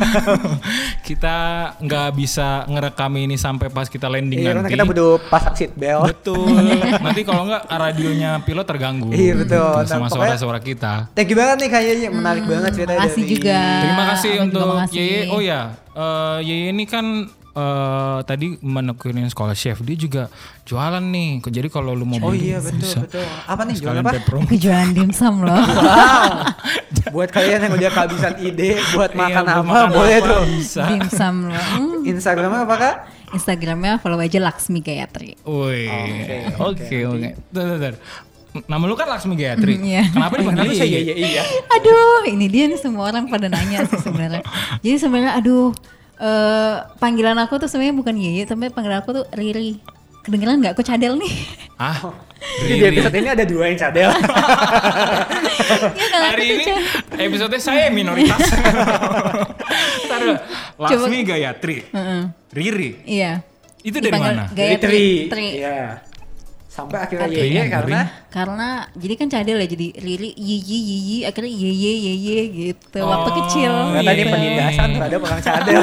kita 1.02 1.36
nggak 1.78 2.08
bisa 2.14 2.48
ngerekam 2.66 3.12
ini 3.18 3.34
sampai 3.34 3.68
pas 3.68 3.86
kita 3.86 4.06
landing 4.06 4.38
Iya 4.38 4.46
karena 4.48 4.60
nanti. 4.62 4.72
kita 4.72 4.84
butuh 4.84 5.10
pasang 5.26 5.54
seat 5.54 5.72
belt. 5.74 6.06
Betul. 6.06 6.46
nanti 7.04 7.20
kalau 7.22 7.42
nggak 7.44 7.62
radionya 7.66 8.30
pilot 8.40 8.66
terganggu. 8.66 9.10
Iya, 9.10 9.34
betul. 9.36 9.58
Gitu, 9.60 9.78
Nah, 9.80 9.84
sama 9.84 10.06
pokoknya- 10.06 10.36
suara-suara 10.36 10.60
kita. 10.60 10.92
Thank 11.12 11.28
you 11.28 11.36
banget 11.36 11.56
nih 11.58 11.70
kayaknya 11.70 12.08
menarik 12.10 12.44
banget 12.44 12.70
ceritanya 12.72 13.00
dari 13.02 13.22
juga. 13.26 13.60
Terima 13.82 14.04
kasih 14.08 14.32
untuk. 14.40 14.68
Yeye. 14.90 15.20
Oh 15.28 15.40
ya, 15.40 15.60
eh, 15.90 16.38
Yeye 16.40 16.66
ini 16.70 16.84
kan 16.86 17.04
eh, 17.52 18.18
tadi 18.22 18.54
menekunin 18.56 19.26
sekolah 19.26 19.52
chef. 19.52 19.80
Dia 19.80 19.94
juga 19.94 20.22
jualan 20.62 21.02
nih. 21.02 21.42
Jadi 21.42 21.66
kalau 21.66 21.92
lu 21.92 22.04
mau 22.04 22.18
Oh 22.20 22.30
beli, 22.30 22.48
iya 22.48 22.58
betul 22.58 22.78
bisa. 22.78 22.98
betul. 23.00 23.26
Apa 23.44 23.62
nih 23.62 23.74
jualan 23.76 24.00
apa? 24.00 24.10
aku 24.16 24.54
jualan 24.62 24.90
dimsum 24.90 25.34
loh 25.40 25.56
Wow. 25.56 26.26
buat 27.14 27.28
kalian 27.28 27.58
yang 27.64 27.72
udah 27.72 27.90
kehabisan 27.90 28.34
ide 28.38 28.76
buat 28.92 29.10
Iya, 29.10 29.18
makan 29.18 29.42
buat 29.42 29.56
apa 29.56 29.62
makan 29.64 29.88
boleh 29.90 30.16
apa, 30.16 30.28
tuh. 30.28 30.42
Bisa. 30.48 30.82
dimsum 30.86 31.34
loh 31.48 31.64
Hmm. 31.70 32.00
Instagramnya 32.02 32.60
apa 32.62 32.74
kak? 32.76 32.94
Instagramnya 33.30 33.92
follow 33.98 34.18
aja 34.18 34.38
Laksmi 34.38 34.78
Gayatri 34.80 35.38
Woi, 35.42 35.86
Oke, 36.58 36.58
oke, 36.58 36.96
oke. 37.08 37.28
Tuh. 37.48 37.94
Nama 38.66 38.82
lu 38.82 38.94
kan 38.94 39.06
Laksmi 39.06 39.34
Gayatri. 39.34 39.74
Mm, 39.76 39.84
iya. 39.84 40.02
Kenapa 40.04 40.34
dipanggil 40.36 40.62
Kenapa 40.66 40.74
saya 40.76 40.90
Yeye? 40.90 40.98
iya 41.00 41.14
iya 41.14 41.28
iya. 41.30 41.42
Aduh, 41.70 42.26
ini 42.26 42.46
dia 42.46 42.66
nih 42.66 42.76
semua 42.76 43.06
orang 43.06 43.26
pada 43.26 43.46
nanya 43.46 43.86
sih 43.86 43.94
sebenarnya. 43.96 44.42
Jadi 44.80 44.96
sebenarnya 44.98 45.32
aduh 45.36 45.70
eh 46.20 46.76
panggilan 46.96 47.36
aku 47.38 47.56
tuh 47.56 47.66
sebenarnya 47.66 47.96
bukan 47.96 48.14
Yeye, 48.14 48.44
tapi 48.44 48.68
panggilan 48.68 49.00
aku 49.00 49.10
tuh 49.12 49.24
Riri. 49.32 49.80
Kedengeran 50.20 50.60
nggak 50.60 50.76
aku 50.76 50.84
cadel 50.84 51.16
nih? 51.16 51.32
Ah, 51.74 51.96
Jadi 52.60 52.68
di 52.68 52.76
Riri. 52.78 52.92
episode 52.92 53.16
ini 53.16 53.28
ada 53.30 53.44
dua 53.44 53.64
yang 53.66 53.78
cadel. 53.78 54.10
Iya 55.70 56.06
kan 56.08 56.20
aku 56.20 56.32
Hari 56.34 56.44
ini 56.46 56.64
cadel. 56.66 56.82
episode 57.22 57.56
saya 57.56 57.88
minoritas. 57.88 58.36
Taruh, 60.10 60.36
Laksmi 60.76 61.18
Gayatri. 61.22 61.76
Heeh. 61.88 62.22
Riri. 62.50 62.90
Iya. 63.06 63.32
Itu 63.80 63.96
dari 63.96 64.12
Dipanggil 64.12 64.34
mana? 64.34 64.44
Gayatri. 64.50 65.08
Tri. 65.30 65.46
Iya. 65.56 66.04
Sampai 66.70 67.02
akhirnya. 67.02 67.26
Yeye 67.26 67.50
Iya, 67.50 67.64
karena 67.66 68.00
Karena 68.30 68.68
jadi 68.94 69.14
kan 69.16 69.26
cadel 69.26 69.58
ya 69.58 69.66
jadi 69.66 69.90
Riri 69.92 70.30
Yiyi 70.32 70.78
Yiyi 70.80 71.18
akhirnya 71.26 71.50
Yeye 71.50 71.92
Yeye 71.98 72.38
gitu 72.48 72.98
waktu 73.02 73.26
Oh. 73.26 73.36
kecil. 73.42 73.72
karena 73.90 74.06
tadi 74.06 74.22
Iya. 74.22 74.30
penindasan 74.30 74.88
terhadap 74.94 75.20
orang 75.20 75.40
cadel. 75.40 75.82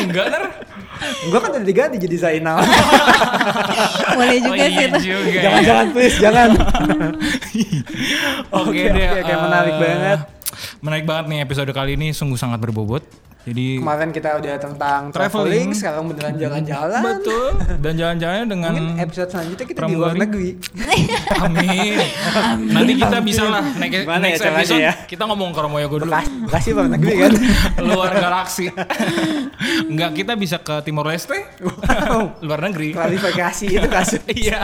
Enggak, 0.00 0.26
Ner. 0.26 0.44
Gua 1.28 1.38
kan 1.38 1.50
udah 1.52 1.62
diganti 1.62 1.96
jadi 1.98 2.16
Zainal. 2.18 2.60
Boleh 4.16 4.36
juga 4.38 4.56
Oh, 4.56 4.66
sih 4.66 4.72
iya 4.74 4.86
itu. 4.86 4.98
juga 5.02 5.28
ya. 5.30 5.42
jangan 5.42 5.62
jangan 5.62 5.86
please 5.92 6.16
jangan. 6.18 6.48
Oke 8.50 8.68
Oke, 8.72 8.82
deh. 8.86 9.06
oke, 9.06 9.20
oke, 9.20 9.30
eh, 9.30 9.38
menarik 9.38 9.74
banget. 9.76 10.20
Menarik 10.80 11.04
banget 11.04 11.24
nih 11.28 11.38
episode 11.42 11.70
kali 11.70 11.92
ini 11.94 12.10
sungguh 12.10 12.36
sangat 12.36 12.58
berbobot. 12.58 13.04
Jadi 13.40 13.80
Kemarin 13.80 14.12
kita 14.12 14.36
udah 14.36 14.54
tentang 14.60 15.00
Traveling. 15.08 15.32
traveling, 15.32 15.68
sekarang 15.72 16.04
beneran 16.12 16.36
jalan-jalan. 16.36 17.00
betul 17.00 17.48
dan 17.80 17.92
jalan-jalannya 17.96 18.46
dengan 18.52 18.72
Mungkin 18.76 19.00
episode 19.00 19.28
selanjutnya 19.32 19.64
kita 19.64 19.78
di 19.80 19.94
luar 19.96 20.12
negeri. 20.12 20.50
Amin. 21.48 21.96
Nanti 22.68 22.92
kita 23.00 23.18
bisa 23.24 23.42
lah 23.48 23.64
next, 23.80 24.04
Gimana 24.04 24.24
ya 24.28 24.36
next 24.36 24.42
caranya 24.44 24.60
episode 24.60 24.82
ya? 24.84 24.92
kita 25.08 25.22
ngomong 25.24 25.50
ke 25.56 25.60
Romoyogo 25.64 25.96
dulu. 26.04 26.12
Bekasi 26.44 26.68
luar 26.76 26.88
negeri 26.92 27.12
kan. 27.16 27.32
luar 27.88 28.12
galaksi. 28.12 28.68
Enggak, 29.88 30.10
kita 30.20 30.32
bisa 30.36 30.60
ke 30.60 30.84
Timor 30.84 31.08
Leste. 31.08 31.40
luar 32.44 32.60
negeri. 32.60 32.92
Klarifikasi 32.92 33.66
itu 33.72 33.88
kasus. 33.88 34.20
Iya. 34.28 34.60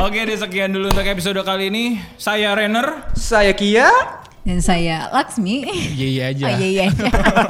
Oke, 0.00 0.24
deh 0.24 0.40
sekian 0.40 0.72
dulu 0.72 0.88
untuk 0.88 1.04
episode 1.04 1.36
kali 1.44 1.68
ini. 1.68 2.00
Saya 2.16 2.56
Renner. 2.56 3.12
Saya 3.12 3.52
Kia. 3.52 3.92
Dan 4.40 4.58
saya 4.64 5.12
Laksmi. 5.12 5.68
Iya 5.68 6.06
iya 6.08 6.24
aja. 6.32 6.44
Oh 6.48 6.50
iya 6.56 6.68
iya. 6.72 6.86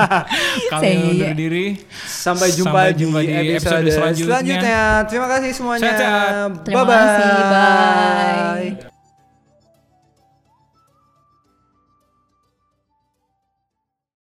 Kami 0.75 0.83
Saya 0.83 0.95
iya. 0.99 1.07
undur 1.07 1.33
diri. 1.39 1.67
Sampai 2.03 2.51
jumpa, 2.51 2.75
Sampai 2.75 2.91
di, 2.93 2.99
jumpa 3.07 3.19
di 3.23 3.31
episode, 3.31 3.55
episode 3.55 3.89
selanjutnya. 3.95 4.27
selanjutnya. 4.27 4.81
Terima 5.07 5.27
kasih 5.31 5.51
semuanya. 5.55 5.91
Terima 6.67 6.83
Bye-bye. 6.83 6.99
kasih, 6.99 7.31
bye. 7.47 8.90